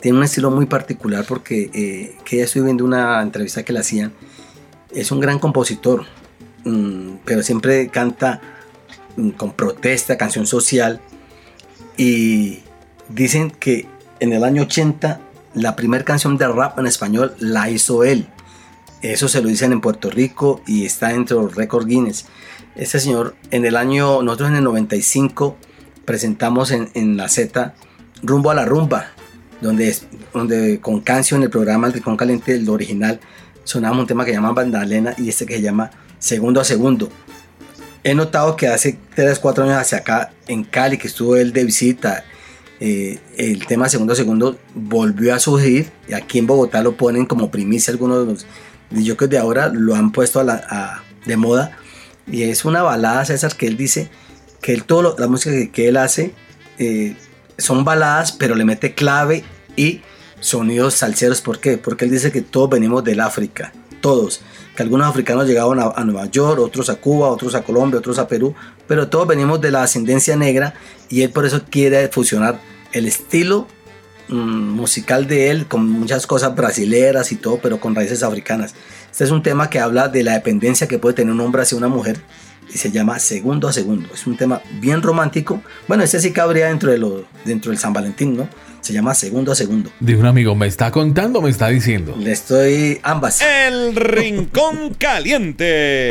tiene 0.00 0.18
un 0.18 0.24
estilo 0.24 0.50
muy 0.50 0.66
particular 0.66 1.24
porque 1.26 1.70
eh, 1.72 2.16
que 2.24 2.38
ya 2.38 2.44
estoy 2.44 2.62
viendo 2.62 2.84
una 2.84 3.22
entrevista 3.22 3.62
que 3.62 3.72
le 3.72 3.80
hacían, 3.80 4.12
es 4.92 5.10
un 5.10 5.20
gran 5.20 5.38
compositor, 5.38 6.04
mm, 6.64 7.16
pero 7.24 7.42
siempre 7.42 7.88
canta 7.88 8.40
mm, 9.16 9.30
con 9.30 9.52
protesta, 9.52 10.18
canción 10.18 10.46
social 10.46 11.00
y 11.96 12.58
dicen 13.08 13.50
que 13.50 13.86
en 14.20 14.32
el 14.32 14.44
año 14.44 14.62
80 14.62 15.20
la 15.54 15.76
primera 15.76 16.04
canción 16.04 16.36
de 16.36 16.48
rap 16.48 16.78
en 16.78 16.86
español 16.86 17.34
la 17.38 17.70
hizo 17.70 18.04
él. 18.04 18.28
Eso 19.02 19.28
se 19.28 19.42
lo 19.42 19.48
dicen 19.48 19.72
en 19.72 19.80
Puerto 19.80 20.10
Rico 20.10 20.62
y 20.66 20.84
está 20.84 21.12
entre 21.12 21.36
los 21.36 21.54
récords 21.54 21.86
Guinness. 21.86 22.26
Este 22.74 22.98
señor, 22.98 23.36
en 23.50 23.64
el 23.64 23.76
año, 23.76 24.22
nosotros 24.22 24.50
en 24.50 24.56
el 24.56 24.64
95 24.64 25.56
presentamos 26.04 26.70
en, 26.70 26.90
en 26.94 27.16
la 27.16 27.28
Z 27.28 27.74
Rumbo 28.22 28.50
a 28.50 28.54
la 28.54 28.64
Rumba, 28.64 29.06
donde, 29.60 29.94
donde 30.32 30.80
con 30.80 31.00
Cancio 31.00 31.36
en 31.36 31.44
el 31.44 31.50
programa 31.50 31.86
El 31.86 31.92
Rincón 31.92 32.16
Caliente, 32.16 32.54
el 32.54 32.68
original, 32.68 33.20
sonaba 33.64 33.98
un 33.98 34.06
tema 34.06 34.24
que 34.24 34.32
llama 34.32 34.52
Bandalena 34.52 35.14
y 35.18 35.28
este 35.28 35.46
que 35.46 35.56
se 35.56 35.62
llama 35.62 35.90
Segundo 36.18 36.60
a 36.60 36.64
Segundo. 36.64 37.10
He 38.02 38.14
notado 38.14 38.56
que 38.56 38.68
hace 38.68 38.98
3, 39.14 39.38
4 39.38 39.64
años 39.64 39.76
hacia 39.76 39.98
acá, 39.98 40.32
en 40.46 40.64
Cali, 40.64 40.98
que 40.98 41.08
estuvo 41.08 41.36
él 41.36 41.52
de 41.52 41.64
visita, 41.64 42.24
eh, 42.86 43.18
el 43.38 43.66
tema 43.66 43.88
Segundo 43.88 44.14
Segundo 44.14 44.58
volvió 44.74 45.34
a 45.34 45.38
surgir 45.38 45.90
y 46.06 46.12
aquí 46.12 46.38
en 46.38 46.46
Bogotá 46.46 46.82
lo 46.82 46.96
ponen 46.98 47.24
como 47.24 47.50
primicia 47.50 47.92
algunos 47.92 48.26
de 48.26 48.32
los 49.00 49.16
que 49.16 49.26
de 49.26 49.38
ahora 49.38 49.68
lo 49.72 49.94
han 49.94 50.12
puesto 50.12 50.38
a 50.40 50.44
la- 50.44 50.62
a- 50.68 51.02
de 51.24 51.36
moda. 51.38 51.78
Y 52.30 52.42
es 52.42 52.66
una 52.66 52.82
balada 52.82 53.24
César 53.24 53.56
que 53.56 53.66
él 53.66 53.78
dice 53.78 54.10
que 54.60 54.74
él 54.74 54.84
todo 54.84 55.00
lo- 55.00 55.16
la 55.18 55.28
música 55.28 55.50
que, 55.54 55.70
que 55.70 55.88
él 55.88 55.96
hace 55.96 56.34
eh, 56.78 57.16
son 57.56 57.84
baladas 57.84 58.32
pero 58.32 58.54
le 58.54 58.64
mete 58.66 58.92
clave 58.94 59.44
y 59.76 60.02
sonidos 60.40 60.92
salseros. 60.94 61.40
¿por 61.40 61.60
qué? 61.60 61.78
porque 61.78 62.04
él 62.04 62.10
dice 62.10 62.32
que 62.32 62.42
todos 62.42 62.68
venimos 62.68 63.02
del 63.02 63.20
África 63.20 63.72
todos. 64.02 64.42
Que 64.76 64.82
algunos 64.82 65.06
africanos 65.08 65.46
llegaban 65.46 65.78
a, 65.80 65.84
a 65.96 66.04
Nueva 66.04 66.26
York 66.26 66.60
otros 66.60 66.90
a 66.90 66.96
Cuba 66.96 67.28
otros 67.28 67.54
a 67.54 67.62
Colombia 67.62 67.98
otros 68.00 68.18
a 68.18 68.28
Perú 68.28 68.54
pero 68.86 69.08
todos 69.08 69.26
venimos 69.26 69.60
de 69.62 69.70
la 69.70 69.82
ascendencia 69.84 70.36
negra 70.36 70.74
y 71.08 71.22
él 71.22 71.30
por 71.30 71.46
eso 71.46 71.62
quiere 71.70 72.08
fusionar 72.08 72.58
el 72.94 73.06
estilo 73.06 73.66
mm, 74.28 74.34
musical 74.34 75.26
de 75.26 75.50
él 75.50 75.66
con 75.66 75.86
muchas 75.88 76.26
cosas 76.26 76.54
brasileras 76.54 77.32
y 77.32 77.36
todo, 77.36 77.58
pero 77.58 77.78
con 77.78 77.94
raíces 77.94 78.22
africanas. 78.22 78.74
Este 79.10 79.24
es 79.24 79.30
un 79.30 79.42
tema 79.42 79.68
que 79.68 79.80
habla 79.80 80.08
de 80.08 80.22
la 80.22 80.32
dependencia 80.32 80.88
que 80.88 80.98
puede 80.98 81.14
tener 81.14 81.34
un 81.34 81.40
hombre 81.40 81.62
hacia 81.62 81.76
una 81.76 81.88
mujer 81.88 82.18
y 82.72 82.78
se 82.78 82.90
llama 82.90 83.18
Segundo 83.18 83.68
a 83.68 83.72
Segundo. 83.72 84.08
Es 84.14 84.26
un 84.26 84.36
tema 84.36 84.62
bien 84.80 85.02
romántico. 85.02 85.60
Bueno, 85.86 86.02
ese 86.02 86.20
sí 86.20 86.32
cabría 86.32 86.68
dentro, 86.68 86.90
de 86.90 86.98
lo, 86.98 87.24
dentro 87.44 87.70
del 87.70 87.78
San 87.78 87.92
Valentín, 87.92 88.36
¿no? 88.36 88.48
Se 88.80 88.92
llama 88.92 89.14
Segundo 89.14 89.52
a 89.52 89.54
Segundo. 89.54 89.90
Dijo 90.00 90.20
un 90.20 90.26
amigo, 90.26 90.54
¿me 90.54 90.66
está 90.66 90.90
contando 90.90 91.40
o 91.40 91.42
me 91.42 91.50
está 91.50 91.68
diciendo? 91.68 92.14
Le 92.18 92.32
estoy 92.32 93.00
ambas. 93.02 93.42
El 93.42 93.94
Rincón 93.94 94.94
Caliente. 94.98 96.10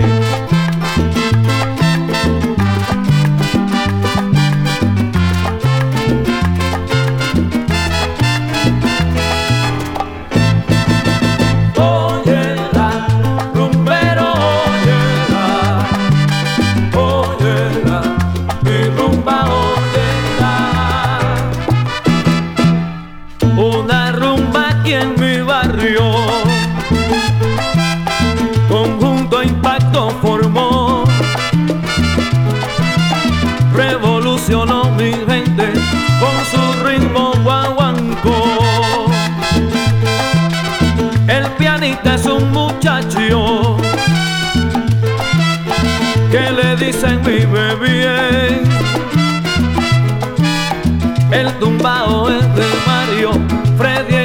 De 52.42 52.66
Mario, 52.88 53.32
Freddy 53.78 54.23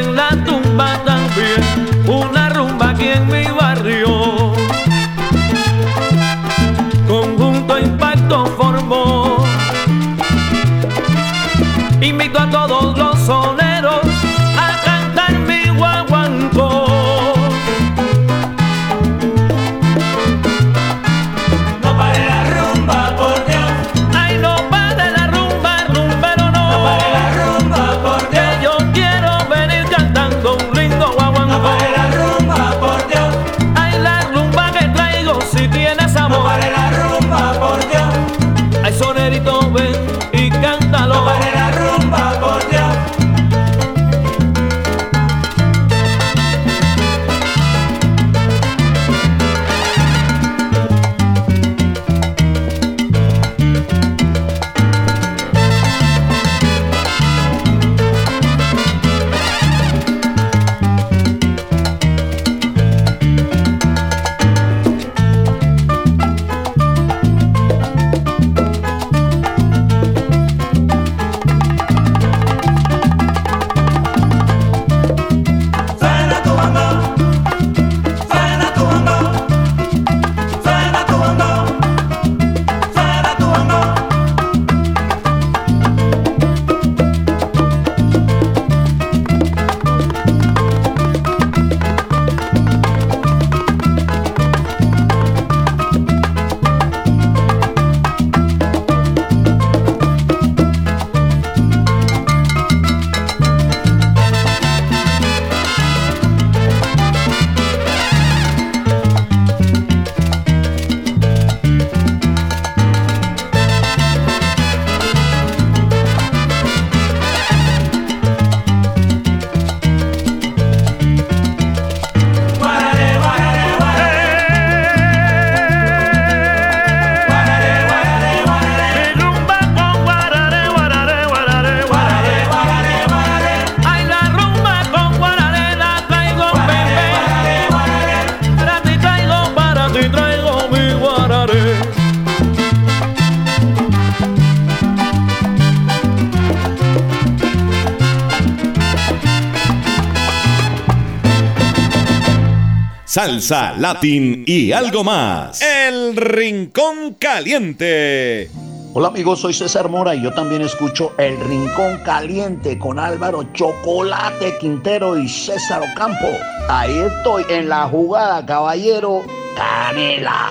Salsa, 153.18 153.74
latín 153.76 154.44
y 154.46 154.70
algo 154.70 155.02
más. 155.02 155.60
El 155.60 156.14
Rincón 156.14 157.14
Caliente. 157.18 158.48
Hola 158.94 159.08
amigos, 159.08 159.40
soy 159.40 159.52
César 159.52 159.88
Mora 159.88 160.14
y 160.14 160.22
yo 160.22 160.32
también 160.32 160.62
escucho 160.62 161.14
El 161.18 161.36
Rincón 161.40 161.98
Caliente 162.04 162.78
con 162.78 163.00
Álvaro 163.00 163.42
Chocolate 163.52 164.58
Quintero 164.60 165.18
y 165.18 165.28
César 165.28 165.82
Ocampo. 165.82 166.28
Ahí 166.68 166.96
estoy 166.96 167.42
en 167.50 167.68
la 167.68 167.88
jugada, 167.88 168.46
caballero 168.46 169.24
Canela. 169.56 170.47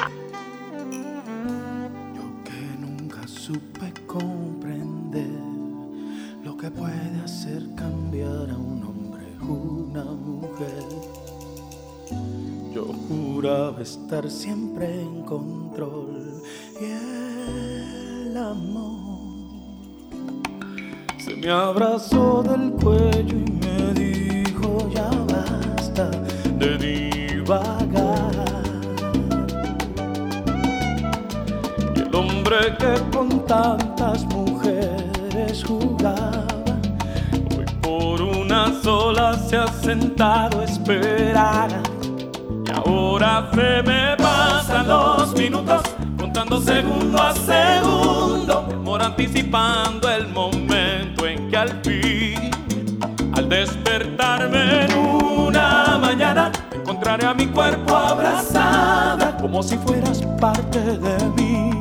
Siempre 14.29 15.01
en 15.01 15.23
control 15.23 16.41
y 16.79 16.85
el 16.85 18.37
amor 18.37 18.97
se 21.17 21.35
me 21.35 21.49
abrazó 21.49 22.43
del 22.43 22.71
cuello 22.71 23.37
y 23.37 23.51
me 23.51 23.93
dijo 23.93 24.89
ya 24.93 25.09
basta 25.27 26.09
de 26.57 26.77
divagar. 26.77 28.31
Y 31.95 31.99
el 31.99 32.15
hombre 32.15 32.57
que 32.79 33.17
con 33.17 33.45
tantas 33.45 34.23
mujeres 34.25 35.63
jugaba, 35.65 36.47
hoy 37.57 37.65
por 37.81 38.21
una 38.21 38.73
sola 38.81 39.37
se 39.37 39.57
ha 39.57 39.67
sentado 39.67 40.61
a 40.61 40.63
esperar. 40.63 41.69
Y 42.65 42.71
ahora 42.71 43.49
se 43.53 43.83
me 43.83 44.16
pasan 44.68 44.88
los 44.88 45.34
minutos, 45.34 45.81
contando 46.18 46.60
segundo 46.60 47.22
a 47.22 47.34
segundo, 47.34 48.68
amor 48.73 49.02
anticipando 49.02 50.10
el 50.10 50.27
momento 50.27 51.26
en 51.26 51.49
que 51.49 51.57
al 51.57 51.81
fin, 51.84 52.52
al 53.34 53.48
despertarme 53.48 54.85
en 54.85 54.98
una 54.98 55.98
mañana, 55.99 56.52
encontraré 56.73 57.26
a 57.26 57.34
mi 57.34 57.48
cuerpo 57.48 57.95
abrazada, 57.95 59.38
como 59.38 59.64
si 59.64 59.77
fueras 59.77 60.22
parte 60.39 60.80
de 60.80 61.18
mí. 61.38 61.72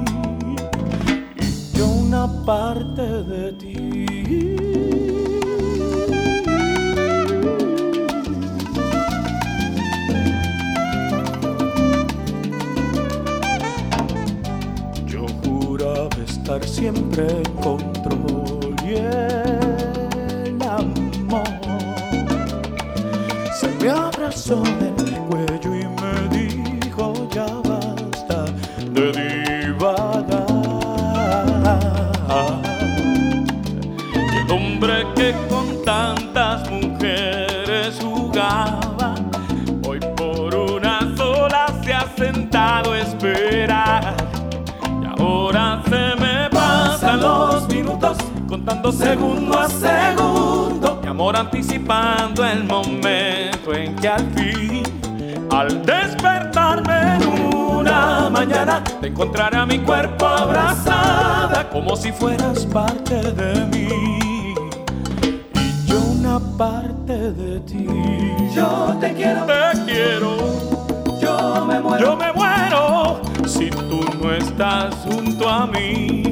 Y 1.36 1.76
yo 1.76 1.86
una 1.86 2.28
parte 2.44 2.95
siempre 16.86 17.42
con 17.60 17.85
segundo 48.92 49.58
a 49.58 49.68
segundo. 49.68 51.00
Mi 51.02 51.08
amor 51.08 51.36
anticipando 51.36 52.44
el 52.44 52.64
momento 52.64 53.74
en 53.74 53.96
que 53.96 54.08
al 54.08 54.26
fin, 54.32 54.82
al 55.50 55.84
despertarme 55.84 57.16
en 57.16 57.28
una 57.54 58.30
mañana, 58.30 58.82
te 59.00 59.08
encontraré 59.08 59.56
a 59.56 59.66
mi 59.66 59.78
cuerpo 59.80 60.26
abrazada 60.26 61.68
como 61.70 61.96
si 61.96 62.12
fueras 62.12 62.66
parte 62.66 63.14
de 63.32 63.66
mí 63.66 64.54
y 65.54 65.86
yo 65.86 65.98
una 66.00 66.38
parte 66.56 67.32
de 67.32 67.60
ti. 67.60 67.86
Yo 68.54 68.96
te 69.00 69.12
quiero, 69.14 69.44
te 69.44 69.84
quiero. 69.84 70.36
Yo 71.20 71.66
me 71.66 71.80
muero, 71.80 72.04
yo 72.04 72.16
me 72.16 72.32
muero 72.32 73.20
si 73.46 73.70
tú 73.70 74.00
no 74.20 74.32
estás 74.32 74.94
junto 75.04 75.48
a 75.48 75.66
mí. 75.66 76.25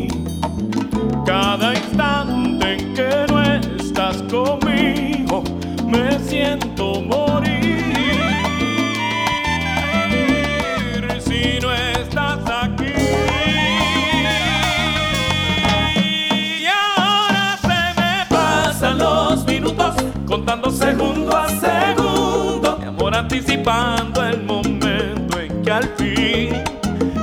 Anticipando 23.65 24.25
el 24.25 24.43
momento 24.43 25.41
en 25.41 25.63
que 25.63 25.71
al 25.71 25.85
fin, 25.97 26.63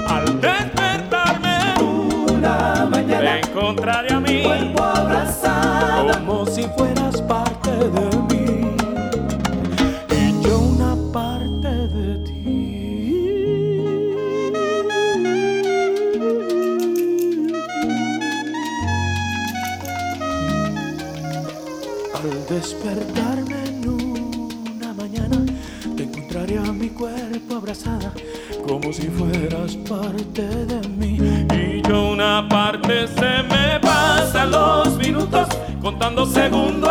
al 0.07 0.41
despertarme 0.41 1.73
una 1.80 2.88
mañana, 2.89 3.41
te 3.41 3.47
encontraré 3.47 4.13
a 4.13 4.19
mí, 4.19 4.43
cuerpo 4.43 4.84
abrazado, 4.84 6.11
como 6.26 6.45
si 6.47 6.63
fueras 6.76 7.01
como 28.68 28.91
si 28.91 29.07
fueras 29.07 29.77
parte 29.88 30.41
de 30.41 30.88
mí. 30.89 31.18
Y 31.56 31.81
yo 31.88 32.11
una 32.11 32.48
parte 32.49 33.07
se 33.07 33.43
me 33.43 33.80
pasan 33.80 34.52
los 34.52 34.98
minutos, 34.98 35.48
contando 35.81 36.26
segundo 36.26 36.90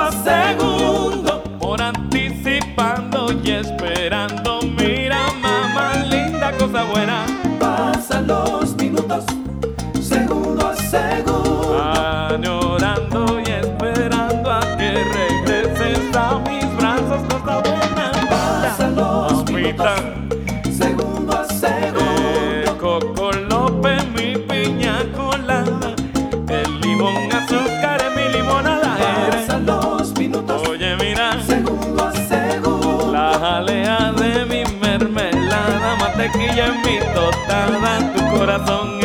corazón 38.50 38.99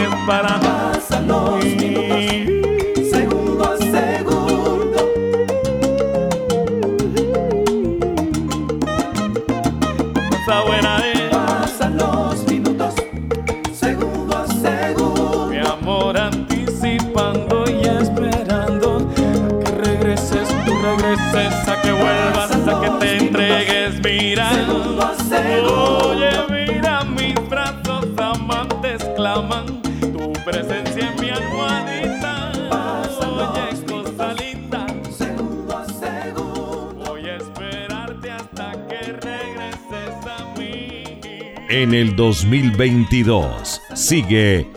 En 41.86 41.94
el 41.94 42.16
2022 42.16 43.80
sigue 43.94 44.68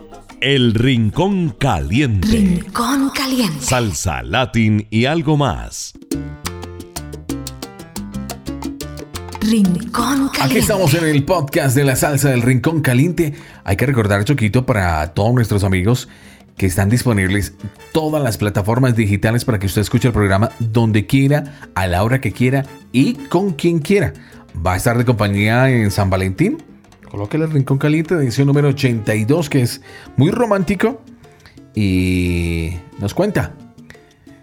El 0.43 0.74
Rincón 0.74 1.56
Caliente. 1.59 2.28
Rincón 2.28 3.09
Caliente. 3.14 3.64
Salsa, 3.64 4.22
latín 4.22 4.86
y 4.90 5.06
algo 5.06 5.39
más. 5.39 5.94
Rincón 9.40 10.28
Caliente. 10.28 10.43
Aquí 10.43 10.59
estamos 10.59 10.93
en 10.93 11.06
el 11.06 11.24
podcast 11.24 11.74
de 11.74 11.85
la 11.85 11.97
salsa 11.97 12.28
del 12.28 12.43
Rincón 12.43 12.82
Caliente. 12.82 13.32
Hay 13.64 13.76
que 13.76 13.86
recordar, 13.86 14.22
Choquito, 14.24 14.66
para 14.66 15.14
todos 15.14 15.32
nuestros 15.32 15.64
amigos 15.64 16.10
que 16.59 16.66
están 16.66 16.90
disponibles 16.90 17.55
todas 17.93 18.22
las 18.22 18.36
plataformas 18.36 18.97
digitales 18.97 19.47
para 19.47 19.59
que 19.59 19.64
usted 19.64 19.80
escuche 19.80 20.09
el 20.09 20.12
programa 20.12 20.51
donde 20.59 21.06
quiera, 21.06 21.59
a 21.74 21.86
la 21.86 22.05
hora 22.05 22.20
que 22.20 22.32
quiera 22.32 22.66
y 22.93 23.14
con 23.14 23.55
quien 23.55 23.78
quiera. 23.78 24.12
Va 24.55 24.74
a 24.74 24.76
estar 24.76 24.98
de 24.98 25.06
compañía 25.06 25.70
en 25.70 25.90
San 25.90 26.10
Valentín. 26.10 26.59
Colóquele 27.10 27.44
el 27.44 27.51
Rincón 27.51 27.78
Caliente, 27.78 28.14
edición 28.14 28.47
número 28.47 28.68
82, 28.68 29.48
que 29.48 29.62
es 29.62 29.80
muy 30.16 30.30
romántico. 30.30 31.02
Y 31.74 32.72
nos 32.98 33.14
cuenta 33.14 33.55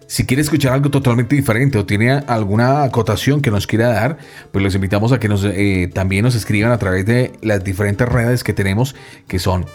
si 0.08 0.26
quiere 0.26 0.42
escuchar 0.42 0.74
algo 0.74 0.90
totalmente 0.90 1.36
diferente 1.36 1.78
o 1.78 1.86
tiene 1.86 2.12
alguna 2.12 2.84
acotación 2.84 3.42
que 3.42 3.52
nos 3.52 3.66
quiera 3.66 3.90
dar, 3.90 4.18
pues 4.52 4.64
los 4.64 4.76
invitamos 4.76 5.12
a 5.12 5.20
que 5.20 5.28
eh, 5.28 5.90
también 5.94 6.24
nos 6.24 6.36
escriban 6.36 6.72
a 6.72 6.78
través 6.78 7.06
de 7.06 7.34
las 7.42 7.64
diferentes 7.64 8.08
redes 8.08 8.44
que 8.44 8.54
tenemos, 8.54 8.96
que 9.28 9.40
son 9.40 9.66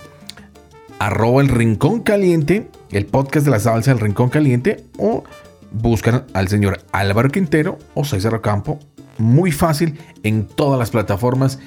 arroba 0.99 1.43
el 1.43 1.49
rincón 1.49 2.01
caliente, 2.01 2.69
el 2.93 3.07
podcast 3.07 3.45
de 3.45 3.51
la 3.51 3.61
salsa 3.61 3.93
del 3.93 4.01
rincón 4.01 4.31
caliente, 4.31 4.85
o 4.99 5.25
buscan 5.73 6.25
al 6.33 6.49
señor 6.49 6.81
Álvaro 6.93 7.31
Quintero 7.31 7.79
o 7.95 8.05
César 8.05 8.35
Ocampo, 8.35 8.79
muy 9.19 9.51
fácil 9.51 9.99
en 10.23 10.47
todas 10.47 10.79
las 10.79 10.91
plataformas 10.91 11.59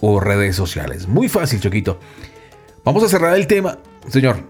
o 0.00 0.20
redes 0.20 0.56
sociales. 0.56 1.06
Muy 1.08 1.28
fácil, 1.28 1.60
Choquito. 1.60 1.98
Vamos 2.84 3.02
a 3.04 3.08
cerrar 3.08 3.36
el 3.36 3.46
tema, 3.46 3.78
señor. 4.08 4.42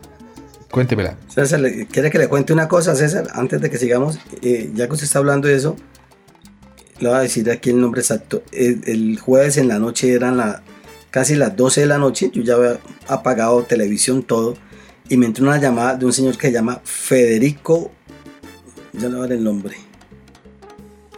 Cuéntemela. 0.70 1.16
César, 1.28 1.58
¿le- 1.60 1.86
¿quiere 1.86 2.10
que 2.10 2.18
le 2.18 2.28
cuente 2.28 2.52
una 2.52 2.68
cosa, 2.68 2.94
César? 2.94 3.26
Antes 3.34 3.60
de 3.60 3.70
que 3.70 3.78
sigamos, 3.78 4.18
eh, 4.42 4.70
ya 4.74 4.86
que 4.86 4.92
usted 4.92 5.04
está 5.06 5.18
hablando 5.18 5.48
de 5.48 5.56
eso, 5.56 5.74
le 7.00 7.08
voy 7.08 7.18
a 7.18 7.20
decir 7.22 7.50
aquí 7.50 7.70
el 7.70 7.80
nombre 7.80 8.00
exacto. 8.02 8.42
El, 8.52 9.18
jueves 9.18 9.56
en 9.56 9.66
la 9.66 9.80
noche 9.80 10.12
eran 10.12 10.36
la, 10.36 10.62
casi 11.10 11.34
las 11.34 11.56
12 11.56 11.80
de 11.80 11.86
la 11.88 11.98
noche, 11.98 12.30
yo 12.32 12.42
ya 12.42 12.54
había 12.54 12.78
apagado 13.08 13.64
televisión, 13.64 14.22
todo, 14.22 14.54
y 15.08 15.16
me 15.16 15.26
entró 15.26 15.44
una 15.44 15.58
llamada 15.58 15.96
de 15.96 16.06
un 16.06 16.12
señor 16.12 16.36
que 16.38 16.46
se 16.48 16.52
llama 16.52 16.80
Federico, 16.84 17.90
ya 18.92 19.08
le 19.08 19.16
voy 19.16 19.32
el 19.32 19.42
nombre, 19.42 19.76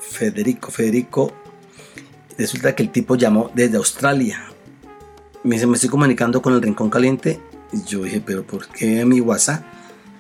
Federico, 0.01 0.71
Federico, 0.71 1.33
resulta 2.39 2.75
que 2.75 2.83
el 2.83 2.91
tipo 2.91 3.17
llamó 3.17 3.51
desde 3.55 3.77
Australia. 3.77 4.45
Me 5.45 5.57
dice, 5.57 5.67
me 5.67 5.75
estoy 5.75 5.91
comunicando 5.91 6.41
con 6.41 6.55
el 6.55 6.63
Rincón 6.63 6.91
Caliente. 6.91 7.41
Y 7.73 7.83
yo 7.85 8.05
dije, 8.05 8.23
pero 8.25 8.45
¿por 8.47 8.69
qué 8.69 9.05
mi 9.05 9.21
WhatsApp? 9.21 9.65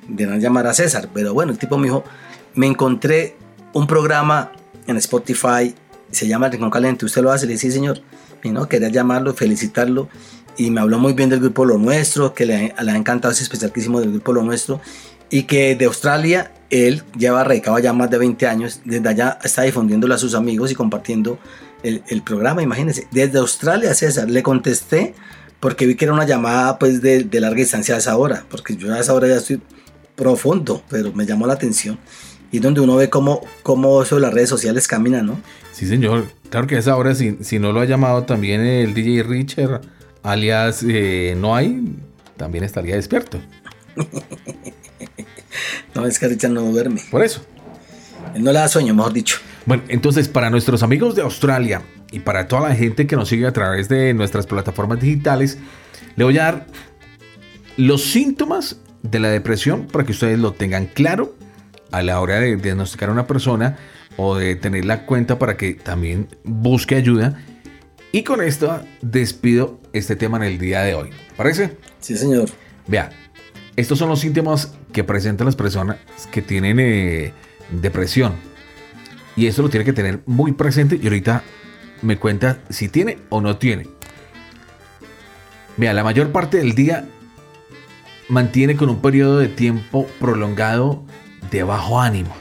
De 0.09 0.27
no 0.27 0.37
llamar 0.37 0.67
a 0.67 0.75
César. 0.75 1.09
Pero 1.13 1.35
bueno, 1.35 1.53
el 1.53 1.59
tipo 1.59 1.79
me 1.79 1.85
dijo, 1.85 2.05
me 2.55 2.67
encontré 2.67 3.37
un 3.73 3.87
programa 3.87 4.53
en 4.87 4.97
Spotify 4.97 5.75
se 6.13 6.29
llama 6.29 6.49
Rincón 6.49 6.71
Caliente, 6.71 7.07
¿usted 7.07 7.23
lo 7.23 7.33
hace? 7.33 7.47
Le 7.47 7.55
dije, 7.55 7.67
sí, 7.67 7.73
señor. 7.73 8.01
Y 8.45 8.51
no, 8.51 8.69
quería 8.69 8.89
llamarlo, 8.89 9.35
felicitarlo. 9.35 10.09
Y 10.57 10.71
me 10.71 10.81
habló 10.81 10.99
muy 10.99 11.15
bien 11.15 11.31
del 11.31 11.41
grupo 11.41 11.65
Lo 11.65 11.79
Nuestro, 11.79 12.35
que 12.35 12.45
le, 12.45 12.75
le 12.79 12.91
ha 12.91 12.97
encantado 12.97 13.33
ese 13.33 13.43
especial 13.43 13.73
que 13.73 13.81
hicimos 13.81 14.03
del 14.03 14.13
grupo 14.13 14.33
Lo 14.33 14.43
Nuestro. 14.43 14.81
Y 15.31 15.45
que 15.45 15.75
de 15.75 15.87
Australia, 15.87 16.53
él 16.69 17.03
lleva 17.17 17.43
radicado 17.43 17.79
ya 17.79 17.95
más 17.95 18.11
de 18.11 18.19
20 18.19 18.47
años. 18.47 18.83
Desde 18.85 19.09
allá 19.09 19.39
está 19.43 19.63
difundiéndolo 19.63 20.15
a 20.15 20.19
sus 20.19 20.35
amigos 20.35 20.71
y 20.71 20.75
compartiendo 20.75 21.39
el, 21.83 22.03
el 22.09 22.23
programa. 22.23 22.63
Imagínense, 22.63 23.07
desde 23.11 23.39
Australia, 23.39 23.95
César, 23.95 24.29
le 24.31 24.43
contesté 24.43 25.15
porque 25.61 25.87
vi 25.87 25.95
que 25.95 26.07
era 26.07 26.15
una 26.15 26.27
llamada 26.27 26.79
pues 26.79 27.01
de, 27.03 27.23
de 27.25 27.41
larga 27.41 27.59
distancia 27.59 27.95
a 27.95 27.99
esa 27.99 28.17
hora. 28.17 28.45
Porque 28.51 28.77
yo 28.77 28.93
a 28.93 28.99
esa 28.99 29.15
hora 29.15 29.29
ya 29.29 29.37
estoy 29.37 29.61
profundo, 30.17 30.83
pero 30.91 31.13
me 31.13 31.25
llamó 31.25 31.47
la 31.47 31.55
atención. 31.55 31.99
Y 32.51 32.59
donde 32.59 32.81
uno 32.81 32.97
ve 32.97 33.09
cómo, 33.09 33.41
cómo 33.63 34.03
eso 34.03 34.17
de 34.17 34.23
las 34.23 34.35
redes 34.35 34.49
sociales 34.49 34.87
camina, 34.89 35.23
¿no? 35.23 35.41
Sí, 35.73 35.87
señor. 35.87 36.27
Claro 36.51 36.67
que 36.67 36.77
a 36.77 36.79
esa 36.81 36.97
hora, 36.97 37.15
si, 37.15 37.39
si 37.43 37.59
no 37.59 37.73
lo 37.73 37.81
ha 37.81 37.85
llamado 37.85 38.25
también 38.25 38.61
el 38.61 38.93
DJ 38.93 39.23
Richard, 39.23 39.81
alias 40.23 40.85
eh, 40.87 41.35
No 41.39 41.57
hay, 41.57 41.97
también 42.37 42.65
estaría 42.65 42.97
despierto. 42.97 43.41
No, 45.95 46.07
es 46.07 46.19
que 46.19 46.27
Richard 46.27 46.53
no 46.53 46.63
duerme. 46.63 47.03
Por 47.11 47.23
eso. 47.23 47.43
Él 48.35 48.43
no 48.43 48.53
le 48.53 48.59
da 48.59 48.69
sueño, 48.69 48.95
mejor 48.95 49.13
dicho. 49.13 49.37
Bueno, 49.67 49.85
entonces 49.89 50.29
para 50.29 50.51
nuestros 50.51 50.83
amigos 50.83 51.15
de 51.15 51.23
Australia 51.23 51.83
y 52.11 52.21
para 52.21 52.49
toda 52.49 52.69
la 52.69 52.75
gente 52.75 53.07
que 53.07 53.17
nos 53.17 53.29
sigue 53.29 53.47
a 53.47 53.53
través 53.53 53.89
de 53.89 54.13
nuestras 54.15 54.47
plataformas 54.47 55.01
digitales, 55.01 55.59
le 56.17 56.25
voy 56.25 56.39
a 56.39 56.45
dar 56.45 56.67
los 57.77 58.05
síntomas 58.05 58.81
de 59.03 59.21
la 59.21 59.29
depresión 59.29 59.87
para 59.87 60.05
que 60.05 60.13
ustedes 60.13 60.39
lo 60.39 60.53
tengan 60.53 60.87
claro 60.87 61.35
a 61.91 62.03
la 62.03 62.21
hora 62.21 62.41
de 62.41 62.57
diagnosticar 62.57 63.09
a 63.09 63.13
una 63.13 63.27
persona 63.27 63.77
o 64.17 64.37
de 64.37 64.57
tenerla 64.57 65.07
cuenta 65.07 65.39
para 65.39 65.57
que 65.57 65.75
también 65.75 66.29
busque 66.45 66.97
ayuda. 66.97 67.41
Y 68.11 68.25
con 68.25 68.43
esto 68.43 68.83
despido 69.01 69.81
este 69.93 70.17
tema 70.17 70.37
en 70.39 70.45
el 70.45 70.59
día 70.59 70.83
de 70.83 70.95
hoy. 70.95 71.11
¿Parece? 71.37 71.79
Sí, 72.01 72.17
señor. 72.17 72.49
Vea, 72.87 73.11
estos 73.77 73.99
son 73.99 74.09
los 74.09 74.21
síntomas 74.21 74.75
que 74.93 75.03
presentan 75.03 75.47
las 75.47 75.57
personas 75.57 75.97
que 76.31 76.43
tienen 76.43 76.79
eh, 76.79 77.33
depresión. 77.71 78.35
Y 79.37 79.47
esto 79.47 79.63
lo 79.63 79.71
tiene 79.71 79.85
que 79.85 79.93
tener 79.93 80.23
muy 80.27 80.53
presente 80.53 80.99
y 81.01 81.05
ahorita 81.05 81.43
me 82.03 82.19
cuenta 82.19 82.59
si 82.69 82.89
tiene 82.89 83.19
o 83.29 83.41
no 83.41 83.57
tiene. 83.57 83.87
Vea, 85.77 85.95
la 85.95 86.05
mayor 86.05 86.33
parte 86.33 86.59
del 86.59 86.75
día 86.75 87.09
mantiene 88.29 88.77
con 88.77 88.89
un 88.89 89.01
periodo 89.01 89.39
de 89.39 89.49
tiempo 89.49 90.07
prolongado 90.21 91.05
de 91.51 91.63
bajo 91.63 92.01
ánimo. 92.01 92.35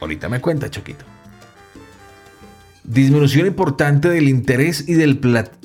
Ahorita 0.00 0.28
me 0.28 0.40
cuenta, 0.40 0.70
Choquito. 0.70 1.04
Disminución 2.84 3.46
importante 3.46 4.08
del 4.08 4.28
interés 4.28 4.88
y 4.88 4.94
del, 4.94 5.20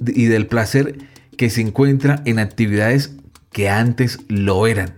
y 0.07 0.25
del 0.25 0.47
placer 0.47 0.97
que 1.37 1.49
se 1.49 1.61
encuentra 1.61 2.23
en 2.25 2.39
actividades 2.39 3.15
que 3.51 3.69
antes 3.69 4.19
lo 4.27 4.65
eran. 4.65 4.95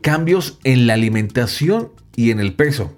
Cambios 0.00 0.58
en 0.64 0.86
la 0.86 0.94
alimentación 0.94 1.90
y 2.16 2.30
en 2.30 2.40
el 2.40 2.54
peso. 2.54 2.94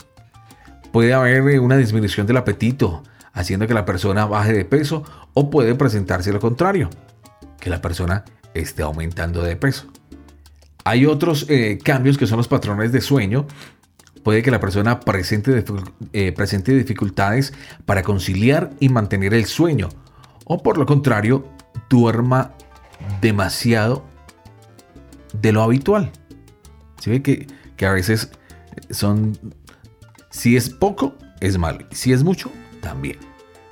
Puede 0.93 1.13
haber 1.13 1.49
eh, 1.49 1.59
una 1.59 1.77
disminución 1.77 2.27
del 2.27 2.37
apetito, 2.37 3.03
haciendo 3.33 3.67
que 3.67 3.75
la 3.75 3.85
persona 3.85 4.27
baje 4.27 4.53
de 4.53 4.65
peso, 4.65 5.05
o 5.35 5.51
puede 5.51 5.75
presentarse 5.75 6.33
lo 6.33 6.41
contrario, 6.41 6.91
que 7.61 7.71
la 7.71 7.83
persona 7.83 8.25
esté 8.55 8.83
aumentando 8.83 9.43
de 9.43 9.57
peso. 9.57 9.87
Hay 10.85 11.05
otros 11.05 11.47
eh, 11.49 11.79
cambios 11.83 12.17
que 12.17 12.27
son 12.27 12.39
los 12.39 12.49
patrones 12.49 12.93
de 12.93 13.01
sueño. 13.01 13.47
Puede 14.23 14.43
que 14.43 14.51
la 14.51 14.61
persona 14.61 15.01
presente, 15.01 15.65
eh, 16.13 16.33
presente 16.33 16.73
dificultades 16.73 17.53
para 17.85 18.03
conciliar 18.03 18.71
y 18.81 18.89
mantener 18.89 19.35
el 19.35 19.47
sueño. 19.47 19.89
O 20.45 20.63
por 20.63 20.79
lo 20.79 20.87
contrario, 20.87 21.45
duerma 21.91 22.53
demasiado 23.21 24.05
de 25.33 25.53
lo 25.53 25.63
habitual. 25.63 26.13
¿Sí 27.01 27.11
ve 27.11 27.23
que, 27.23 27.47
que 27.77 27.87
a 27.87 27.93
veces 27.93 28.31
son... 28.91 29.39
Si 30.37 30.55
es 30.55 30.69
poco, 30.69 31.15
es 31.41 31.57
malo. 31.57 31.87
Si 31.93 32.13
es 32.13 32.23
mucho, 32.23 32.51
también. 32.83 33.17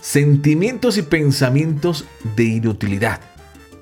Sentimientos 0.00 0.96
y 0.96 1.02
pensamientos 1.02 2.06
de 2.36 2.44
inutilidad 2.44 3.20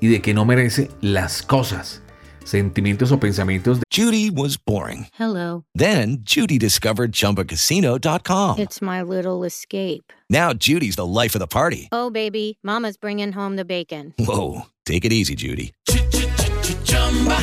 y 0.00 0.08
de 0.08 0.20
que 0.20 0.34
no 0.34 0.44
merece 0.44 0.90
las 1.00 1.42
cosas. 1.42 2.02
Sentimientos 2.42 3.12
o 3.12 3.20
pensamientos 3.20 3.78
de... 3.78 3.84
Judy 3.88 4.30
was 4.30 4.56
boring. 4.56 5.06
Hello. 5.12 5.64
Then 5.76 6.24
Judy 6.24 6.58
discovered 6.58 7.12
ChumbaCasino.com. 7.12 8.58
It's 8.58 8.82
my 8.82 9.00
little 9.00 9.44
escape. 9.44 10.12
Now 10.28 10.52
Judy's 10.52 10.96
the 10.96 11.06
life 11.06 11.36
of 11.36 11.40
the 11.40 11.46
party. 11.46 11.88
Oh, 11.92 12.10
baby, 12.10 12.58
Mama's 12.64 12.96
bringing 12.96 13.30
home 13.30 13.54
the 13.54 13.64
bacon. 13.64 14.12
Whoa, 14.18 14.62
take 14.84 15.04
it 15.04 15.12
easy, 15.12 15.36
Judy. 15.36 15.72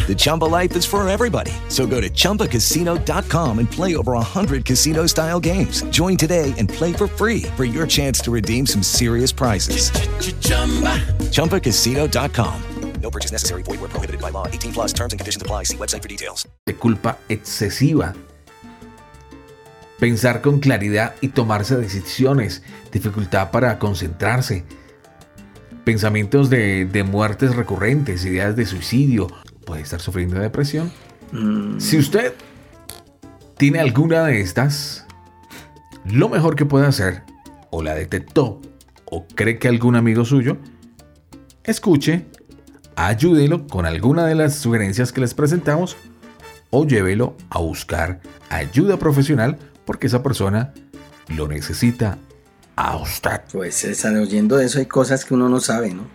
The 0.08 0.16
Chumba 0.18 0.46
life 0.46 0.76
is 0.76 0.86
for 0.86 1.08
everybody. 1.08 1.52
So 1.68 1.86
go 1.86 2.02
to 2.02 2.10
ChumbaCasino.com 2.10 3.60
and 3.60 3.70
play 3.72 3.96
over 3.96 4.14
100 4.14 4.66
casino 4.66 5.06
style 5.06 5.40
games. 5.40 5.84
Join 5.92 6.18
today 6.18 6.56
and 6.58 6.68
play 6.68 6.94
for 6.94 7.06
free 7.06 7.44
for 7.56 7.66
your 7.66 7.86
chance 7.86 8.20
to 8.22 8.32
redeem 8.32 8.66
some 8.66 8.82
serious 8.82 9.32
prizes. 9.32 9.92
ChumbaCasino.com. 11.30 12.64
No 13.02 13.10
purchase 13.10 13.32
necessary. 13.32 13.64
Void 13.64 13.80
where 13.80 13.90
prohibited 13.90 14.22
by 14.22 14.30
law. 14.30 14.48
18 14.48 14.74
plus 14.74 14.94
terms 14.94 15.14
and 15.14 15.20
conditions 15.20 15.42
apply. 15.42 15.64
See 15.64 15.78
website 15.78 16.02
for 16.02 16.10
details. 16.10 16.48
de 16.66 16.76
culpa 16.76 17.18
excesiva. 17.30 18.14
Pensar 20.00 20.42
con 20.42 20.60
claridad 20.60 21.16
y 21.22 21.30
tomarse 21.30 21.76
decisiones. 21.78 22.62
Dificultad 22.92 23.52
para 23.52 23.80
concentrarse. 23.80 24.64
Pensamientos 25.84 26.50
de, 26.50 26.86
de 26.86 27.04
muertes 27.04 27.56
recurrentes, 27.56 28.26
ideas 28.26 28.56
de 28.56 28.66
suicidio. 28.66 29.28
Puede 29.70 29.84
estar 29.84 30.02
sufriendo 30.02 30.36
de 30.38 30.42
depresión. 30.42 30.92
Si 31.78 32.00
usted 32.00 32.34
tiene 33.56 33.80
alguna 33.80 34.24
de 34.24 34.42
estas, 34.42 35.06
lo 36.06 36.28
mejor 36.28 36.56
que 36.56 36.66
puede 36.66 36.88
hacer, 36.88 37.22
o 37.70 37.84
la 37.84 37.94
detectó, 37.94 38.62
o 39.06 39.28
cree 39.36 39.60
que 39.60 39.68
algún 39.68 39.96
amigo 39.96 40.26
suyo, 40.26 40.58
escuche, 41.64 42.26
ayúdelo 42.96 43.68
con 43.68 43.86
alguna 43.86 44.26
de 44.26 44.34
las 44.34 44.56
sugerencias 44.56 45.12
que 45.12 45.22
les 45.22 45.36
presentamos 45.36 45.98
o 46.72 46.88
llévelo 46.88 47.38
a 47.52 47.60
buscar 47.60 48.22
ayuda 48.50 48.98
profesional 48.98 49.60
porque 49.86 50.08
esa 50.08 50.24
persona 50.24 50.74
lo 51.28 51.48
necesita 51.48 52.18
a 52.76 52.98
usted. 52.98 53.42
Pues 53.52 53.76
César, 53.76 54.16
oyendo 54.16 54.60
eso 54.60 54.80
hay 54.80 54.88
cosas 54.88 55.26
que 55.26 55.36
uno 55.36 55.48
no 55.48 55.60
sabe, 55.60 55.94
¿no? 55.94 56.08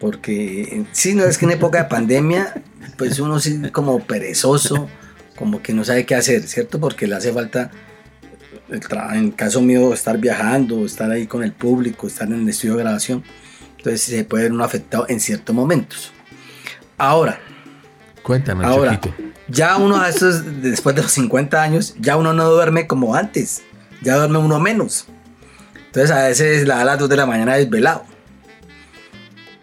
Porque 0.00 0.84
sí, 0.92 1.14
no 1.14 1.24
es 1.24 1.38
que 1.38 1.44
en 1.44 1.52
época 1.52 1.82
de 1.82 1.88
pandemia, 1.88 2.54
pues 2.96 3.20
uno 3.20 3.38
sí 3.38 3.60
como 3.70 4.00
perezoso, 4.00 4.88
como 5.36 5.62
que 5.62 5.74
no 5.74 5.84
sabe 5.84 6.06
qué 6.06 6.14
hacer, 6.14 6.48
¿cierto? 6.48 6.80
Porque 6.80 7.06
le 7.06 7.16
hace 7.16 7.32
falta, 7.32 7.70
el 8.70 8.80
en 9.12 9.24
el 9.24 9.34
caso 9.34 9.60
mío, 9.60 9.92
estar 9.92 10.16
viajando, 10.18 10.86
estar 10.86 11.10
ahí 11.10 11.26
con 11.26 11.44
el 11.44 11.52
público, 11.52 12.06
estar 12.06 12.26
en 12.28 12.40
el 12.40 12.48
estudio 12.48 12.76
de 12.76 12.82
grabación. 12.82 13.22
Entonces 13.76 14.00
se 14.00 14.24
puede 14.24 14.44
ver 14.44 14.52
uno 14.52 14.64
afectado 14.64 15.06
en 15.08 15.20
ciertos 15.20 15.54
momentos. 15.54 16.12
Ahora, 16.96 17.38
Cuéntanos, 18.22 18.64
Ahora, 18.64 19.00
Chiquito. 19.00 19.14
ya 19.48 19.76
uno 19.76 20.00
a 20.00 20.08
estos, 20.08 20.62
después 20.62 20.94
de 20.94 21.02
los 21.02 21.12
50 21.12 21.62
años, 21.62 21.94
ya 21.98 22.16
uno 22.16 22.34
no 22.34 22.50
duerme 22.50 22.86
como 22.86 23.14
antes, 23.14 23.62
ya 24.02 24.16
duerme 24.16 24.38
uno 24.38 24.60
menos. 24.60 25.06
Entonces 25.86 26.10
a 26.10 26.28
veces 26.28 26.66
la 26.66 26.80
a 26.80 26.84
las 26.84 26.98
2 26.98 27.08
de 27.08 27.16
la 27.16 27.26
mañana 27.26 27.56
desvelado. 27.56 28.04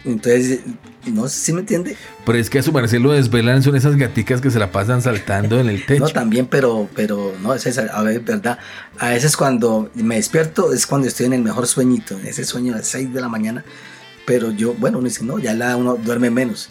Entonces, 0.08 0.62
no 1.06 1.28
sé 1.28 1.38
si 1.38 1.54
me 1.54 1.60
entiende. 1.60 1.98
Pero 2.26 2.38
es 2.38 2.50
que 2.50 2.60
a 2.60 2.64
su 2.64 2.72
merced 2.72 3.00
lo 3.00 3.12
desvelan 3.12 3.62
son 3.62 3.76
esas 3.76 3.98
gaticas 3.98 4.40
que 4.40 4.50
se 4.50 4.58
la 4.58 4.72
pasan 4.72 5.02
saltando 5.02 5.60
en 5.60 5.68
el 5.68 5.86
techo. 5.86 6.04
No, 6.04 6.10
también, 6.10 6.46
pero, 6.46 6.88
pero 6.96 7.34
no, 7.42 7.54
es 7.54 7.66
esa, 7.66 7.82
a 7.84 8.04
ver, 8.04 8.22
verdad. 8.22 8.58
A 9.00 9.10
veces 9.10 9.36
cuando 9.36 9.92
me 9.96 10.16
despierto 10.16 10.72
es 10.72 10.88
cuando 10.88 11.08
estoy 11.08 11.26
en 11.26 11.34
el 11.34 11.42
mejor 11.42 11.68
sueñito, 11.68 12.18
en 12.18 12.28
ese 12.28 12.46
sueño 12.46 12.74
a 12.74 12.78
las 12.78 12.88
6 12.88 13.14
de 13.14 13.20
la 13.20 13.28
mañana. 13.28 13.66
Pero 14.26 14.52
yo, 14.52 14.74
bueno, 14.74 15.00
uno 15.00 15.10
dice, 15.10 15.26
no, 15.26 15.40
ya 15.40 15.54
la 15.54 15.76
uno 15.76 15.96
duerme 15.96 16.30
menos. 16.30 16.70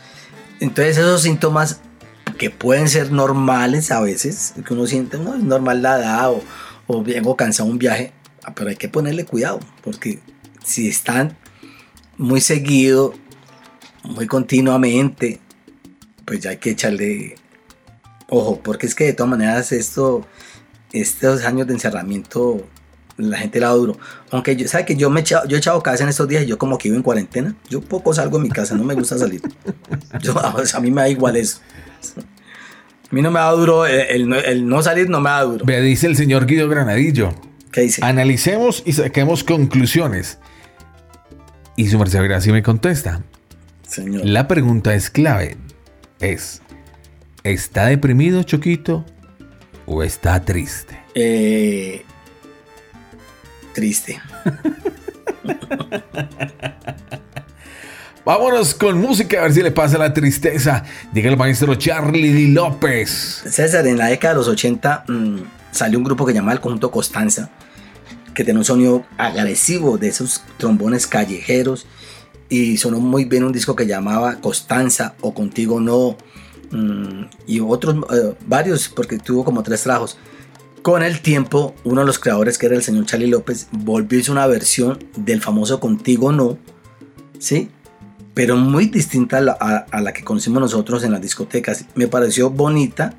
Entonces 0.60 0.96
esos 0.96 1.22
síntomas 1.22 1.80
que 2.38 2.48
pueden 2.48 2.88
ser 2.88 3.12
normales 3.12 3.90
a 3.90 4.00
veces, 4.00 4.54
que 4.66 4.72
uno 4.72 4.86
siente, 4.86 5.18
no, 5.18 5.34
es 5.34 5.42
normal 5.42 5.82
la 5.82 5.98
edad 5.98 6.30
o, 6.30 6.42
o 6.86 7.02
vengo 7.02 7.36
cansado 7.36 7.68
un 7.68 7.78
viaje, 7.78 8.12
ah, 8.44 8.54
pero 8.54 8.70
hay 8.70 8.76
que 8.76 8.88
ponerle 8.88 9.26
cuidado, 9.26 9.60
porque 9.82 10.20
si 10.64 10.88
están 10.88 11.36
muy 12.18 12.40
seguido, 12.40 13.14
muy 14.06 14.26
continuamente, 14.26 15.40
pues 16.24 16.40
ya 16.40 16.50
hay 16.50 16.56
que 16.58 16.70
echarle 16.70 17.34
ojo, 18.28 18.60
porque 18.62 18.86
es 18.86 18.94
que 18.94 19.04
de 19.04 19.12
todas 19.12 19.30
maneras 19.30 19.72
esto, 19.72 20.26
estos 20.92 21.44
años 21.44 21.66
de 21.66 21.74
encerramiento, 21.74 22.66
la 23.16 23.38
gente 23.38 23.60
la 23.60 23.68
duro. 23.70 23.96
Aunque 24.30 24.56
yo, 24.56 24.66
¿sabe 24.68 24.84
que 24.84 24.96
yo 24.96 25.08
me 25.10 25.20
he 25.20 25.22
echado, 25.22 25.46
yo 25.48 25.56
he 25.56 25.58
echado 25.58 25.82
cabeza 25.82 26.02
en 26.04 26.10
estos 26.10 26.28
días 26.28 26.42
y 26.42 26.46
yo 26.46 26.58
como 26.58 26.76
que 26.78 26.88
vivo 26.88 26.96
en 26.96 27.02
cuarentena? 27.02 27.54
Yo 27.68 27.80
poco 27.80 28.12
salgo 28.12 28.38
de 28.38 28.44
mi 28.44 28.50
casa, 28.50 28.74
no 28.74 28.84
me 28.84 28.94
gusta 28.94 29.16
salir. 29.18 29.40
Yo, 30.22 30.34
a 30.38 30.80
mí 30.80 30.90
me 30.90 31.02
da 31.02 31.08
igual 31.08 31.36
eso. 31.36 31.60
A 33.10 33.14
mí 33.14 33.22
no 33.22 33.30
me 33.30 33.38
da 33.38 33.50
duro, 33.52 33.86
el, 33.86 34.00
el 34.00 34.28
no- 34.28 34.36
el 34.38 34.66
no 34.68 34.82
salir 34.82 35.08
no 35.08 35.20
me 35.20 35.30
da 35.30 35.42
duro. 35.42 35.64
Vea, 35.64 35.80
dice 35.80 36.06
el 36.08 36.16
señor 36.16 36.44
Guido 36.46 36.68
Granadillo. 36.68 37.32
¿Qué 37.70 37.82
dice? 37.82 38.04
Analicemos 38.04 38.82
y 38.84 38.92
saquemos 38.94 39.44
conclusiones. 39.44 40.38
Y 41.76 41.88
su 41.88 41.98
merced 41.98 42.40
si 42.40 42.50
me 42.52 42.62
contesta. 42.62 43.22
Señor. 43.86 44.24
La 44.24 44.48
pregunta 44.48 44.94
es 44.94 45.10
clave. 45.10 45.56
Es, 46.20 46.62
¿está 47.44 47.86
deprimido 47.86 48.42
Choquito 48.42 49.04
o 49.86 50.02
está 50.02 50.44
triste? 50.44 50.98
Eh, 51.14 52.04
triste. 53.72 54.20
Vámonos 58.24 58.74
con 58.74 58.98
música 59.00 59.38
a 59.38 59.42
ver 59.42 59.52
si 59.52 59.62
le 59.62 59.70
pasa 59.70 59.98
la 59.98 60.12
tristeza. 60.12 60.82
Diga 61.12 61.30
el 61.30 61.36
maestro 61.36 61.76
Charlie 61.76 62.32
Di 62.32 62.48
López. 62.48 63.44
César, 63.48 63.86
en 63.86 63.98
la 63.98 64.06
década 64.06 64.34
de 64.34 64.38
los 64.38 64.48
80 64.48 65.04
mm, 65.06 65.36
salió 65.70 65.98
un 65.98 66.04
grupo 66.04 66.26
que 66.26 66.32
llamaba 66.32 66.54
el 66.54 66.60
Conjunto 66.60 66.90
Constanza, 66.90 67.50
que 68.34 68.42
tenía 68.42 68.58
un 68.58 68.64
sonido 68.64 69.06
agresivo 69.16 69.96
de 69.96 70.08
esos 70.08 70.42
trombones 70.58 71.06
callejeros 71.06 71.86
y 72.48 72.77
sonó 72.77 73.01
muy 73.01 73.24
bien 73.24 73.44
un 73.44 73.52
disco 73.52 73.74
que 73.74 73.86
llamaba 73.86 74.40
Constanza 74.40 75.14
o 75.20 75.35
Contigo 75.35 75.81
No 75.81 76.16
mm, 76.70 77.24
y 77.47 77.60
otros 77.60 77.97
eh, 78.12 78.35
varios 78.47 78.89
porque 78.89 79.18
tuvo 79.18 79.44
como 79.44 79.62
tres 79.62 79.82
trabajos. 79.82 80.18
Con 80.82 81.02
el 81.02 81.20
tiempo, 81.20 81.74
uno 81.82 82.02
de 82.02 82.06
los 82.06 82.20
creadores, 82.20 82.59
que 82.59 82.66
era 82.66 82.77
el 82.77 82.82
señor 82.82 83.06
Charlie 83.06 83.27
López, 83.27 83.66
volvió 83.73 84.20
hacer 84.20 84.31
una 84.31 84.47
versión 84.47 85.01
del 85.16 85.43
famoso 85.43 85.81
Contigo 85.81 86.31
No, 86.31 86.59
¿sí? 87.40 87.70
Pero 88.35 88.56
muy 88.56 88.86
distinta 88.86 89.39
a 89.39 90.01
la, 90.01 90.12
que 90.12 90.23
conocimos 90.23 90.60
nosotros 90.60 91.02
en 91.02 91.10
las 91.10 91.20
discotecas. 91.20 91.86
Me 91.97 92.06
pareció 92.06 92.51
bonita. 92.51 93.16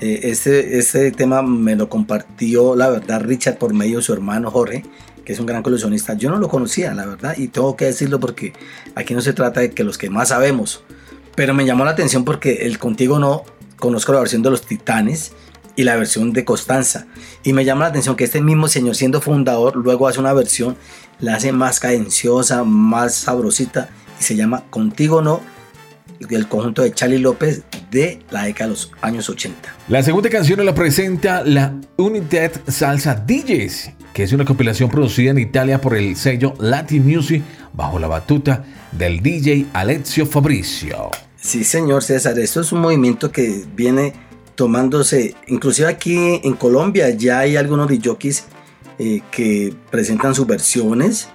Eh, 0.00 0.20
este 0.32 1.12
tema 1.12 1.42
me 1.42 1.76
lo 1.76 1.88
compartió, 1.88 2.74
la 2.74 2.90
verdad, 2.90 3.20
Richard 3.20 3.58
por 3.58 3.72
medio 3.72 3.98
de 3.98 4.02
su 4.02 4.12
hermano 4.12 4.50
Jorge, 4.50 4.82
que 5.26 5.32
es 5.32 5.40
un 5.40 5.46
gran 5.46 5.62
coleccionista. 5.62 6.14
Yo 6.14 6.30
no 6.30 6.38
lo 6.38 6.48
conocía, 6.48 6.94
la 6.94 7.04
verdad, 7.04 7.34
y 7.36 7.48
tengo 7.48 7.76
que 7.76 7.86
decirlo 7.86 8.20
porque 8.20 8.52
aquí 8.94 9.12
no 9.12 9.20
se 9.20 9.32
trata 9.32 9.60
de 9.60 9.72
que 9.72 9.82
los 9.82 9.98
que 9.98 10.08
más 10.08 10.28
sabemos. 10.28 10.84
Pero 11.34 11.52
me 11.52 11.66
llamó 11.66 11.84
la 11.84 11.90
atención 11.90 12.24
porque 12.24 12.64
el 12.66 12.78
Contigo 12.78 13.18
No 13.18 13.42
conozco 13.76 14.12
la 14.12 14.20
versión 14.20 14.42
de 14.42 14.50
los 14.50 14.62
Titanes 14.62 15.32
y 15.74 15.82
la 15.82 15.96
versión 15.96 16.32
de 16.32 16.44
Constanza. 16.44 17.06
Y 17.42 17.52
me 17.52 17.64
llama 17.64 17.82
la 17.82 17.88
atención 17.88 18.14
que 18.14 18.22
este 18.22 18.40
mismo 18.40 18.68
señor, 18.68 18.94
siendo 18.94 19.20
fundador, 19.20 19.76
luego 19.76 20.06
hace 20.06 20.20
una 20.20 20.32
versión, 20.32 20.76
la 21.18 21.34
hace 21.34 21.50
más 21.50 21.80
cadenciosa, 21.80 22.62
más 22.62 23.16
sabrosita 23.16 23.90
y 24.20 24.22
se 24.22 24.36
llama 24.36 24.62
Contigo 24.70 25.22
No, 25.22 25.40
del 26.20 26.48
conjunto 26.48 26.82
de 26.82 26.92
Charlie 26.92 27.18
López 27.18 27.64
de 27.90 28.22
la 28.30 28.44
década 28.44 28.68
de 28.68 28.70
los 28.74 28.92
años 29.02 29.28
80. 29.28 29.74
La 29.88 30.02
segunda 30.02 30.30
canción 30.30 30.64
la 30.64 30.74
presenta 30.74 31.42
la 31.44 31.74
Unidad 31.96 32.52
Salsa 32.68 33.14
DJs, 33.14 33.90
que 34.16 34.22
es 34.22 34.32
una 34.32 34.46
compilación 34.46 34.88
producida 34.88 35.32
en 35.32 35.38
Italia 35.38 35.78
por 35.78 35.94
el 35.94 36.16
sello 36.16 36.54
Latin 36.58 37.06
Music 37.06 37.42
bajo 37.74 37.98
la 37.98 38.06
batuta 38.06 38.64
del 38.90 39.22
DJ 39.22 39.66
Alessio 39.74 40.24
Fabricio. 40.24 41.10
Sí, 41.38 41.64
señor 41.64 42.02
César, 42.02 42.38
esto 42.38 42.62
es 42.62 42.72
un 42.72 42.80
movimiento 42.80 43.30
que 43.30 43.66
viene 43.74 44.14
tomándose, 44.54 45.34
inclusive 45.48 45.88
aquí 45.88 46.40
en 46.42 46.54
Colombia 46.54 47.10
ya 47.10 47.40
hay 47.40 47.56
algunos 47.56 47.90
DJs 47.90 48.44
eh, 48.98 49.20
que 49.30 49.74
presentan 49.90 50.34
sus 50.34 50.46
versiones 50.46 51.28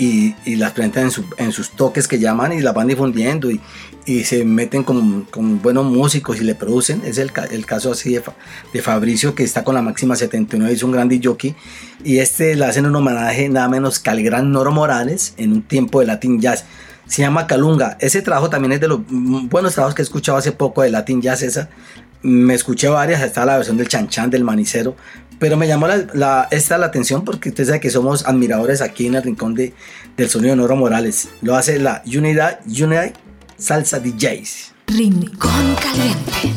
y, 0.00 0.34
y 0.46 0.56
las 0.56 0.72
presentan 0.72 1.04
en, 1.04 1.10
su- 1.10 1.24
en 1.36 1.52
sus 1.52 1.70
toques 1.70 2.08
que 2.08 2.18
llaman 2.18 2.52
y 2.52 2.60
las 2.62 2.72
van 2.74 2.86
difundiendo 2.88 3.50
y, 3.50 3.60
y 4.06 4.24
se 4.24 4.44
meten 4.46 4.82
con, 4.82 5.22
con 5.30 5.60
buenos 5.60 5.84
músicos 5.84 6.40
y 6.40 6.44
le 6.44 6.54
producen. 6.54 7.02
Es 7.04 7.18
el, 7.18 7.30
el 7.50 7.66
caso 7.66 7.92
así 7.92 8.14
de, 8.14 8.22
de 8.72 8.80
Fabricio 8.82 9.34
que 9.34 9.44
está 9.44 9.62
con 9.62 9.74
la 9.74 9.82
máxima 9.82 10.16
79, 10.16 10.72
es 10.72 10.82
un 10.82 10.92
gran 10.92 11.08
DJ 11.08 11.54
y 12.02 12.18
este 12.18 12.56
le 12.56 12.64
hacen 12.64 12.86
un 12.86 12.96
homenaje 12.96 13.48
nada 13.50 13.68
menos 13.68 13.98
que 13.98 14.08
al 14.10 14.22
gran 14.22 14.50
Noro 14.52 14.72
Morales 14.72 15.34
en 15.36 15.52
un 15.52 15.62
tiempo 15.62 16.00
de 16.00 16.06
Latin 16.06 16.40
Jazz. 16.40 16.64
Se 17.06 17.22
llama 17.22 17.46
Calunga. 17.48 17.96
Ese 18.00 18.22
trabajo 18.22 18.48
también 18.50 18.70
es 18.72 18.80
de 18.80 18.86
los 18.88 19.00
buenos 19.08 19.74
trabajos 19.74 19.94
que 19.96 20.02
he 20.02 20.04
escuchado 20.04 20.38
hace 20.38 20.52
poco 20.52 20.82
de 20.82 20.90
Latin 20.90 21.20
Jazz. 21.20 21.42
Esa. 21.42 21.68
Me 22.22 22.54
escuché 22.54 22.88
varias, 22.88 23.22
está 23.22 23.44
la 23.46 23.56
versión 23.56 23.76
del 23.78 23.88
Chanchan, 23.88 24.30
del 24.30 24.44
Manicero. 24.44 24.94
Pero 25.40 25.56
me 25.56 25.66
llamó 25.66 25.88
la, 25.88 26.06
la- 26.14 26.46
esta 26.52 26.78
la 26.78 26.86
atención 26.86 27.24
porque 27.24 27.48
usted 27.48 27.64
sabe 27.66 27.80
que 27.80 27.90
somos 27.90 28.24
admiradores 28.26 28.80
aquí 28.82 29.06
en 29.06 29.16
el 29.16 29.22
rincón 29.24 29.54
de, 29.56 29.74
del 30.16 30.28
sonido 30.30 30.50
de 30.50 30.56
Noro 30.56 30.76
Morales. 30.76 31.28
Lo 31.42 31.56
hace 31.56 31.78
la 31.80 32.02
Unidad, 32.06 32.60
Unidad 32.66 33.12
Salsa 33.56 33.98
DJs. 33.98 34.72
Rincón 34.86 35.74
Caliente. 35.82 36.54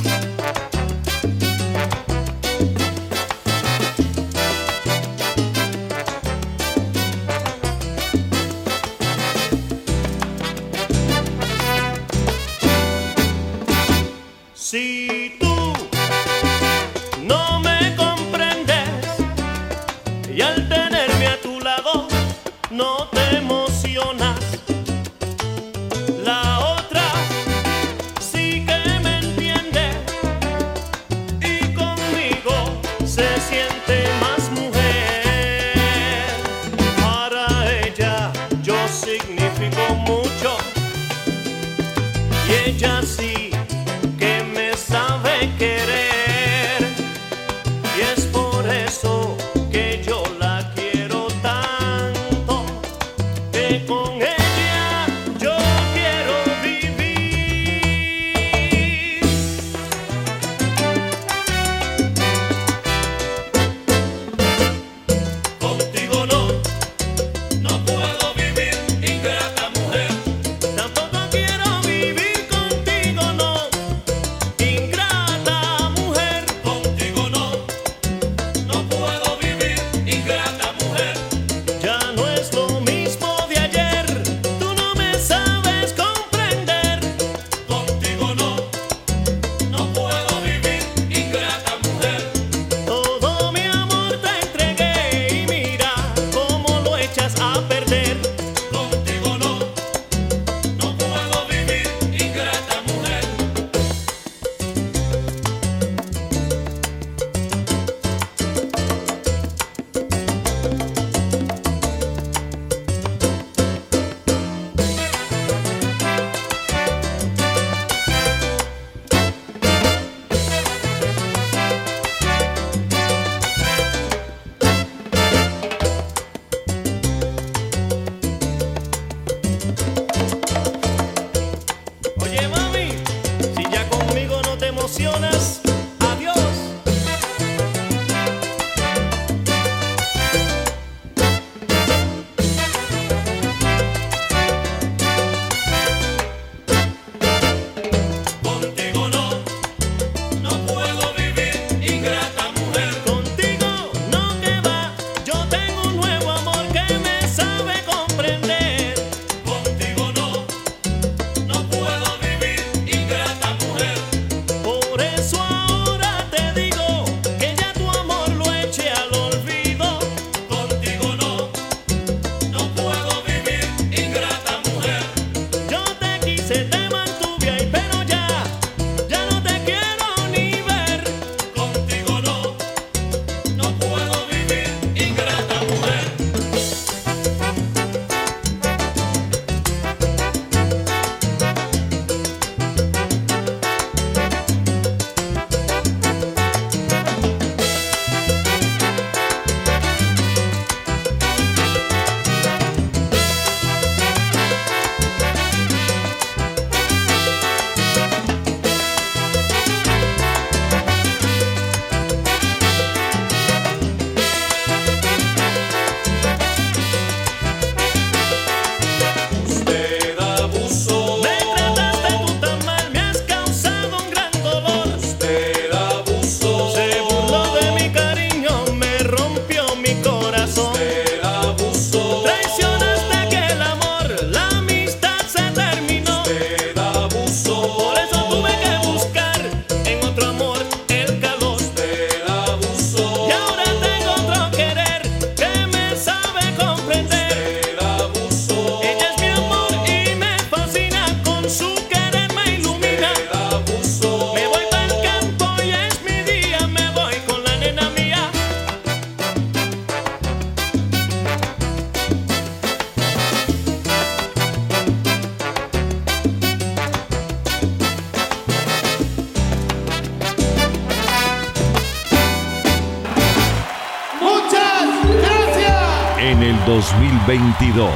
2022 277.34 277.92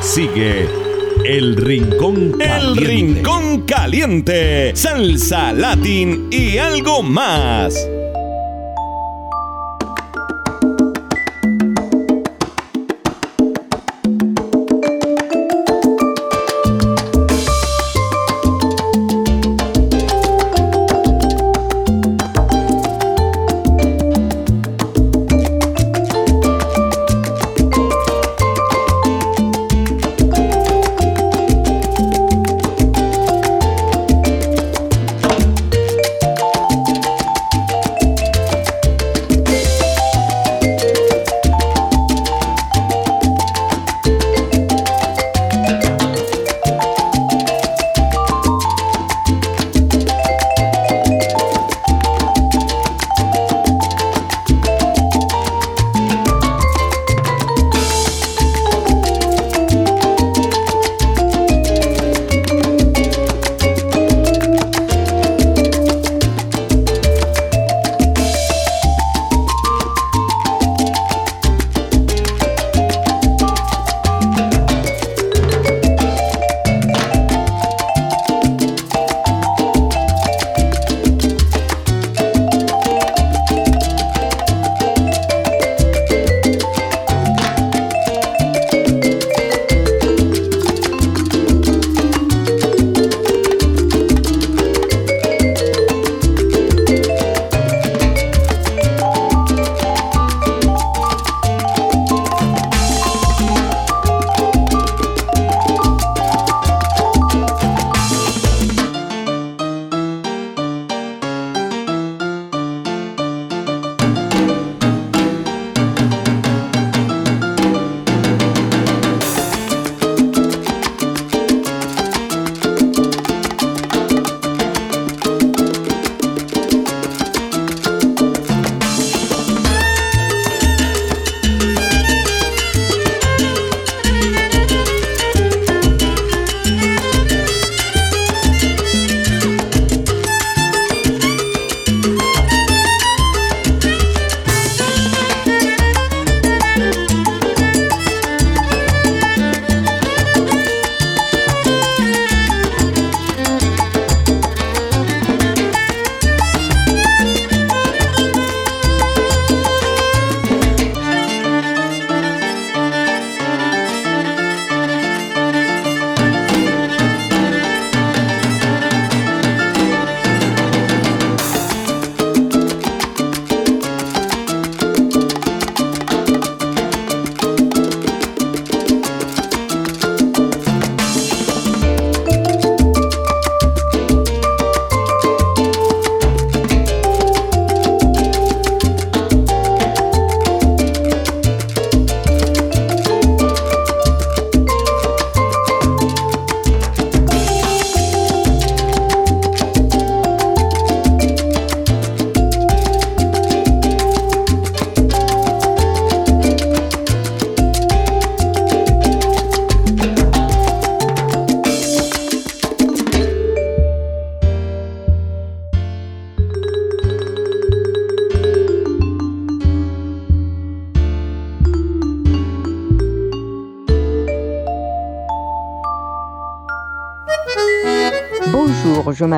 sigue 0.00 0.68
El 1.24 1.56
Rincón 1.56 2.32
Caliente. 2.32 2.46
El 2.48 2.76
Rincón 2.76 3.60
Caliente, 3.62 4.72
salsa, 4.74 5.52
latín 5.52 6.26
y 6.32 6.58
algo 6.58 7.00
más. 7.00 7.89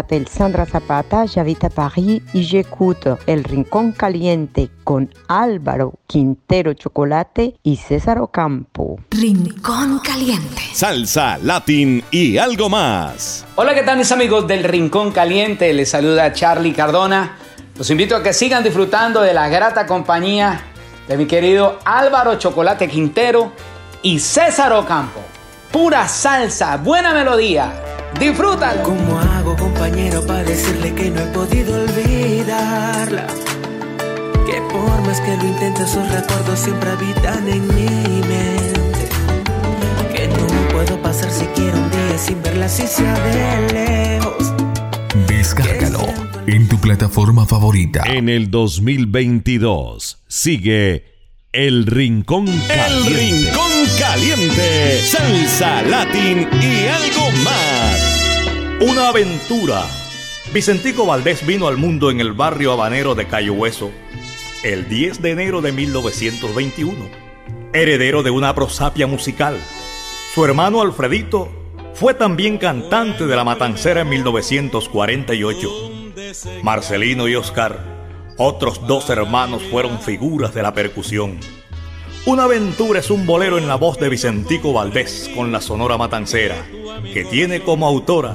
M'appelle 0.02 0.28
Sandra 0.28 0.66
Zapata, 0.66 1.26
j'habite 1.26 1.62
à 1.62 1.70
Paris 1.70 2.22
y 2.34 2.42
j'écoute 2.42 3.06
El 3.28 3.44
Rincón 3.44 3.92
Caliente 3.92 4.68
con 4.82 5.08
Álvaro 5.28 5.94
Quintero 6.08 6.74
Chocolate 6.74 7.54
y 7.62 7.76
César 7.76 8.18
Ocampo. 8.18 8.98
Rincón 9.12 10.00
Caliente. 10.00 10.60
Salsa, 10.72 11.38
latín 11.38 12.02
y 12.10 12.36
algo 12.36 12.68
más. 12.68 13.46
Hola, 13.54 13.74
¿qué 13.74 13.82
tal 13.82 13.98
mis 13.98 14.10
amigos 14.10 14.48
del 14.48 14.64
Rincón 14.64 15.12
Caliente? 15.12 15.72
Les 15.72 15.90
saluda 15.90 16.32
Charlie 16.32 16.72
Cardona. 16.72 17.36
Los 17.78 17.88
invito 17.88 18.16
a 18.16 18.24
que 18.24 18.32
sigan 18.32 18.64
disfrutando 18.64 19.22
de 19.22 19.32
la 19.32 19.48
grata 19.48 19.86
compañía 19.86 20.62
de 21.06 21.16
mi 21.16 21.26
querido 21.26 21.78
Álvaro 21.84 22.40
Chocolate 22.40 22.88
Quintero 22.88 23.52
y 24.02 24.18
César 24.18 24.72
Ocampo. 24.72 25.20
Pura 25.70 26.08
salsa, 26.08 26.76
buena 26.78 27.14
melodía. 27.14 27.72
Disfrútalo. 28.18 29.11
¿Cómo 29.82 29.94
hago, 29.94 29.96
compañero, 29.96 30.26
para 30.26 30.44
decirle 30.44 30.94
que 30.94 31.10
no 31.10 31.20
he 31.20 31.26
podido 31.26 31.82
olvidarla? 31.82 33.26
Que 34.46 34.60
por 34.70 35.02
más 35.02 35.20
que 35.20 35.36
lo 35.36 35.44
intente, 35.44 35.86
sus 35.88 36.08
recuerdos 36.08 36.60
siempre 36.60 36.90
habitan 36.90 37.48
en 37.48 37.66
mi 37.66 38.20
mente. 38.28 39.08
Que 40.14 40.28
no 40.28 40.46
puedo 40.70 41.02
pasar 41.02 41.32
siquiera 41.32 41.76
un 41.76 41.90
día 41.90 42.16
sin 42.16 42.40
verla 42.42 42.68
si 42.68 42.86
sea 42.86 43.12
de 43.18 43.72
lejos. 43.72 44.52
Descárgalo 45.26 46.06
en 46.46 46.68
tu 46.68 46.78
plataforma 46.78 47.44
favorita. 47.44 48.04
En 48.06 48.28
el 48.28 48.52
2022 48.52 50.22
sigue 50.28 51.06
El 51.52 51.86
Rincón 51.86 52.46
Caliente. 52.68 53.08
El 53.08 53.46
Rincón 53.46 53.72
Caliente, 53.98 55.02
salsa, 55.02 55.82
latín 55.82 56.46
y. 56.60 56.81
Una 58.82 59.10
aventura. 59.10 59.86
Vicentico 60.52 61.06
Valdés 61.06 61.46
vino 61.46 61.68
al 61.68 61.76
mundo 61.76 62.10
en 62.10 62.18
el 62.18 62.32
barrio 62.32 62.72
habanero 62.72 63.14
de 63.14 63.28
Cayo 63.28 63.52
Hueso 63.52 63.92
el 64.64 64.88
10 64.88 65.22
de 65.22 65.30
enero 65.30 65.60
de 65.60 65.70
1921. 65.70 66.92
heredero 67.72 68.24
de 68.24 68.30
una 68.30 68.52
prosapia 68.56 69.06
musical. 69.06 69.56
Su 70.34 70.44
hermano 70.44 70.82
Alfredito 70.82 71.48
fue 71.94 72.14
también 72.14 72.58
cantante 72.58 73.28
de 73.28 73.36
La 73.36 73.44
Matancera 73.44 74.00
en 74.00 74.08
1948. 74.08 75.68
Marcelino 76.64 77.28
y 77.28 77.36
Oscar, 77.36 77.78
otros 78.36 78.84
dos 78.88 79.08
hermanos, 79.10 79.62
fueron 79.70 80.00
figuras 80.00 80.54
de 80.54 80.62
la 80.62 80.74
percusión. 80.74 81.38
Una 82.26 82.44
aventura 82.44 82.98
es 82.98 83.10
un 83.10 83.26
bolero 83.26 83.58
en 83.58 83.68
la 83.68 83.76
voz 83.76 83.96
de 84.00 84.08
Vicentico 84.08 84.72
Valdés 84.72 85.30
con 85.36 85.52
la 85.52 85.60
Sonora 85.60 85.96
Matancera, 85.96 86.66
que 87.14 87.24
tiene 87.24 87.62
como 87.62 87.86
autora 87.86 88.34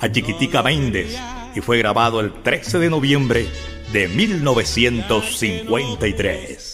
a 0.00 0.10
Chiquitica 0.10 0.62
Méndez 0.62 1.18
y 1.54 1.60
fue 1.60 1.76
grabado 1.78 2.20
el 2.20 2.32
13 2.42 2.78
de 2.78 2.90
noviembre 2.90 3.46
de 3.92 4.08
1953. 4.08 6.67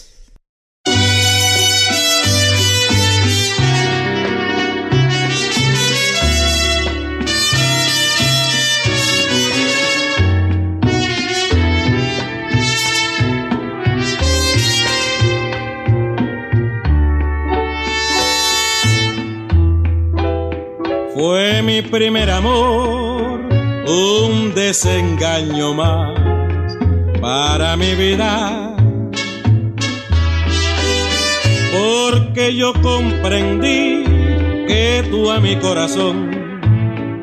Fue 21.27 21.63
mi 21.63 21.81
primer 21.81 22.29
amor, 22.29 23.41
un 23.89 24.53
desengaño 24.55 25.73
más 25.73 26.13
para 27.19 27.79
mi 27.79 27.95
vida. 27.95 28.77
Porque 31.73 32.55
yo 32.55 32.75
comprendí 32.75 34.05
que 34.69 35.03
tú 35.11 35.31
a 35.31 35.41
mi 35.41 35.57
corazón 35.57 36.61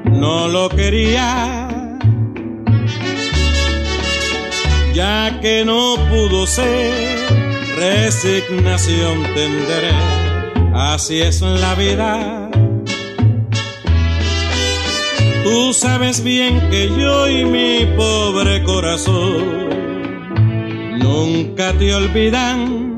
no 0.06 0.48
lo 0.48 0.68
querías. 0.70 1.72
Ya 4.96 5.38
que 5.44 5.64
no 5.64 5.98
pudo 6.10 6.48
ser, 6.48 7.20
resignación 7.78 9.22
tendré. 9.36 9.94
Así 10.74 11.22
es 11.22 11.42
la 11.42 11.76
vida. 11.76 12.42
Tú 15.44 15.74
sabes 15.74 16.24
bien 16.24 16.60
que 16.70 16.90
yo 16.90 17.28
y 17.28 17.46
mi 17.46 17.86
pobre 17.98 18.64
corazón 18.64 19.70
nunca 21.00 21.74
te 21.74 21.96
olvidan. 21.96 22.98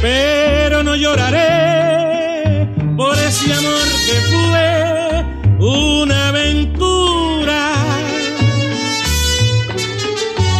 Pero 0.00 0.82
no 0.82 0.96
lloraré 0.96 2.66
por 2.96 3.18
ese 3.18 3.52
amor 3.52 3.86
que 4.06 4.16
fue 4.30 5.24
una 5.58 6.28
aventura. 6.28 7.74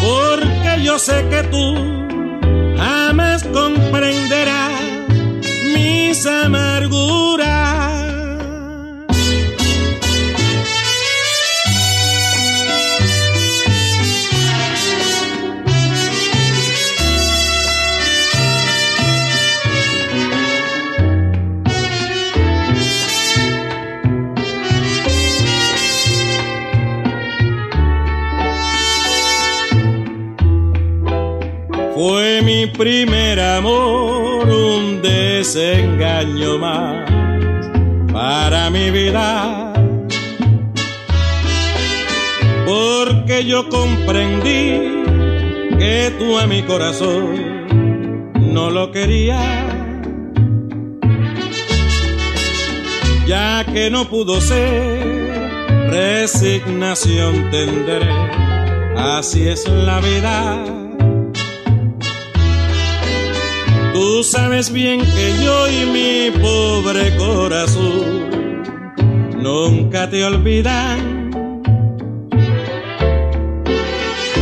Porque 0.03 0.83
yo 0.83 0.99
sé 0.99 1.25
que 1.31 1.43
tú 1.45 2.00
primer 32.81 33.39
amor, 33.39 34.49
un 34.49 35.03
desengaño 35.03 36.57
más 36.57 37.05
para 38.11 38.71
mi 38.71 38.91
vida. 38.91 39.75
Porque 42.65 43.45
yo 43.45 43.69
comprendí 43.69 45.05
que 45.79 46.15
tú 46.19 46.39
a 46.39 46.47
mi 46.47 46.63
corazón 46.63 47.67
no 48.35 48.71
lo 48.71 48.91
querías. 48.93 49.45
Ya 53.27 53.67
que 53.71 53.91
no 53.91 54.09
pudo 54.09 54.41
ser, 54.41 55.51
resignación 55.91 57.51
tendré. 57.51 58.09
Así 58.97 59.47
es 59.49 59.69
la 59.69 60.01
vida. 60.01 60.80
Tú 64.01 64.25
sabes 64.25 64.73
bien 64.73 65.01
que 65.01 65.45
yo 65.45 65.69
y 65.69 65.85
mi 65.85 66.31
pobre 66.41 67.15
corazón 67.19 68.31
nunca 69.37 70.09
te 70.09 70.25
olvidan. 70.25 71.31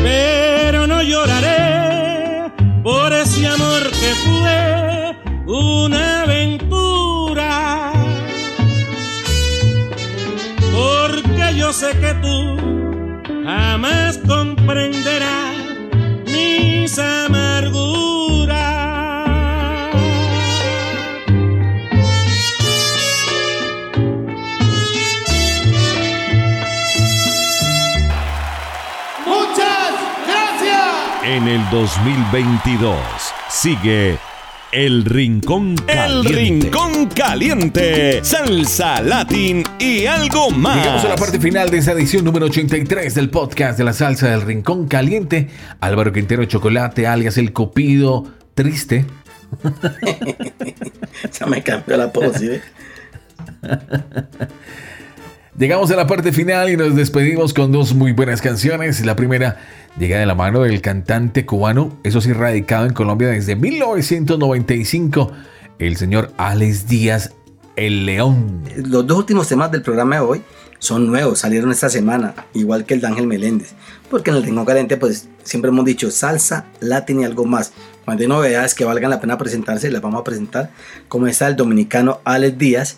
Pero 0.00 0.86
no 0.86 1.02
lloraré 1.02 2.52
por 2.84 3.12
ese 3.12 3.48
amor 3.48 3.82
que 4.00 4.14
fue 4.24 5.16
una 5.52 6.22
aventura. 6.22 7.92
Porque 10.72 11.56
yo 11.56 11.72
sé 11.72 11.98
que 11.98 12.14
tú 12.22 12.56
jamás 13.44 14.18
comprenderás 14.18 15.47
En 31.48 31.62
el 31.62 31.70
2022 31.70 32.98
sigue 33.48 34.18
El 34.70 35.06
Rincón 35.06 35.76
El 35.86 36.22
Caliente. 36.22 36.66
Rincón 36.66 37.06
Caliente, 37.06 38.22
salsa, 38.22 39.00
latín 39.00 39.64
y 39.78 40.04
algo 40.04 40.50
más. 40.50 40.76
Llegamos 40.76 41.04
a 41.06 41.08
la 41.08 41.16
parte 41.16 41.40
final 41.40 41.70
de 41.70 41.78
esa 41.78 41.92
edición 41.92 42.26
número 42.26 42.44
83 42.44 43.14
del 43.14 43.30
podcast 43.30 43.78
de 43.78 43.84
la 43.84 43.94
salsa 43.94 44.28
del 44.28 44.42
Rincón 44.42 44.88
Caliente. 44.88 45.48
Álvaro 45.80 46.12
Quintero 46.12 46.44
Chocolate, 46.44 47.06
alias 47.06 47.38
El 47.38 47.54
Copido 47.54 48.26
Triste. 48.52 49.06
Se 51.30 51.46
me 51.46 51.62
cambió 51.62 51.96
la 51.96 52.12
pose, 52.12 52.56
¿eh? 52.56 52.62
Llegamos 55.58 55.90
a 55.90 55.96
la 55.96 56.06
parte 56.06 56.30
final 56.30 56.70
y 56.70 56.76
nos 56.76 56.94
despedimos 56.94 57.52
con 57.52 57.72
dos 57.72 57.92
muy 57.92 58.12
buenas 58.12 58.40
canciones. 58.40 59.04
La 59.04 59.16
primera 59.16 59.56
llega 59.98 60.16
de 60.16 60.24
la 60.24 60.36
mano 60.36 60.60
del 60.60 60.80
cantante 60.80 61.44
cubano, 61.44 61.98
eso 62.04 62.20
sí, 62.20 62.32
radicado 62.32 62.86
en 62.86 62.92
Colombia 62.92 63.26
desde 63.26 63.56
1995, 63.56 65.32
el 65.80 65.96
señor 65.96 66.32
Alex 66.36 66.86
Díaz, 66.86 67.32
el 67.74 68.06
León. 68.06 68.62
Los 68.76 69.04
dos 69.04 69.18
últimos 69.18 69.48
temas 69.48 69.72
del 69.72 69.82
programa 69.82 70.14
de 70.14 70.20
hoy 70.20 70.42
son 70.78 71.08
nuevos, 71.08 71.40
salieron 71.40 71.72
esta 71.72 71.88
semana, 71.88 72.36
igual 72.54 72.84
que 72.84 72.94
el 72.94 73.00
de 73.00 73.08
Ángel 73.08 73.26
Meléndez. 73.26 73.72
Porque 74.08 74.30
en 74.30 74.36
el 74.36 74.44
Rincón 74.44 74.64
Caliente, 74.64 74.96
pues 74.96 75.28
siempre 75.42 75.70
hemos 75.70 75.84
dicho 75.84 76.12
salsa, 76.12 76.66
latín 76.78 77.22
y 77.22 77.24
algo 77.24 77.46
más. 77.46 77.72
Cuando 78.04 78.22
hay 78.22 78.28
novedades 78.28 78.76
que 78.76 78.84
valgan 78.84 79.10
la 79.10 79.20
pena 79.20 79.36
presentarse, 79.36 79.90
las 79.90 80.02
vamos 80.02 80.20
a 80.20 80.24
presentar. 80.24 80.70
Como 81.08 81.26
está 81.26 81.48
el 81.48 81.56
dominicano 81.56 82.20
Alex 82.22 82.58
Díaz, 82.58 82.96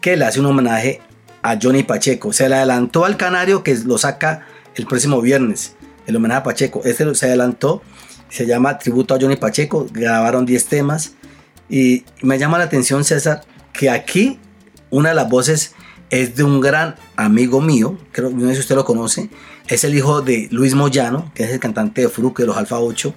que 0.00 0.16
le 0.16 0.24
hace 0.24 0.40
un 0.40 0.46
homenaje 0.46 1.00
a 1.42 1.58
Johnny 1.60 1.82
Pacheco. 1.82 2.32
Se 2.32 2.48
le 2.48 2.56
adelantó 2.56 3.04
al 3.04 3.16
canario 3.16 3.62
que 3.62 3.74
lo 3.84 3.98
saca 3.98 4.46
el 4.74 4.86
próximo 4.86 5.20
viernes. 5.20 5.74
El 6.06 6.16
homenaje 6.16 6.40
a 6.40 6.42
Pacheco. 6.42 6.82
Este 6.84 7.14
se 7.14 7.26
adelantó. 7.26 7.82
Se 8.28 8.46
llama 8.46 8.78
Tributo 8.78 9.14
a 9.14 9.18
Johnny 9.20 9.36
Pacheco. 9.36 9.86
Grabaron 9.92 10.46
10 10.46 10.66
temas. 10.66 11.14
Y 11.68 12.04
me 12.22 12.38
llama 12.38 12.58
la 12.58 12.64
atención, 12.64 13.04
César, 13.04 13.42
que 13.72 13.90
aquí 13.90 14.38
una 14.90 15.10
de 15.10 15.14
las 15.14 15.28
voces 15.28 15.74
es 16.10 16.36
de 16.36 16.44
un 16.44 16.60
gran 16.60 16.96
amigo 17.16 17.60
mío. 17.60 17.98
Creo 18.12 18.30
no 18.30 18.48
sé 18.48 18.54
si 18.54 18.60
usted 18.60 18.74
lo 18.74 18.84
conoce. 18.84 19.30
Es 19.68 19.84
el 19.84 19.94
hijo 19.94 20.20
de 20.20 20.48
Luis 20.50 20.74
Moyano, 20.74 21.32
que 21.34 21.44
es 21.44 21.50
el 21.50 21.60
cantante 21.60 22.02
de 22.02 22.08
Fruque 22.08 22.42
de 22.42 22.48
los 22.48 22.56
Alfa 22.56 22.78
8. 22.78 23.14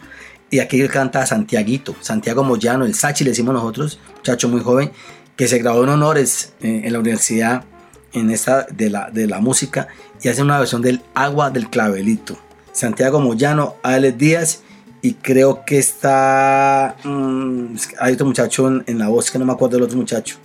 Y 0.51 0.59
aquí 0.59 0.79
él 0.79 0.89
canta 0.89 1.25
Santiaguito, 1.25 1.95
Santiago 1.99 2.43
Moyano, 2.43 2.85
el 2.85 2.93
Sachi 2.93 3.23
le 3.23 3.31
decimos 3.31 3.55
nosotros, 3.55 3.99
muchacho 4.15 4.47
muy 4.47 4.61
joven, 4.61 4.91
que 5.35 5.47
se 5.47 5.57
graduó 5.57 5.83
en 5.83 5.89
honores 5.89 6.53
eh, 6.61 6.83
en 6.85 6.93
la 6.93 6.99
universidad 6.99 7.65
en 8.15 8.31
esta 8.31 8.65
de 8.71 8.89
la, 8.89 9.11
de 9.11 9.27
la 9.27 9.39
música 9.39 9.87
y 10.21 10.29
hace 10.29 10.41
una 10.41 10.57
versión 10.57 10.81
del 10.81 11.01
Agua 11.13 11.51
del 11.51 11.69
Clavelito. 11.69 12.37
Santiago 12.71 13.19
Moyano, 13.19 13.75
Alex 13.83 14.17
Díaz 14.17 14.61
y 15.01 15.13
creo 15.13 15.63
que 15.65 15.77
está 15.77 16.95
mm, 17.03 17.75
hay 17.99 18.13
otro 18.13 18.25
muchacho 18.25 18.67
en, 18.67 18.97
la 18.97 19.07
voz 19.07 19.29
que 19.29 19.37
no 19.37 19.45
me 19.45 19.53
acuerdo 19.53 19.77
del 19.77 19.83
otro 19.83 19.97
muchacho 19.97 20.37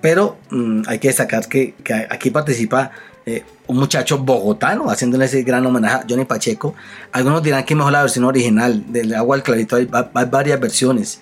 pero 0.00 0.36
mm, 0.50 0.82
hay 0.86 0.98
que 0.98 1.08
destacar 1.08 1.48
que, 1.48 1.74
que 1.82 1.94
aquí 1.94 2.30
participa 2.30 2.90
eh, 3.26 3.42
un 3.66 3.78
muchacho 3.78 4.18
bogotano 4.18 4.90
haciéndole 4.90 5.24
ese 5.24 5.42
gran 5.42 5.64
homenaje 5.64 5.94
a 5.94 6.04
Johnny 6.06 6.26
Pacheco. 6.26 6.74
Algunos 7.12 7.42
dirán 7.42 7.64
que 7.64 7.74
mejor 7.74 7.92
la 7.92 8.02
versión 8.02 8.26
original 8.26 8.92
del 8.92 9.14
Agua 9.14 9.36
al 9.36 9.42
Clarito, 9.42 9.76
hay, 9.76 9.88
hay 9.90 10.26
varias 10.26 10.60
versiones. 10.60 11.20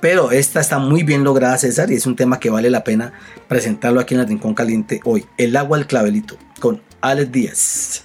Pero 0.00 0.30
esta 0.32 0.60
está 0.60 0.78
muy 0.78 1.02
bien 1.02 1.24
lograda, 1.24 1.58
César, 1.58 1.90
y 1.90 1.94
es 1.96 2.06
un 2.06 2.16
tema 2.16 2.40
que 2.40 2.48
vale 2.50 2.70
la 2.70 2.84
pena 2.84 3.12
presentarlo 3.48 4.00
aquí 4.00 4.14
en 4.14 4.20
el 4.20 4.28
Rincón 4.28 4.54
Caliente 4.54 5.00
hoy. 5.04 5.26
El 5.36 5.56
agua 5.56 5.76
al 5.76 5.86
clavelito, 5.86 6.38
con 6.58 6.80
Alex 7.00 7.32
Díaz. 7.32 8.04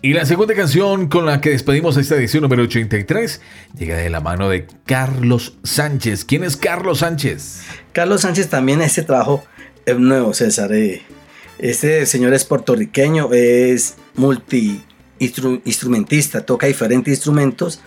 Y 0.00 0.12
la 0.12 0.26
segunda 0.26 0.54
canción 0.54 1.08
con 1.08 1.24
la 1.24 1.40
que 1.40 1.50
despedimos 1.50 1.96
esta 1.96 2.14
edición 2.16 2.42
número 2.42 2.62
83 2.64 3.40
llega 3.78 3.96
de 3.96 4.10
la 4.10 4.20
mano 4.20 4.50
de 4.50 4.66
Carlos 4.84 5.56
Sánchez. 5.62 6.24
¿Quién 6.26 6.44
es 6.44 6.56
Carlos 6.58 6.98
Sánchez? 6.98 7.62
Carlos 7.92 8.20
Sánchez 8.20 8.48
también 8.48 8.82
este 8.82 9.02
trabajo 9.02 9.42
es 9.86 9.98
nuevo, 9.98 10.34
César. 10.34 10.72
eh. 10.74 11.02
Este 11.58 12.04
señor 12.04 12.34
es 12.34 12.44
puertorriqueño, 12.44 13.32
es 13.32 13.94
multi 14.14 14.82
instru- 15.20 15.62
instrumentista, 15.64 16.44
toca 16.44 16.66
diferentes 16.66 17.14
instrumentos 17.14 17.80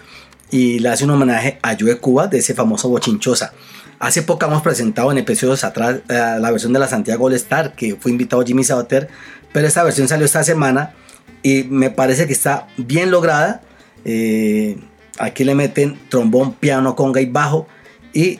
y 0.49 0.79
le 0.79 0.89
hace 0.89 1.03
un 1.03 1.11
homenaje 1.11 1.59
a 1.61 1.75
Joe 1.79 1.97
Cuba 1.97 2.27
de 2.27 2.39
ese 2.39 2.53
famoso 2.53 2.89
Bochinchosa. 2.89 3.53
Hace 3.99 4.21
poco 4.21 4.45
hemos 4.45 4.61
presentado 4.61 5.11
en 5.11 5.17
episodios 5.17 5.63
atrás 5.63 5.97
eh, 6.07 6.37
la 6.39 6.51
versión 6.51 6.71
de 6.73 6.79
la 6.79 6.87
Santiago 6.87 7.25
All 7.25 7.33
Star 7.33 7.73
que 7.73 7.95
fue 7.95 8.11
invitado 8.11 8.43
Jimmy 8.45 8.63
Sabater, 8.63 9.09
pero 9.51 9.67
esta 9.67 9.83
versión 9.83 10.07
salió 10.07 10.25
esta 10.25 10.43
semana 10.43 10.93
y 11.41 11.63
me 11.63 11.89
parece 11.89 12.27
que 12.27 12.33
está 12.33 12.67
bien 12.77 13.11
lograda. 13.11 13.61
Eh, 14.05 14.77
aquí 15.19 15.43
le 15.43 15.55
meten 15.55 15.99
trombón, 16.09 16.53
piano, 16.53 16.95
conga 16.95 17.21
y 17.21 17.25
bajo 17.25 17.67
y 18.13 18.39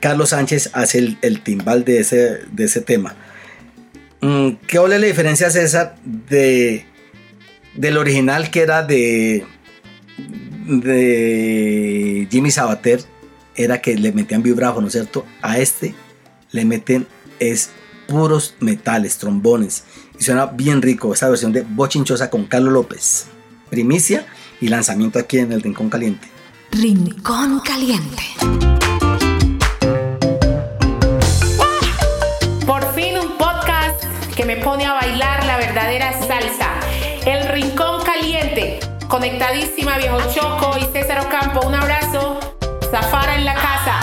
Carlos 0.00 0.30
Sánchez 0.30 0.70
hace 0.72 0.98
el, 0.98 1.18
el 1.22 1.42
timbal 1.42 1.84
de 1.84 2.00
ese, 2.00 2.40
de 2.52 2.64
ese 2.64 2.80
tema. 2.80 3.16
Mm, 4.20 4.50
¿Qué 4.66 4.78
ole 4.78 4.98
la 4.98 5.06
diferencia, 5.06 5.50
César, 5.50 5.96
de, 6.04 6.84
del 7.74 7.96
original 7.96 8.50
que 8.50 8.60
era 8.60 8.82
de, 8.82 9.46
de 10.66 12.26
Jimmy 12.30 12.50
Sabater? 12.50 13.04
Era 13.54 13.80
que 13.80 13.96
le 13.96 14.12
metían 14.12 14.42
vibráfono, 14.42 14.88
¿cierto? 14.90 15.24
A 15.42 15.58
este 15.58 15.94
le 16.52 16.64
meten 16.64 17.06
es 17.38 17.70
puros 18.06 18.54
metales, 18.60 19.18
trombones. 19.18 19.84
Y 20.18 20.24
suena 20.24 20.46
bien 20.46 20.82
rico 20.82 21.14
esta 21.14 21.28
versión 21.28 21.52
de 21.52 21.62
Bochinchosa 21.62 22.30
con 22.30 22.46
Carlos 22.46 22.72
López. 22.72 23.26
Primicia 23.70 24.26
y 24.60 24.68
lanzamiento 24.68 25.18
aquí 25.18 25.38
en 25.38 25.52
el 25.52 25.62
Rincón 25.62 25.88
Caliente. 25.88 26.28
Rincón 26.72 27.60
Caliente. 27.60 28.22
Conectadísima, 39.10 39.98
viejo 39.98 40.18
Choco 40.32 40.78
y 40.78 40.84
César 40.92 41.26
Ocampo. 41.26 41.66
Un 41.66 41.74
abrazo. 41.74 42.38
Zafara 42.92 43.34
en 43.34 43.44
la 43.44 43.54
casa. 43.54 43.98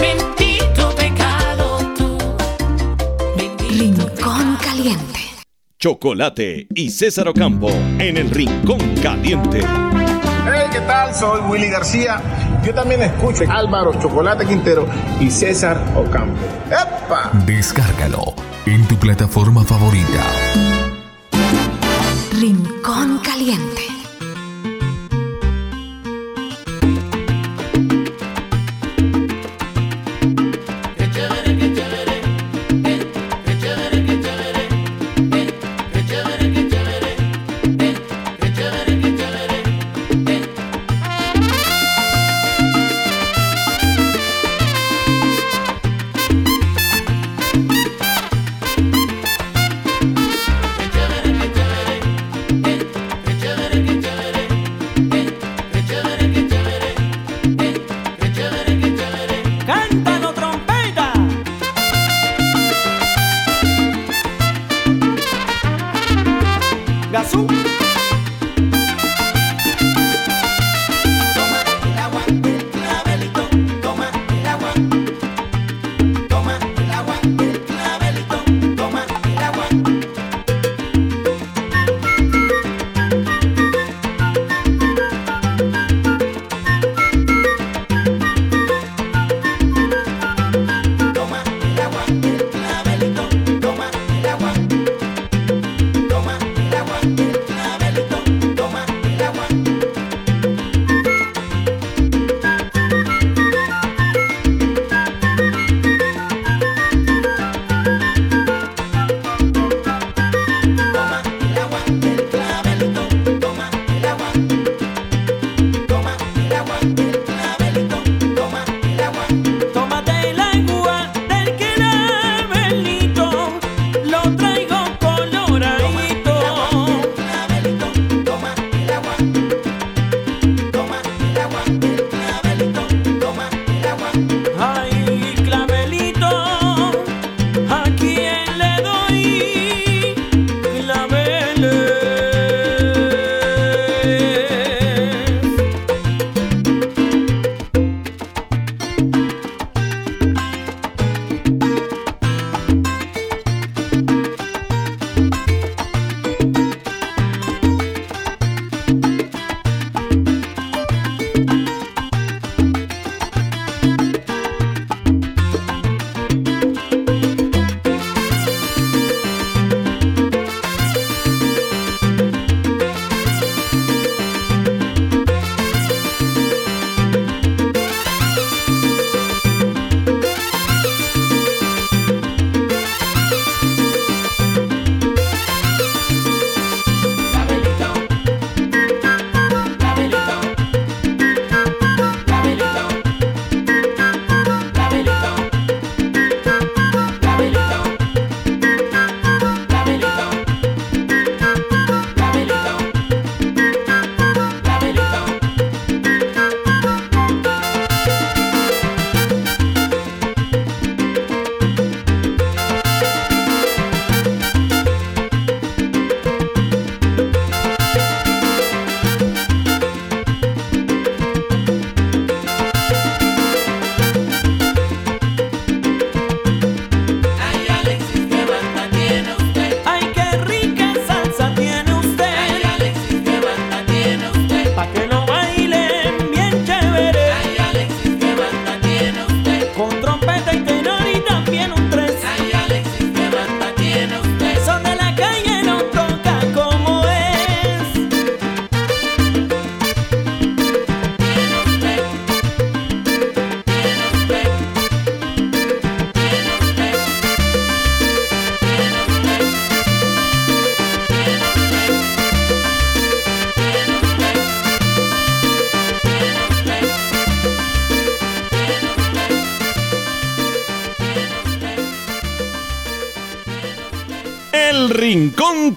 Bendito 0.00 0.94
pecado 0.96 1.78
tú. 1.94 2.18
Rincón 3.68 4.56
Caliente. 4.64 5.20
Chocolate 5.78 6.68
y 6.74 6.88
César 6.88 7.28
Ocampo 7.28 7.68
en 7.68 8.16
el 8.16 8.30
Rincón 8.30 8.78
Caliente. 9.02 9.60
Hey, 10.46 10.68
¿qué 10.72 10.80
tal? 10.80 11.14
Soy 11.14 11.42
Willy 11.42 11.68
García. 11.68 12.22
Yo 12.64 12.72
también 12.72 13.02
escucho 13.02 13.44
a 13.46 13.58
Álvaro 13.58 13.92
Chocolate 14.00 14.46
Quintero 14.46 14.88
y 15.20 15.30
César 15.30 15.78
Ocampo. 15.94 16.40
¡Epa! 16.68 17.30
Descárgalo 17.44 18.32
en 18.64 18.88
tu 18.88 18.96
plataforma 18.96 19.64
favorita. 19.64 20.24
Rincón 22.40 23.17
Caliente. 23.38 23.87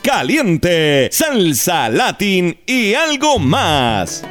Caliente, 0.04 1.10
salsa 1.12 1.90
latín 1.90 2.58
y 2.66 2.94
algo 2.94 3.40
más. 3.40 4.24